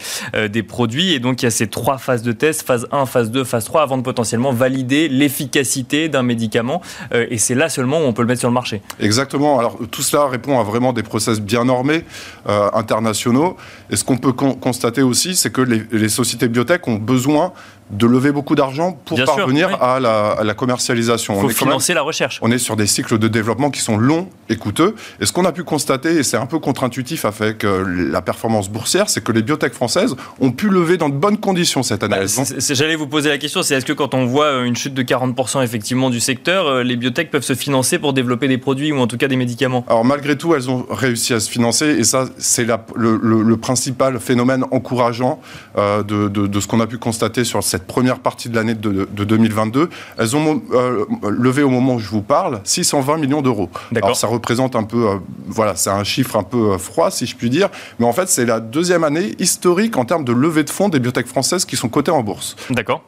des 0.49 0.63
produits. 0.63 1.15
Et 1.15 1.19
donc 1.19 1.41
il 1.41 1.47
y 1.47 1.49
a 1.49 1.51
ces 1.51 1.69
trois 1.69 1.97
phases 1.97 2.23
de 2.23 2.33
test, 2.33 2.67
phase 2.67 2.87
1, 2.93 3.07
phase 3.07 3.31
2, 3.31 3.43
phase 3.43 3.65
3, 3.65 3.83
avant 3.83 3.97
de 3.97 4.03
potentiellement 4.03 4.53
valider 4.53 5.09
l'efficacité 5.09 6.11
d'un 6.11 6.23
médicament. 6.23 6.83
et 7.13 7.39
c'est 7.39 7.55
là 7.55 7.71
seulement 7.71 8.01
où 8.01 8.03
on 8.03 8.13
peut 8.13 8.23
le 8.23 8.29
mettre 8.29 8.41
sur 8.41 8.51
le 8.51 8.55
marché. 8.55 8.83
Exactement. 9.01 9.59
Alors 9.59 9.79
tout 9.91 10.03
cela 10.03 10.27
répond 10.27 10.61
à 10.61 10.63
vraiment 10.63 10.93
des 10.93 11.03
process 11.03 11.41
bien 11.41 11.65
normés, 11.65 12.05
internationaux. 12.47 13.57
Et 13.91 13.97
ce 13.97 14.05
qu'on 14.05 14.19
peut 14.19 14.26
constater 14.33 15.03
aussi, 15.03 15.37
c'est 15.37 15.51
que 15.51 15.61
les, 15.61 16.09
sociétés 16.09 16.49
biotech 16.49 16.87
ont 16.89 16.97
besoin 16.97 17.53
de 17.91 18.07
lever 18.07 18.33
beaucoup 18.33 18.55
d'argent 18.57 18.99
pour 19.05 19.17
Bien 19.17 19.27
sûr, 19.27 19.37
parvenir 19.37 19.69
oui. 19.71 19.75
à, 19.81 20.01
la, 20.01 20.31
à 20.33 20.45
la 20.45 20.55
commercialisation. 20.55 21.35
Il 21.35 21.37
On 21.37 21.41
faut 21.43 21.47
même- 21.47 21.57
financer 21.57 21.95
la 21.95 22.03
recherche. 22.03 22.39
on 22.43 22.51
est 22.51 22.59
sur 22.59 22.75
des 22.77 22.87
cycles 22.87 23.19
de 23.19 23.29
développement 23.29 23.71
qui 23.71 23.81
sont 23.81 23.97
longs 23.97 24.29
et 24.49 24.57
coûteux. 24.57 24.95
Et 25.21 25.27
ce 25.27 25.33
qu'on 25.33 25.45
a 25.45 25.53
pu 25.53 25.63
constater, 25.63 26.17
et 26.17 26.23
c'est 26.23 26.37
un 26.37 26.47
peu 26.47 26.59
contre-intuitif 26.59 27.25
avec 27.25 27.65
euh, 27.65 27.85
la 28.11 28.23
performance 28.23 28.69
boursière, 28.69 29.09
c'est 29.09 29.23
que 29.23 29.31
les 29.33 29.43
biotech 29.43 29.73
françaises 29.73 30.17
ont 30.41 30.51
pu 30.51 30.69
lever 30.69 30.97
dans 30.97 31.09
de 31.09 31.15
bonnes 31.15 31.39
conditions 31.39 31.83
cette 31.83 32.03
année. 32.03 32.17
Bah, 32.17 32.27
c'est- 32.29 32.61
c'est- 32.61 32.75
J'allais 32.75 32.97
vous 32.97 33.07
poser 33.07 33.29
la 33.29 33.39
question, 33.39 33.63
c'est 33.63 33.75
est-ce 33.77 33.87
que 33.87 33.93
quand 33.93 34.15
on 34.15 34.27
voit 34.27 34.47
euh, 34.47 34.65
une 34.65 34.77
chute 34.77 34.95
de 34.95 35.03
40% 35.03 35.63
effectivement 35.63 36.11
du 36.11 36.21
secteur, 36.21 36.67
euh, 36.67 36.83
les 36.83 36.97
biotech 36.97 37.31
peuvent 37.31 37.43
se 37.45 37.55
financer 37.55 37.99
pour 37.99 38.13
développer 38.13 38.49
des 38.49 38.59
produits 38.59 38.93
ou 38.93 38.99
en 38.99 39.07
tout 39.07 39.17
cas 39.17 39.29
des 39.29 39.37
médicaments? 39.37 39.85
Alors 39.89 40.05
malgré 40.05 40.37
tout, 40.37 40.55
elles 40.55 40.69
ont 40.71 40.87
réussi 40.91 41.35
à 41.35 41.41
se 41.41 41.49
financer 41.51 41.87
et 41.87 42.05
ça, 42.05 42.25
c'est 42.39 42.65
la- 42.65 42.85
le, 42.97 43.19
le- 43.23 43.43
le 43.43 43.57
principal 43.57 44.19
phénomène 44.19 44.65
encourageant 44.73 45.41
euh, 45.79 46.03
de, 46.03 46.29
de- 46.29 46.47
de 46.47 46.61
ce 46.61 46.67
qu'on 46.67 46.81
a 46.81 46.87
pu 46.87 46.99
constater 46.99 47.45
sur 47.45 47.63
cette 47.63 47.76
première 47.85 48.21
partie 48.21 48.49
de 48.49 48.55
l'année 48.55 48.75
de, 48.75 49.09
de 49.11 49.25
2022. 49.25 49.91
Elles 50.19 50.37
ont 50.37 50.63
euh, 50.73 51.05
levé 51.29 51.63
au 51.63 51.71
moment 51.71 51.95
où 51.95 51.99
je 51.99 52.09
vous 52.09 52.23
parle 52.23 52.61
620 52.65 53.19
millions 53.19 53.43
d'euros. 53.43 53.69
D'accord. 53.93 54.09
Alors 54.09 54.17
ça 54.17 54.27
représente 54.27 54.77
un 54.77 54.85
peu, 54.85 55.09
euh, 55.09 55.15
voilà, 55.47 55.75
c'est 55.77 55.91
un 55.91 56.05
chiffre 56.05 56.37
un 56.37 56.43
peu 56.43 56.73
euh, 56.73 56.79
froid 56.79 57.11
si 57.11 57.27
je 57.27 57.37
puis 57.37 57.51
dire, 57.51 57.69
mais 57.99 58.07
en 58.07 58.13
fait 58.13 58.29
c'est 58.29 58.47
la 58.47 58.61
deuxième 58.61 59.05
année 59.05 59.33
historique 59.39 59.97
en 59.97 60.05
termes 60.05 60.25
de 60.25 60.33
levée 60.33 60.65
de 60.65 60.71
fonds 60.71 60.89
des 60.89 61.01
biotech 61.01 61.27
françaises 61.27 61.65
qui 61.65 61.77
sont 61.77 61.89
cotées 61.89 62.11
en 62.11 62.23
bourse. 62.23 62.57
D'accord. 62.71 63.03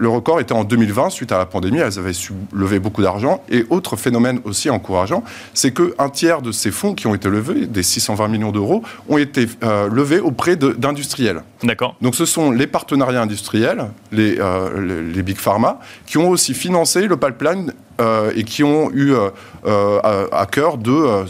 Le 0.00 0.08
record 0.08 0.40
était 0.40 0.54
en 0.54 0.64
2020, 0.64 1.10
suite 1.10 1.30
à 1.30 1.36
la 1.36 1.44
pandémie, 1.44 1.76
elles 1.76 1.98
avaient 1.98 2.14
su 2.14 2.32
lever 2.54 2.78
beaucoup 2.78 3.02
d'argent. 3.02 3.44
Et 3.50 3.66
autre 3.68 3.96
phénomène 3.96 4.40
aussi 4.44 4.70
encourageant, 4.70 5.22
c'est 5.52 5.74
qu'un 5.74 6.08
tiers 6.08 6.40
de 6.40 6.52
ces 6.52 6.70
fonds 6.70 6.94
qui 6.94 7.06
ont 7.06 7.14
été 7.14 7.28
levés, 7.28 7.66
des 7.66 7.82
620 7.82 8.28
millions 8.28 8.50
d'euros, 8.50 8.82
ont 9.10 9.18
été 9.18 9.46
euh, 9.62 9.90
levés 9.90 10.18
auprès 10.18 10.56
d'industriels. 10.56 11.42
D'accord. 11.62 11.96
Donc 12.00 12.14
ce 12.14 12.24
sont 12.24 12.50
les 12.50 12.66
partenariats 12.66 13.20
industriels, 13.20 13.90
les, 14.10 14.38
euh, 14.40 14.80
les, 14.80 15.12
les 15.12 15.22
big 15.22 15.36
pharma, 15.36 15.80
qui 16.06 16.16
ont 16.16 16.30
aussi 16.30 16.54
financé 16.54 17.06
le 17.06 17.18
pipeline 17.18 17.74
euh, 18.00 18.32
et 18.34 18.44
qui 18.44 18.64
ont 18.64 18.90
eu 18.92 19.12
euh, 19.12 19.28
euh, 19.66 20.00
à, 20.02 20.40
à 20.40 20.46
cœur 20.46 20.78
de 20.78 21.24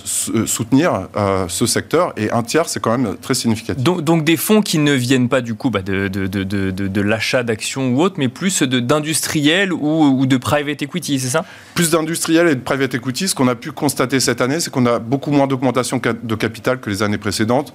soutenir 0.47 1.09
ce 1.49 1.66
secteur. 1.66 2.12
Et 2.16 2.31
un 2.31 2.43
tiers, 2.43 2.68
c'est 2.68 2.81
quand 2.81 2.97
même 2.97 3.16
très 3.16 3.35
significatif. 3.35 3.83
Donc, 3.83 4.03
donc 4.03 4.25
des 4.25 4.37
fonds 4.37 4.62
qui 4.62 4.79
ne 4.79 4.93
viennent 4.93 5.29
pas 5.29 5.41
du 5.41 5.55
coup 5.55 5.71
bah, 5.71 5.83
de, 5.83 6.09
de, 6.09 6.27
de, 6.27 6.45
de, 6.45 6.71
de- 6.71 6.89
de 6.89 7.01
l'achat 7.01 7.43
d'actions 7.43 7.91
ou 7.93 8.01
autre, 8.03 8.16
mais 8.18 8.29
plus 8.29 8.62
d'industriels 8.62 9.73
ou, 9.73 10.18
ou 10.18 10.27
de 10.27 10.37
private 10.37 10.83
equity, 10.83 11.18
c'est 11.21 11.29
ça? 11.29 11.45
Plus 11.75 11.91
d'industriels 11.91 12.49
et 12.49 12.55
de 12.55 12.61
private 12.61 12.95
equity. 12.95 13.29
Ce 13.29 13.35
qu'on 13.35 13.49
a 13.49 13.55
pu 13.55 13.73
constater 13.73 14.21
cette 14.21 14.41
année, 14.41 14.61
c'est 14.61 14.71
qu'on 14.71 14.87
a 14.87 14.99
beaucoup 14.99 15.31
moins 15.31 15.47
d'augmentation 15.47 16.01
de 16.23 16.35
capital 16.35 16.81
que 16.81 16.91
les 16.91 17.03
années 17.03 17.18
précédentes 17.18 17.73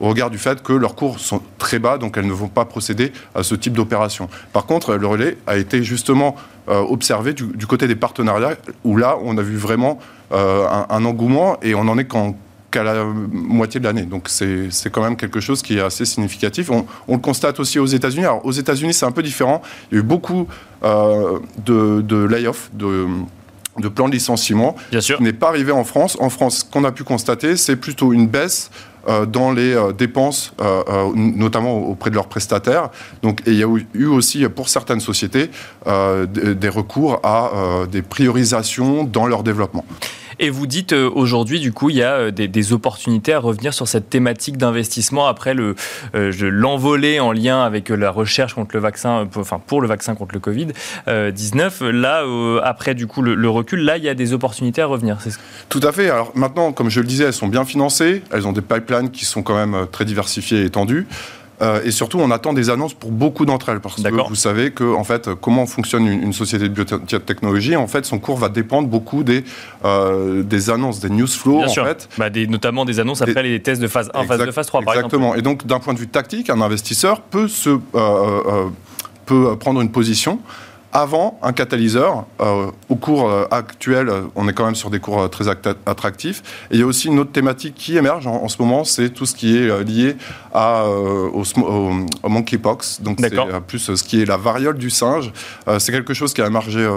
au 0.00 0.08
regard 0.08 0.30
du 0.30 0.38
fait 0.38 0.62
que 0.62 0.72
leurs 0.72 0.94
cours 0.94 1.18
sont 1.20 1.40
très 1.58 1.78
bas, 1.78 1.98
donc 1.98 2.16
elles 2.16 2.26
ne 2.26 2.32
vont 2.32 2.48
pas 2.48 2.64
procéder 2.64 3.12
à 3.34 3.42
ce 3.42 3.54
type 3.54 3.74
d'opération. 3.74 4.28
Par 4.52 4.66
contre, 4.66 4.94
le 4.96 5.06
relais 5.06 5.36
a 5.46 5.56
été 5.56 5.82
justement 5.82 6.34
euh, 6.68 6.80
observé 6.80 7.32
du, 7.32 7.44
du 7.44 7.66
côté 7.66 7.86
des 7.86 7.94
partenariats, 7.96 8.56
où 8.84 8.96
là, 8.96 9.16
on 9.22 9.38
a 9.38 9.42
vu 9.42 9.56
vraiment 9.56 9.98
euh, 10.32 10.66
un, 10.68 10.86
un 10.88 11.04
engouement, 11.04 11.58
et 11.62 11.74
on 11.74 11.82
en 11.88 11.96
est 11.98 12.06
qu'en- 12.06 12.36
qu'à 12.70 12.82
la 12.82 13.04
moitié 13.04 13.78
de 13.78 13.84
l'année. 13.84 14.02
Donc 14.02 14.28
c'est 14.28 14.68
quand 14.90 15.02
même 15.02 15.16
quelque 15.16 15.38
chose 15.38 15.62
qui 15.62 15.78
est 15.78 15.80
assez 15.80 16.04
significatif. 16.04 16.70
On, 16.70 16.86
on 17.06 17.14
le 17.14 17.20
constate 17.20 17.60
aussi 17.60 17.78
aux 17.78 17.86
États-Unis. 17.86 18.24
Alors 18.24 18.44
aux 18.44 18.50
États-Unis, 18.50 18.94
c'est 18.94 19.06
un 19.06 19.12
peu 19.12 19.22
différent. 19.22 19.62
Il 19.92 19.94
y 19.94 19.98
a 19.98 20.00
eu 20.00 20.02
beaucoup 20.02 20.48
euh, 20.82 21.38
de, 21.64 22.00
de 22.00 22.16
layoffs, 22.24 22.70
de, 22.72 23.06
de 23.78 23.88
plans 23.88 24.08
de 24.08 24.12
licenciement 24.14 24.74
Bien 24.90 25.00
sûr. 25.00 25.18
qui 25.18 25.22
n'est 25.22 25.32
pas 25.32 25.50
arrivé 25.50 25.70
en 25.70 25.84
France. 25.84 26.16
En 26.18 26.30
France, 26.30 26.58
ce 26.58 26.64
qu'on 26.64 26.82
a 26.82 26.90
pu 26.90 27.04
constater, 27.04 27.56
c'est 27.56 27.76
plutôt 27.76 28.12
une 28.12 28.26
baisse 28.26 28.70
euh, 28.72 28.93
dans 29.26 29.52
les 29.52 29.74
euh, 29.74 29.92
dépenses, 29.92 30.52
euh, 30.60 30.82
euh, 30.88 31.10
notamment 31.14 31.78
auprès 31.78 32.10
de 32.10 32.14
leurs 32.14 32.28
prestataires. 32.28 32.90
Donc, 33.22 33.40
et 33.46 33.50
il 33.52 33.58
y 33.58 33.62
a 33.62 33.68
eu- 33.94 34.06
aussi, 34.06 34.46
pour 34.48 34.68
certaines 34.68 35.00
sociétés, 35.00 35.50
euh, 35.86 36.26
des 36.26 36.68
recours 36.68 37.20
à 37.22 37.50
euh, 37.54 37.86
des 37.86 38.02
priorisations 38.02 39.04
dans 39.04 39.26
leur 39.26 39.42
développement. 39.42 39.84
Et 40.38 40.50
vous 40.50 40.66
dites 40.66 40.92
euh, 40.92 41.10
aujourd'hui, 41.14 41.60
du 41.60 41.72
coup, 41.72 41.90
il 41.90 41.96
y 41.96 42.02
a 42.02 42.12
euh, 42.14 42.30
des, 42.30 42.72
opportunités 42.72 43.32
à 43.32 43.38
revenir 43.38 43.74
sur 43.74 43.86
cette 43.88 44.08
thématique 44.10 44.56
d'investissement 44.56 45.26
après 45.26 45.54
euh, 45.56 45.74
l'envolée 46.40 47.20
en 47.20 47.32
lien 47.32 47.62
avec 47.62 47.88
la 47.90 48.10
recherche 48.10 48.54
contre 48.54 48.74
le 48.74 48.80
vaccin, 48.80 49.26
pour- 49.30 49.42
enfin 49.42 49.60
pour 49.64 49.80
le 49.80 49.88
vaccin 49.88 50.14
contre 50.14 50.34
le 50.34 50.40
Covid 50.40 50.68
euh, 51.08 51.30
19. 51.30 51.82
Là, 51.92 52.24
après 52.62 52.94
du 52.94 53.06
coup 53.06 53.22
le, 53.22 53.48
recul, 53.48 53.80
là, 53.80 53.96
il 53.98 54.04
y 54.04 54.08
a 54.08 54.14
des 54.14 54.32
opportunités 54.32 54.82
à 54.82 54.86
revenir. 54.86 55.20
Ce- 55.20 55.30
Tout 55.68 55.80
à 55.82 55.92
fait. 55.92 56.08
Alors 56.10 56.32
maintenant, 56.34 56.72
comme 56.72 56.90
je 56.90 57.00
le 57.00 57.06
disais, 57.06 57.24
elles 57.24 57.32
sont 57.32 57.48
bien 57.48 57.64
financées. 57.64 58.22
Elles 58.32 58.46
ont 58.46 58.52
des 58.52 58.62
pipelines 58.62 59.10
qui 59.10 59.24
sont 59.24 59.42
quand 59.42 59.54
même 59.56 59.86
très 59.92 60.04
diversifiés 60.04 60.62
et 60.62 60.64
étendus. 60.64 61.06
Euh, 61.62 61.80
et 61.84 61.90
surtout, 61.92 62.18
on 62.18 62.30
attend 62.30 62.52
des 62.52 62.68
annonces 62.70 62.94
pour 62.94 63.10
beaucoup 63.12 63.46
d'entre 63.46 63.68
elles. 63.68 63.80
Parce 63.80 64.02
que 64.02 64.28
vous 64.28 64.34
savez 64.34 64.72
que, 64.72 64.84
en 64.94 65.04
fait, 65.04 65.30
comment 65.40 65.66
fonctionne 65.66 66.06
une, 66.06 66.22
une 66.22 66.32
société 66.32 66.68
de 66.68 66.74
biotechnologie 66.74 67.76
En 67.76 67.86
fait, 67.86 68.04
son 68.04 68.18
cours 68.18 68.38
va 68.38 68.48
dépendre 68.48 68.88
beaucoup 68.88 69.22
des, 69.22 69.44
euh, 69.84 70.42
des 70.42 70.70
annonces, 70.70 71.00
des 71.00 71.10
news 71.10 71.26
flows. 71.28 71.58
Bien 71.58 71.66
en 71.66 71.68
sûr. 71.70 71.86
fait. 71.86 72.08
Bah, 72.18 72.30
des, 72.30 72.46
notamment 72.46 72.84
des 72.84 72.98
annonces 73.00 73.22
après 73.22 73.42
les 73.42 73.60
tests 73.62 73.80
de 73.80 73.86
phase 73.88 74.10
1, 74.14 74.24
phase 74.24 74.32
Exact- 74.32 74.46
2, 74.46 74.52
phase 74.52 74.66
3, 74.66 74.80
par 74.82 74.94
exemple. 74.94 75.14
Exactement. 75.14 75.34
Et 75.36 75.42
donc, 75.42 75.66
d'un 75.66 75.78
point 75.78 75.94
de 75.94 75.98
vue 76.00 76.08
tactique, 76.08 76.50
un 76.50 76.60
investisseur 76.60 77.20
peut, 77.20 77.46
se, 77.48 77.70
euh, 77.94 78.68
peut 79.26 79.56
prendre 79.56 79.80
une 79.80 79.90
position 79.90 80.40
avant 80.94 81.38
un 81.42 81.52
catalyseur. 81.52 82.24
Euh, 82.40 82.70
au 82.88 82.94
cours 82.94 83.28
euh, 83.28 83.44
actuel, 83.50 84.08
euh, 84.08 84.22
on 84.36 84.48
est 84.48 84.52
quand 84.52 84.64
même 84.64 84.76
sur 84.76 84.88
des 84.90 85.00
cours 85.00 85.28
très 85.28 85.48
attractifs. 85.48 86.42
Et 86.70 86.74
il 86.76 86.80
y 86.80 86.82
a 86.82 86.86
aussi 86.86 87.08
une 87.08 87.18
autre 87.18 87.32
thématique 87.32 87.74
qui 87.74 87.96
émerge 87.96 88.26
en, 88.28 88.36
en 88.44 88.48
ce 88.48 88.56
moment, 88.62 88.84
c'est 88.84 89.10
tout 89.10 89.26
ce 89.26 89.34
qui 89.34 89.56
est 89.58 89.84
lié 89.84 90.16
à, 90.54 90.84
euh, 90.84 91.28
au, 91.32 91.42
au- 91.60 91.92
au 92.22 92.28
monkeypox. 92.28 93.00
Donc, 93.02 93.18
c'est 93.20 93.34
plus 93.66 93.78
ce 93.94 94.02
qui 94.04 94.22
est 94.22 94.24
la 94.24 94.36
variole 94.36 94.78
du 94.78 94.88
singe. 94.88 95.32
Euh, 95.66 95.80
c'est 95.80 95.90
quelque 95.90 96.14
chose 96.14 96.32
qui 96.32 96.40
a 96.42 96.46
émergé 96.46 96.88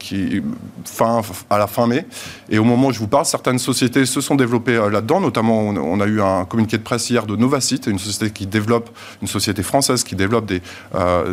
qui, 0.00 0.42
fin, 0.84 1.22
à 1.48 1.58
la 1.58 1.68
fin 1.68 1.86
mai. 1.86 2.06
Et 2.50 2.58
au 2.58 2.64
moment 2.64 2.88
où 2.88 2.92
je 2.92 2.98
vous 2.98 3.06
parle, 3.06 3.24
certaines 3.24 3.60
sociétés 3.60 4.04
se 4.04 4.20
sont 4.20 4.34
développées 4.34 4.74
là-dedans. 4.90 5.20
Notamment, 5.20 5.60
on, 5.60 5.76
on 5.76 6.00
a 6.00 6.06
eu 6.06 6.20
un 6.20 6.44
communiqué 6.44 6.76
de 6.76 6.82
presse 6.82 7.08
hier 7.08 7.24
de 7.24 7.36
Novacite, 7.36 7.86
une 7.86 8.00
société 8.00 8.32
qui 8.32 8.46
développe, 8.46 8.90
une 9.22 9.28
société 9.28 9.62
française 9.62 10.02
qui 10.02 10.16
développe 10.16 10.46
des, 10.46 10.60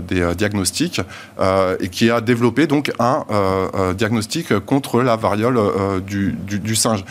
des 0.08 0.36
diagnostics 0.36 1.02
et 1.80 1.90
qui 1.90 2.11
a 2.12 2.22
développé 2.22 2.68
donc 2.68 2.92
un 3.00 3.26
euh, 3.32 3.68
euh, 3.74 3.94
diagnostic 3.94 4.58
contre 4.60 5.02
la 5.02 5.16
variole 5.16 5.58
euh, 5.58 6.00
du, 6.00 6.76
singe. 6.76 7.04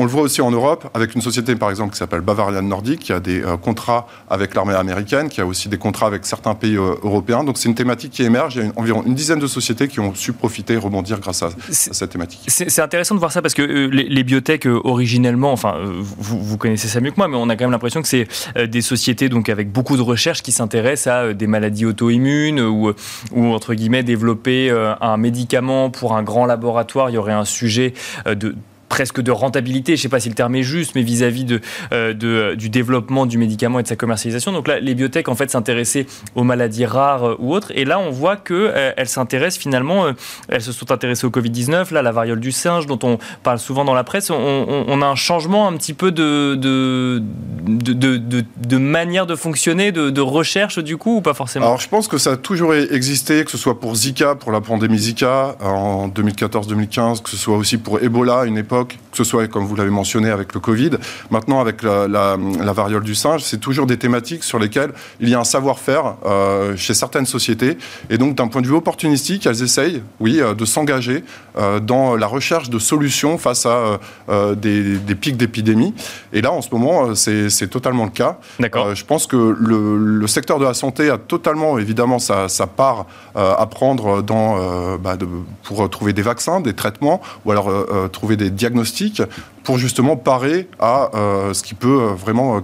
On 0.00 0.04
le 0.04 0.10
voit 0.10 0.22
aussi 0.22 0.40
en 0.42 0.52
Europe 0.52 0.88
avec 0.94 1.16
une 1.16 1.20
société 1.22 1.56
par 1.56 1.70
exemple 1.70 1.90
qui 1.90 1.98
s'appelle 1.98 2.20
Bavarian 2.20 2.62
Nordic 2.62 3.00
qui 3.00 3.12
a 3.12 3.18
des 3.18 3.42
euh, 3.42 3.56
contrats 3.56 4.06
avec 4.30 4.54
l'armée 4.54 4.74
américaine, 4.74 5.28
qui 5.28 5.40
a 5.40 5.46
aussi 5.46 5.68
des 5.68 5.76
contrats 5.76 6.06
avec 6.06 6.24
certains 6.24 6.54
pays 6.54 6.76
euh, 6.76 6.94
européens. 7.02 7.42
Donc 7.42 7.58
c'est 7.58 7.68
une 7.68 7.74
thématique 7.74 8.12
qui 8.12 8.22
émerge. 8.22 8.54
Il 8.54 8.58
y 8.58 8.62
a 8.62 8.66
une- 8.66 8.72
environ 8.76 9.02
une 9.04 9.16
dizaine 9.16 9.40
de 9.40 9.48
sociétés 9.48 9.88
qui 9.88 9.98
ont 9.98 10.14
su 10.14 10.32
profiter 10.32 10.74
et 10.74 10.76
rebondir 10.76 11.18
grâce 11.18 11.42
à, 11.42 11.48
cette 11.72 12.10
thématique. 12.10 12.42
C'est 12.46 12.80
intéressant 12.80 13.16
de 13.16 13.18
voir 13.18 13.32
ça 13.32 13.42
parce 13.42 13.54
que 13.54 13.62
euh, 13.62 13.88
les, 13.88 14.04
les 14.04 14.22
biotech 14.22 14.66
originellement, 14.66 15.50
enfin 15.50 15.74
vous, 15.82 16.38
vous 16.40 16.58
connaissez 16.58 16.86
ça 16.86 17.00
mieux 17.00 17.10
que 17.10 17.16
moi, 17.16 17.26
mais 17.26 17.36
on 17.36 17.48
a 17.48 17.56
quand 17.56 17.64
même 17.64 17.72
l'impression 17.72 18.00
que 18.00 18.06
c'est 18.06 18.28
des 18.68 18.82
sociétés 18.82 19.28
donc 19.28 19.48
avec 19.48 19.72
beaucoup 19.72 19.96
de 19.96 20.02
recherche 20.02 20.42
qui 20.44 20.52
s'intéressent 20.52 21.12
à 21.12 21.34
des 21.34 21.48
maladies 21.48 21.86
auto-immunes 21.86 22.60
ou, 22.60 22.92
ou 23.32 23.46
entre 23.52 23.74
guillemets 23.74 24.04
développer 24.04 24.70
un 25.00 25.16
médicament 25.16 25.90
pour 25.90 26.14
un 26.14 26.22
grand 26.22 26.46
laboratoire. 26.46 27.10
Il 27.10 27.14
y 27.14 27.18
aurait 27.18 27.32
un 27.32 27.44
sujet 27.44 27.94
de 28.26 28.54
presque 28.88 29.20
de 29.20 29.30
rentabilité, 29.30 29.96
je 29.96 30.00
ne 30.00 30.02
sais 30.02 30.08
pas 30.08 30.20
si 30.20 30.28
le 30.28 30.34
terme 30.34 30.54
est 30.56 30.62
juste, 30.62 30.94
mais 30.94 31.02
vis-à-vis 31.02 31.44
de, 31.44 31.60
euh, 31.92 32.14
euh, 32.22 32.56
du 32.56 32.70
développement 32.70 33.26
du 33.26 33.38
médicament 33.38 33.78
et 33.78 33.82
de 33.82 33.88
sa 33.88 33.96
commercialisation. 33.96 34.52
Donc 34.52 34.68
là, 34.68 34.80
les 34.80 34.94
biotech 34.94 35.28
en 35.28 35.34
fait 35.34 35.50
s'intéressaient 35.50 36.06
aux 36.34 36.44
maladies 36.44 36.86
rares 36.86 37.24
euh, 37.24 37.36
ou 37.38 37.54
autres, 37.54 37.72
et 37.74 37.84
là 37.84 37.98
on 37.98 38.10
voit 38.10 38.36
que 38.36 38.54
euh, 38.54 38.92
elles 38.96 39.08
s'intéressent 39.08 39.60
finalement, 39.60 40.06
elles 40.48 40.62
se 40.62 40.72
sont 40.72 40.90
intéressées 40.90 41.26
au 41.26 41.30
Covid-19, 41.30 41.92
là 41.92 42.02
la 42.02 42.12
variole 42.12 42.40
du 42.40 42.52
singe 42.52 42.86
dont 42.86 42.98
on 43.02 43.18
parle 43.42 43.58
souvent 43.58 43.84
dans 43.84 43.94
la 43.94 44.04
presse, 44.04 44.30
on, 44.30 45.02
a 45.02 45.06
un 45.06 45.14
changement 45.14 45.68
un 45.68 45.76
petit 45.76 45.94
peu 45.94 46.10
de, 46.10 46.54
de, 46.54 47.22
de, 47.66 48.44
de, 48.56 48.76
manière 48.78 49.26
de 49.26 49.36
fonctionner, 49.36 49.92
de, 49.92 50.20
recherche 50.20 50.78
du 50.78 50.96
coup, 50.96 51.16
ou 51.16 51.20
pas 51.20 51.34
forcément? 51.34 51.66
Alors 51.66 51.80
je 51.80 51.88
pense 51.88 52.08
que 52.08 52.18
ça 52.18 52.32
a 52.32 52.36
toujours 52.36 52.74
existé, 52.74 53.44
que 53.44 53.50
ce 53.50 53.58
soit 53.58 53.80
pour 53.80 53.94
Zika, 53.94 54.34
pour 54.34 54.52
la 54.52 54.60
pandémie 54.60 54.98
Zika 54.98 55.56
en 55.60 56.08
2014-2015, 56.08 57.22
que 57.22 57.30
ce 57.30 57.36
soit 57.36 57.56
aussi 57.56 57.78
pour 57.78 58.00
Ebola 58.00 58.44
une 58.44 58.58
époque, 58.58 58.77
que 58.84 58.94
ce 59.12 59.24
soit, 59.24 59.46
comme 59.48 59.64
vous 59.64 59.76
l'avez 59.76 59.90
mentionné, 59.90 60.30
avec 60.30 60.54
le 60.54 60.60
Covid. 60.60 60.90
Maintenant, 61.30 61.60
avec 61.60 61.82
la, 61.82 62.06
la- 62.08 62.36
la 62.36 62.72
variole 62.72 63.02
du 63.02 63.14
singe, 63.14 63.42
c'est 63.42 63.58
toujours 63.58 63.86
des 63.86 63.96
thématiques 63.96 64.44
sur 64.44 64.58
lesquelles 64.58 64.92
il 65.20 65.28
y 65.28 65.34
a 65.34 65.40
un 65.40 65.44
savoir-faire 65.44 66.14
euh, 66.26 66.76
chez 66.76 66.94
certaines 66.94 67.26
sociétés. 67.26 67.78
Et 68.10 68.18
donc, 68.18 68.34
d'un 68.36 68.48
point 68.48 68.60
de 68.62 68.66
vue 68.66 68.74
opportunistique, 68.74 69.46
elles 69.46 69.62
essayent, 69.62 70.02
oui, 70.20 70.40
euh, 70.40 70.54
de 70.54 70.64
s'engager 70.64 71.24
euh, 71.58 71.80
dans 71.80 72.16
la 72.16 72.26
recherche 72.26 72.70
de 72.70 72.78
solutions 72.78 73.38
face 73.38 73.66
à 73.66 73.98
euh, 74.28 74.54
des, 74.54 74.96
des 74.98 75.14
pics 75.14 75.36
d'épidémie. 75.36 75.94
Et 76.32 76.40
là, 76.40 76.52
en 76.52 76.62
ce 76.62 76.68
moment, 76.72 77.14
c'est 77.14 77.68
totalement 77.70 78.04
le 78.04 78.10
cas. 78.10 78.38
D'accord. 78.60 78.94
Je 78.94 79.04
pense 79.04 79.26
que 79.26 79.36
le, 79.36 79.96
le 79.96 80.26
secteur 80.26 80.58
de 80.58 80.64
la 80.64 80.74
santé 80.74 81.10
a 81.10 81.18
totalement, 81.18 81.78
évidemment, 81.78 82.18
sa, 82.18 82.48
sa 82.48 82.66
part 82.66 83.06
à 83.34 83.66
prendre 83.66 84.22
dans, 84.22 84.96
bah, 84.98 85.16
de- 85.16 85.26
pour 85.62 85.88
trouver 85.90 86.12
des 86.12 86.22
vaccins, 86.22 86.60
des 86.60 86.74
traitements, 86.74 87.20
ou 87.44 87.50
alors 87.52 87.70
trouver 88.12 88.36
des 88.36 88.50
diagnostics 88.50 88.67
diagnostic 88.68 89.22
pour 89.64 89.78
justement 89.78 90.16
parer 90.16 90.68
à 90.78 91.10
ce 91.52 91.62
qui 91.62 91.74
peut 91.74 92.12
vraiment 92.16 92.62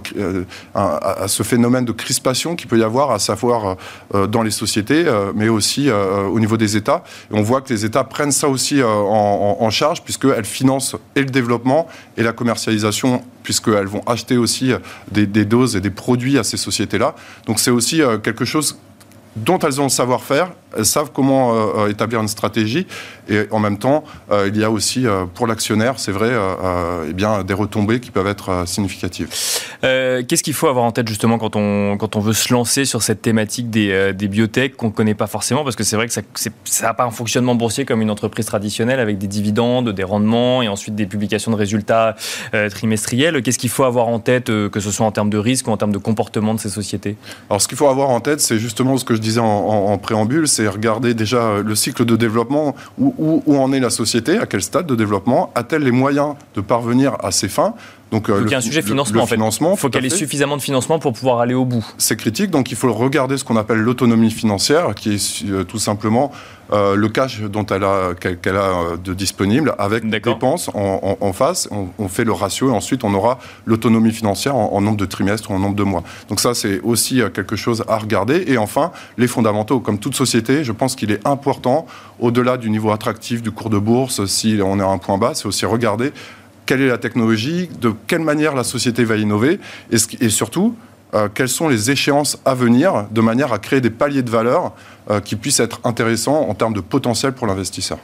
à, 0.73 1.27
ce 1.27 1.43
phénomène 1.43 1.85
de 1.85 1.91
crispation 1.91 2.55
qui 2.55 2.65
peut 2.65 2.79
y 2.79 2.83
avoir, 2.83 3.11
à 3.11 3.19
savoir 3.19 3.77
dans 4.11 4.41
les 4.41 4.51
sociétés, 4.51 5.05
mais 5.35 5.47
aussi 5.47 5.89
au 5.91 6.39
niveau 6.39 6.57
des 6.57 6.77
États. 6.77 7.03
On 7.31 7.43
voit 7.43 7.61
que 7.61 7.71
les 7.71 7.85
États 7.85 8.03
prennent 8.03 8.31
ça 8.31 8.49
aussi 8.49 8.81
en, 8.81 9.57
en 9.59 9.69
charge 9.69 10.01
puisqu'elles 10.01 10.45
financent 10.45 10.95
et 11.15 11.19
le 11.19 11.29
développement 11.29 11.87
et 12.17 12.23
la 12.23 12.33
commercialisation 12.33 13.23
puisqu'elles 13.43 13.87
vont 13.87 14.01
acheter 14.07 14.37
aussi 14.37 14.71
des, 15.11 15.27
des, 15.27 15.45
doses 15.45 15.75
et 15.75 15.81
des 15.81 15.91
produits 15.91 16.39
à 16.39 16.43
ces 16.43 16.57
sociétés-là. 16.57 17.13
Donc 17.45 17.59
c'est 17.59 17.71
aussi 17.71 18.01
quelque 18.23 18.45
chose 18.45 18.79
dont 19.35 19.59
elles 19.59 19.81
ont 19.81 19.85
le 19.85 19.89
savoir-faire, 19.89 20.51
elles 20.75 20.85
savent 20.85 21.11
comment 21.13 21.53
euh, 21.53 21.55
euh, 21.77 21.89
établir 21.89 22.21
une 22.21 22.27
stratégie, 22.27 22.87
et 23.29 23.47
en 23.51 23.59
même 23.59 23.77
temps, 23.77 24.03
euh, 24.31 24.49
il 24.53 24.59
y 24.59 24.63
a 24.63 24.69
aussi 24.69 25.05
pour 25.33 25.47
l'actionnaire, 25.47 25.99
c'est 25.99 26.11
vrai, 26.11 26.31
eh 27.09 27.13
bien, 27.13 27.43
des 27.43 27.53
retombées 27.53 27.99
qui 27.99 28.11
peuvent 28.11 28.27
être 28.27 28.67
significatives. 28.67 29.29
Qu'est-ce 29.81 30.43
qu'il 30.43 30.53
faut 30.53 30.67
avoir 30.67 30.85
en 30.85 30.91
tête 30.91 31.07
justement 31.07 31.37
quand 31.37 31.55
on, 31.55 31.97
quand 31.97 32.15
on 32.15 32.19
veut 32.19 32.33
se 32.33 32.53
lancer 32.53 32.85
sur 32.85 33.01
cette 33.01 33.21
thématique 33.21 33.69
des, 33.69 34.13
des 34.13 34.27
biotech 34.27 34.75
qu'on 34.75 34.87
ne 34.87 34.91
connaît 34.91 35.13
pas 35.13 35.27
forcément? 35.27 35.63
Parce 35.63 35.75
que 35.75 35.83
c'est 35.83 35.95
vrai 35.95 36.07
que 36.07 36.13
ça 36.13 36.21
n'a 36.83 36.93
pas 36.93 37.05
un 37.05 37.11
fonctionnement 37.11 37.55
boursier 37.55 37.85
comme 37.85 38.01
une 38.01 38.11
entreprise 38.11 38.45
traditionnelle 38.45 38.99
avec 38.99 39.17
des 39.17 39.27
dividendes, 39.27 39.89
des 39.89 40.03
rendements 40.03 40.61
et 40.61 40.67
ensuite 40.67 40.95
des 40.95 41.05
publications 41.05 41.51
de 41.51 41.57
résultats 41.57 42.15
trimestriels. 42.69 43.41
Qu'est-ce 43.41 43.59
qu'il 43.59 43.69
faut 43.69 43.83
avoir 43.83 44.07
en 44.07 44.19
tête, 44.19 44.45
que 44.45 44.79
ce 44.79 44.91
soit 44.91 45.05
en 45.05 45.11
termes 45.11 45.29
de 45.29 45.37
risque 45.37 45.67
ou 45.67 45.71
en 45.71 45.77
termes 45.77 45.93
de 45.93 45.97
comportement 45.97 46.53
de 46.53 46.59
ces 46.59 46.69
sociétés? 46.69 47.17
Alors 47.49 47.61
ce 47.61 47.67
qu'il 47.67 47.77
faut 47.77 47.87
avoir 47.87 48.09
en 48.09 48.19
tête, 48.19 48.41
c'est 48.41 48.57
justement 48.57 48.97
ce 48.97 49.05
que 49.05 49.15
je 49.15 49.21
disais 49.21 49.41
en, 49.41 49.97
préambule, 49.97 50.47
c'est 50.47 50.64
regarder 50.67 51.13
déjà 51.13 51.61
le 51.61 51.75
cycle 51.75 52.05
de 52.05 52.15
développement, 52.15 52.75
où, 52.97 53.57
en 53.57 53.71
est 53.73 53.79
la 53.79 53.89
société, 53.89 54.37
à 54.37 54.45
quel 54.45 54.61
stade 54.61 54.85
de 54.85 54.95
développement, 54.95 55.51
a-t-elle 55.55 55.83
les 55.83 55.91
moyens 55.91 56.35
de 56.55 56.61
parvenir 56.61 57.17
à 57.23 57.31
ses 57.31 57.49
fins 57.49 57.73
donc, 58.11 58.29
euh, 58.29 58.43
il 58.45 58.51
y 58.51 58.53
a 58.53 58.59
un 58.59 58.61
sujet 58.61 58.81
financement, 58.81 59.23
en 59.23 59.25
fait. 59.25 59.35
Il 59.35 59.77
faut 59.77 59.89
qu'elle 59.89 60.05
ait 60.05 60.09
suffisamment 60.09 60.57
de 60.57 60.61
financement 60.61 60.99
pour 60.99 61.13
pouvoir 61.13 61.39
aller 61.39 61.55
au 61.55 61.65
bout. 61.65 61.85
C'est 61.97 62.15
critique, 62.15 62.51
donc 62.51 62.71
il 62.71 62.77
faut 62.77 62.91
regarder 62.93 63.37
ce 63.37 63.43
qu'on 63.43 63.57
appelle 63.57 63.79
l'autonomie 63.79 64.31
financière, 64.31 64.93
qui 64.95 65.15
est 65.15 65.43
euh, 65.49 65.63
tout 65.63 65.79
simplement 65.79 66.31
euh, 66.71 66.95
le 66.95 67.09
cash 67.09 67.41
dont 67.41 67.65
elle 67.65 67.83
a, 67.83 68.13
qu'elle 68.13 68.55
a 68.55 68.97
de 69.03 69.13
disponible 69.13 69.75
avec 69.79 70.07
dépenses 70.07 70.69
en, 70.73 71.33
face. 71.33 71.67
On, 71.71 72.07
fait 72.07 72.23
le 72.23 72.31
ratio 72.31 72.69
et 72.69 72.71
ensuite 72.71 73.03
on 73.03 73.13
aura 73.13 73.39
l'autonomie 73.65 74.11
financière 74.11 74.55
en, 74.55 74.79
nombre 74.81 74.97
de 74.97 75.05
trimestres 75.05 75.51
ou 75.51 75.55
en 75.55 75.59
nombre 75.59 75.75
de 75.75 75.83
mois. 75.83 76.03
Donc 76.29 76.39
ça, 76.39 76.53
c'est 76.53 76.79
aussi 76.81 77.21
quelque 77.33 77.55
chose 77.55 77.83
à 77.87 77.97
regarder. 77.97 78.45
Et 78.47 78.57
enfin, 78.57 78.91
les 79.17 79.27
fondamentaux. 79.27 79.79
Comme 79.79 79.99
toute 79.99 80.15
société, 80.15 80.63
je 80.63 80.71
pense 80.71 80.95
qu'il 80.95 81.11
est 81.11 81.25
important, 81.27 81.85
au-delà 82.19 82.57
du 82.57 82.69
niveau 82.69 82.91
attractif 82.91 83.41
du 83.41 83.51
cours 83.51 83.69
de 83.69 83.77
bourse, 83.77 84.25
si 84.25 84.59
on 84.63 84.79
est 84.79 84.83
à 84.83 84.87
un 84.87 84.97
point 84.97 85.17
bas, 85.17 85.31
c'est 85.33 85.47
aussi 85.47 85.65
regarder 85.65 86.13
quelle 86.65 86.81
est 86.81 86.87
la 86.87 86.97
technologie, 86.97 87.69
de 87.79 87.93
quelle 88.07 88.21
manière 88.21 88.55
la 88.55 88.63
société 88.63 89.03
va 89.03 89.17
innover, 89.17 89.59
et, 89.91 90.29
surtout, 90.29 90.75
euh, 91.13 91.29
quelles 91.33 91.49
sont 91.49 91.69
les 91.69 91.91
échéances 91.91 92.39
à 92.45 92.53
venir, 92.53 93.05
de 93.11 93.21
manière 93.21 93.53
à 93.53 93.59
créer 93.59 93.81
des 93.81 93.89
paliers 93.89 94.23
de 94.23 94.29
valeur 94.29 94.73
euh, 95.11 95.19
qui 95.19 95.35
puisse 95.35 95.59
être 95.59 95.81
intéressant 95.83 96.49
en 96.49 96.55
termes 96.55 96.73
de 96.73 96.79
potentiel 96.81 97.33
pour 97.33 97.45
l'investisseur. 97.45 97.99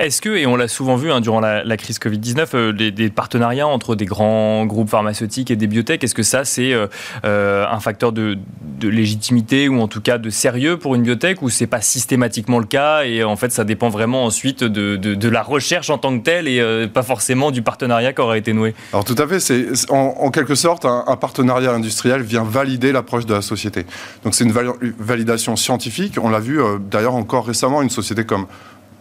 Est-ce 0.00 0.20
que, 0.20 0.30
et 0.30 0.46
on 0.46 0.56
l'a 0.56 0.66
souvent 0.66 0.96
vu 0.96 1.12
hein, 1.12 1.20
durant 1.20 1.38
la, 1.38 1.76
crise 1.76 2.00
Covid-19, 2.00 2.48
euh, 2.54 2.72
des 2.72 3.08
partenariats 3.08 3.68
entre 3.68 3.94
des 3.94 4.04
grands 4.04 4.66
groupes 4.66 4.88
pharmaceutiques 4.88 5.52
et 5.52 5.56
des 5.56 5.68
biotech, 5.68 6.02
est-ce 6.02 6.14
que 6.14 6.24
ça 6.24 6.44
c'est 6.44 6.72
euh, 6.72 7.66
un 7.70 7.78
facteur 7.78 8.10
de, 8.10 8.36
légitimité 8.82 9.68
ou 9.68 9.80
en 9.80 9.86
tout 9.86 10.00
cas 10.00 10.18
de 10.18 10.28
sérieux 10.28 10.76
pour 10.76 10.96
une 10.96 11.02
biotech 11.02 11.40
ou 11.42 11.50
c'est 11.50 11.68
pas 11.68 11.82
systématiquement 11.82 12.58
le 12.58 12.64
cas 12.64 13.04
et 13.04 13.22
en 13.22 13.36
fait 13.36 13.52
ça 13.52 13.64
dépend 13.64 13.90
vraiment 13.90 14.24
ensuite 14.24 14.64
de, 14.64 14.96
de, 14.96 15.28
la 15.28 15.42
recherche 15.42 15.90
en 15.90 15.98
tant 15.98 16.18
que 16.18 16.24
telle 16.24 16.48
et 16.48 16.88
pas 16.88 17.02
forcément 17.02 17.50
du 17.50 17.62
partenariat 17.62 18.12
qui 18.12 18.22
aura 18.22 18.38
été 18.38 18.54
noué? 18.54 18.74
Alors 18.92 19.04
tout 19.04 19.14
à 19.18 19.28
fait, 19.28 19.38
c'est 19.38 19.66
en, 19.90 20.30
quelque 20.30 20.54
sorte 20.54 20.84
un, 20.84 21.04
un, 21.06 21.16
partenariat 21.16 21.72
industriel 21.72 22.22
vient 22.22 22.42
valider 22.42 22.90
l'approche 22.90 23.26
de 23.26 23.34
la 23.34 23.42
société. 23.42 23.84
Donc 24.24 24.34
c'est 24.34 24.44
une 24.44 24.54
validation 24.98 25.54
scientifique, 25.56 26.14
on 26.20 26.30
l'a 26.30 26.39
vu 26.40 26.60
euh, 26.60 26.78
d'ailleurs 26.78 27.14
encore 27.14 27.46
récemment 27.46 27.82
une 27.82 27.90
société 27.90 28.24
comme 28.24 28.46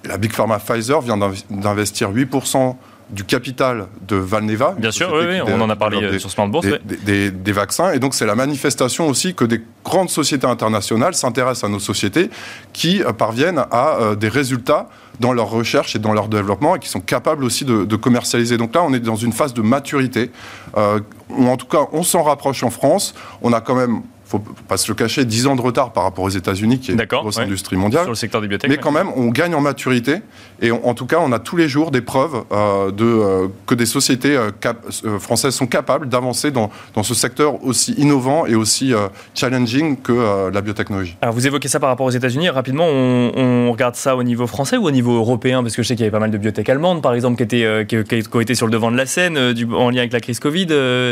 la 0.05 0.17
Big 0.17 0.31
Pharma 0.31 0.59
Pfizer 0.59 1.01
vient 1.01 1.17
d'investir 1.49 2.11
8% 2.11 2.75
du 3.09 3.23
capital 3.23 3.87
de 4.07 4.15
Valneva. 4.15 4.75
Bien 4.77 4.91
sûr, 4.91 5.11
oui, 5.11 5.41
on 5.41 5.59
en 5.59 5.69
a 5.69 5.75
parlé 5.75 5.97
euh, 5.97 6.19
sur 6.19 6.29
Smart 6.29 6.47
Bourse. 6.47 6.67
Des, 6.85 7.31
des, 7.31 7.51
vaccins. 7.51 7.91
Et 7.91 7.97
donc, 7.97 8.13
c'est 8.13 8.27
la 8.27 8.35
manifestation 8.35 9.07
aussi 9.07 9.33
que 9.33 9.45
des 9.45 9.61
grandes 9.83 10.11
sociétés 10.11 10.45
internationales 10.45 11.15
s'intéressent 11.15 11.63
à 11.63 11.69
nos 11.69 11.79
sociétés 11.79 12.29
qui 12.71 13.01
euh, 13.01 13.11
parviennent 13.11 13.63
à 13.71 14.15
des 14.15 14.29
résultats 14.29 14.89
dans 15.19 15.33
leur 15.33 15.49
recherche 15.49 15.95
et 15.95 15.99
dans 15.99 16.13
leur 16.13 16.27
développement 16.27 16.75
et 16.75 16.79
qui 16.79 16.87
sont 16.87 17.01
capables 17.01 17.43
aussi 17.43 17.65
de, 17.65 17.95
commercialiser. 17.95 18.57
Donc 18.57 18.75
là, 18.75 18.83
on 18.83 18.93
est 18.93 18.99
dans 18.99 19.15
une 19.15 19.33
phase 19.33 19.55
de 19.55 19.63
maturité. 19.63 20.29
ou 20.77 21.47
en 21.47 21.57
tout 21.57 21.65
cas, 21.65 21.87
on 21.91 22.03
s'en 22.03 22.21
rapproche 22.21 22.63
en 22.63 22.69
France. 22.69 23.15
On 23.41 23.53
a 23.53 23.59
quand 23.59 23.75
même 23.75 24.03
faut 24.29 24.43
pas 24.67 24.77
se 24.77 24.89
le 24.91 24.95
cacher, 24.95 25.25
10 25.25 25.47
ans 25.47 25.55
de 25.55 25.61
retard 25.61 25.91
par 25.91 26.03
rapport 26.03 26.23
aux 26.23 26.29
États-Unis, 26.29 26.79
qui 26.79 26.91
est 26.91 26.93
une 26.93 27.03
grosse 27.03 27.39
industrie 27.39 27.77
mondiale. 27.77 28.03
Sur 28.03 28.11
le 28.11 28.15
secteur 28.15 28.41
des 28.41 28.47
biotech. 28.47 28.69
Mais 28.69 28.77
quand 28.77 28.91
même, 28.91 29.09
on 29.15 29.29
gagne 29.29 29.55
en 29.55 29.61
maturité. 29.61 30.17
Et 30.61 30.71
en 30.71 30.93
tout 30.93 31.07
cas, 31.07 31.17
on 31.19 31.31
a 31.31 31.39
tous 31.39 31.57
les 31.57 31.67
jours 31.67 31.89
des 31.89 32.01
preuves 32.01 32.43
euh, 32.51 32.91
de, 32.91 33.05
euh, 33.05 33.47
que 33.65 33.73
des 33.73 33.87
sociétés 33.87 34.37
euh, 34.37 35.19
françaises 35.19 35.55
sont 35.55 35.65
capables 35.65 36.09
d'avancer 36.09 36.51
dans, 36.51 36.69
dans, 36.93 37.01
ce 37.01 37.15
secteur 37.15 37.63
aussi 37.65 37.93
innovant 37.93 38.45
et 38.45 38.53
aussi 38.53 38.93
challenging 39.33 39.97
que 39.97 40.49
la 40.53 40.61
biotechnologie. 40.61 41.17
Alors, 41.21 41.33
vous 41.33 41.47
évoquez 41.47 41.67
ça 41.67 41.79
par 41.79 41.89
rapport 41.89 42.05
aux 42.05 42.11
États-Unis. 42.11 42.49
Rapidement, 42.49 42.85
on, 42.85 43.71
regarde 43.71 43.95
ça 43.95 44.15
au 44.15 44.23
niveau 44.23 44.45
français 44.45 44.77
ou 44.77 44.85
au 44.85 44.91
niveau 44.91 45.15
européen? 45.15 45.63
Parce 45.63 45.75
que 45.75 45.81
je 45.81 45.87
sais 45.87 45.95
qu'il 45.95 46.03
y 46.03 46.07
avait 46.07 46.11
pas 46.11 46.19
mal 46.19 46.31
de 46.31 46.37
biotech 46.37 46.69
allemandes, 46.69 47.01
par 47.01 47.13
exemple, 47.15 47.37
qui, 47.37 47.43
étaient, 47.43 47.85
qui, 47.87 47.95
ont 48.31 48.39
été 48.39 48.53
sur 48.53 48.67
le 48.67 48.71
devant 48.71 48.91
de 48.91 48.97
la 48.97 49.05
scène 49.05 49.53
du, 49.53 49.65
en 49.73 49.89
lien 49.89 49.99
avec 49.99 50.13
la 50.13 50.19
crise 50.19 50.39
Covid. 50.39 50.67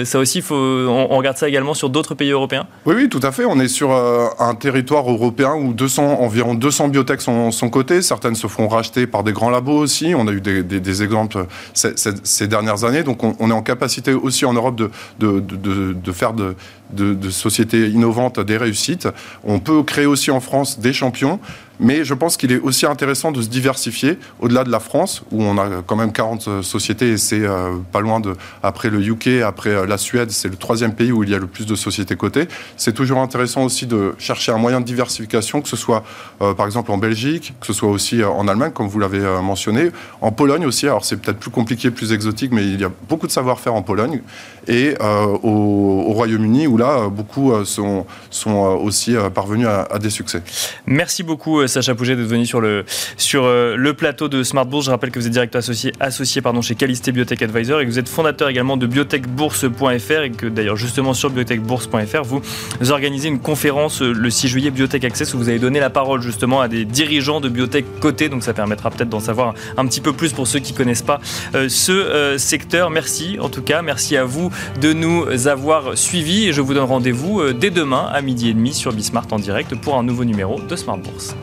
ça 0.05 0.19
aussi, 0.19 0.41
faut, 0.41 0.55
on, 0.55 1.07
on 1.09 1.17
regarde 1.17 1.37
ça 1.37 1.47
également 1.47 1.73
sur 1.73 1.89
d'autres 1.89 2.13
pays 2.13 2.31
européens? 2.31 2.67
Oui, 2.85 2.95
oui 2.95 3.06
tout 3.09 3.19
à 3.23 3.31
fait. 3.31 3.45
On 3.45 3.59
est 3.59 3.67
sur 3.67 3.91
euh, 3.91 4.27
un 4.39 4.55
territoire 4.55 5.09
européen 5.09 5.53
où 5.53 5.73
200, 5.73 6.19
environ 6.21 6.55
200 6.55 6.89
biotech 6.89 7.21
sont, 7.21 7.51
sont 7.51 7.69
cotées. 7.69 8.01
Certaines 8.01 8.35
se 8.35 8.47
font 8.47 8.67
racheter 8.67 9.07
par 9.07 9.23
des 9.23 9.33
grands 9.33 9.49
labos 9.49 9.77
aussi. 9.77 10.13
On 10.15 10.27
a 10.27 10.31
eu 10.31 10.41
des, 10.41 11.03
exemples 11.03 11.45
ces, 11.73 12.47
dernières 12.47 12.83
années. 12.83 13.03
Donc, 13.03 13.23
on, 13.23 13.49
est 13.49 13.53
en 13.53 13.61
capacité 13.61 14.13
aussi 14.13 14.45
en 14.45 14.53
Europe 14.53 14.75
de, 15.19 16.11
faire 16.11 16.33
de, 16.33 17.29
sociétés 17.29 17.89
innovantes 17.89 18.39
des 18.39 18.57
réussites. 18.57 19.07
On 19.43 19.59
peut 19.59 19.83
créer 19.83 20.05
aussi 20.05 20.31
en 20.31 20.39
France 20.39 20.79
des 20.79 20.93
champions, 20.93 21.39
mais 21.79 22.03
je 22.03 22.13
pense 22.13 22.37
qu'il 22.37 22.51
est 22.51 22.59
aussi 22.59 22.85
intéressant 22.85 23.31
de 23.31 23.41
se 23.41 23.47
diversifier 23.47 24.17
au-delà 24.39 24.63
de 24.63 24.71
la 24.71 24.79
France, 24.79 25.23
où 25.31 25.43
on 25.43 25.57
a 25.57 25.81
quand 25.85 25.95
même 25.95 26.11
40 26.11 26.61
sociétés 26.61 27.11
et 27.11 27.17
c'est 27.17 27.41
euh, 27.41 27.75
pas 27.91 28.01
loin 28.01 28.19
de. 28.19 28.35
Après 28.63 28.89
le 28.89 29.01
UK, 29.01 29.41
après 29.45 29.69
euh, 29.69 29.85
la 29.85 29.97
Suède, 29.97 30.31
c'est 30.31 30.49
le 30.49 30.55
troisième 30.55 30.93
pays 30.93 31.11
où 31.11 31.23
il 31.23 31.29
y 31.29 31.35
a 31.35 31.39
le 31.39 31.47
plus 31.47 31.65
de 31.65 31.75
sociétés 31.75 32.15
cotées. 32.15 32.47
C'est 32.77 32.93
toujours 32.93 33.19
intéressant 33.19 33.63
aussi 33.63 33.85
de 33.85 34.15
chercher 34.17 34.51
un 34.51 34.57
moyen 34.57 34.81
de 34.81 34.85
diversification, 34.85 35.61
que 35.61 35.69
ce 35.69 35.75
soit 35.75 36.03
euh, 36.41 36.53
par 36.53 36.65
exemple 36.65 36.91
en 36.91 36.97
Belgique, 36.97 37.53
que 37.59 37.67
ce 37.67 37.73
soit 37.73 37.89
aussi 37.89 38.23
en 38.23 38.47
Allemagne, 38.47 38.71
comme 38.71 38.87
vous 38.87 38.99
l'avez 38.99 39.19
mentionné, 39.41 39.91
en 40.21 40.31
Pologne 40.31 40.65
aussi. 40.65 40.85
Alors 40.87 41.05
c'est 41.05 41.17
peut-être 41.17 41.39
plus 41.39 41.51
compliqué, 41.51 41.91
plus 41.91 42.13
exotique, 42.13 42.51
mais 42.51 42.63
il 42.63 42.79
y 42.79 42.83
a 42.83 42.91
beaucoup 43.09 43.27
de 43.27 43.31
savoir-faire 43.31 43.73
en 43.73 43.81
Pologne 43.81 44.21
et 44.67 44.95
au, 45.43 45.77
au 46.07 46.13
Royaume-Uni, 46.13 46.67
où 46.67 46.77
là, 46.77 46.99
euh, 46.99 47.09
beaucoup 47.09 47.51
euh, 47.51 47.65
sont, 47.65 48.05
euh, 48.45 48.49
aussi 48.51 49.15
parvenus 49.33 49.67
à, 49.67 49.99
des 49.99 50.09
succès. 50.09 50.41
Merci 50.85 51.23
beaucoup, 51.23 51.66
Sacha 51.67 51.95
Pouget, 51.95 52.15
d'être 52.15 52.27
venu 52.27 52.45
sur 52.45 52.61
le, 52.61 52.85
sur 53.17 53.45
le 53.47 53.93
plateau 53.93 54.27
de 54.27 54.43
Smart 54.43 54.65
Bourse. 54.65 54.85
Je 54.85 54.91
rappelle 54.91 55.11
que 55.11 55.19
vous 55.19 55.27
êtes 55.27 55.33
directeur 55.33 55.59
associé, 55.59 55.93
associé 55.99 56.41
pardon, 56.41 56.61
chez 56.61 56.75
Calisté 56.75 57.11
Biotech 57.11 57.41
Advisor 57.41 57.81
et 57.81 57.85
que 57.85 57.91
vous 57.91 57.99
êtes 57.99 58.09
fondateur 58.09 58.49
également 58.49 58.77
de 58.77 58.87
biotechbourse.fr 58.87 60.21
et 60.23 60.31
que 60.31 60.47
d'ailleurs, 60.47 60.75
justement, 60.75 61.13
sur 61.13 61.29
biotechbourse.fr, 61.29 62.23
vous, 62.23 62.41
organisez 62.89 63.27
une 63.27 63.39
conférence 63.39 64.01
le 64.01 64.29
6 64.29 64.47
juillet 64.47 64.71
Biotech 64.71 65.03
Access 65.03 65.33
où 65.33 65.37
vous 65.37 65.49
avez 65.49 65.59
donné 65.59 65.79
la 65.79 65.89
parole 65.89 66.21
justement 66.21 66.61
à 66.61 66.67
des 66.67 66.85
dirigeants 66.85 67.41
de 67.41 67.49
biotech 67.49 67.85
cotés. 67.99 68.29
Donc, 68.29 68.43
ça 68.43 68.53
permettra 68.53 68.91
peut-être 68.91 69.09
d'en 69.09 69.19
savoir 69.19 69.53
un 69.77 69.85
petit 69.85 70.01
peu 70.01 70.13
plus 70.13 70.33
pour 70.33 70.47
ceux 70.47 70.59
qui 70.59 70.73
ne 70.73 70.77
connaissent 70.77 71.01
pas 71.01 71.19
ce 71.53 72.35
secteur. 72.37 72.89
Merci 72.89 73.37
en 73.39 73.49
tout 73.49 73.61
cas. 73.61 73.81
Merci 73.81 74.17
à 74.17 74.23
vous 74.23 74.51
de 74.81 74.93
nous 74.93 75.47
avoir 75.47 75.97
suivis 75.97 76.47
et 76.47 76.53
je 76.53 76.61
vous 76.61 76.73
donne 76.73 76.85
rendez-vous 76.85 77.41
euh, 77.41 77.53
dès 77.53 77.71
demain 77.71 78.09
à 78.11 78.21
midi 78.21 78.49
et 78.49 78.53
demi 78.53 78.73
sur 78.73 78.93
Bismart 78.93 79.27
en 79.31 79.39
direct 79.39 79.75
pour 79.75 79.95
un 79.95 80.03
nouveau 80.03 80.25
numéro 80.25 80.59
de 80.59 80.75
Smart 80.75 80.97
Bourse. 80.97 81.35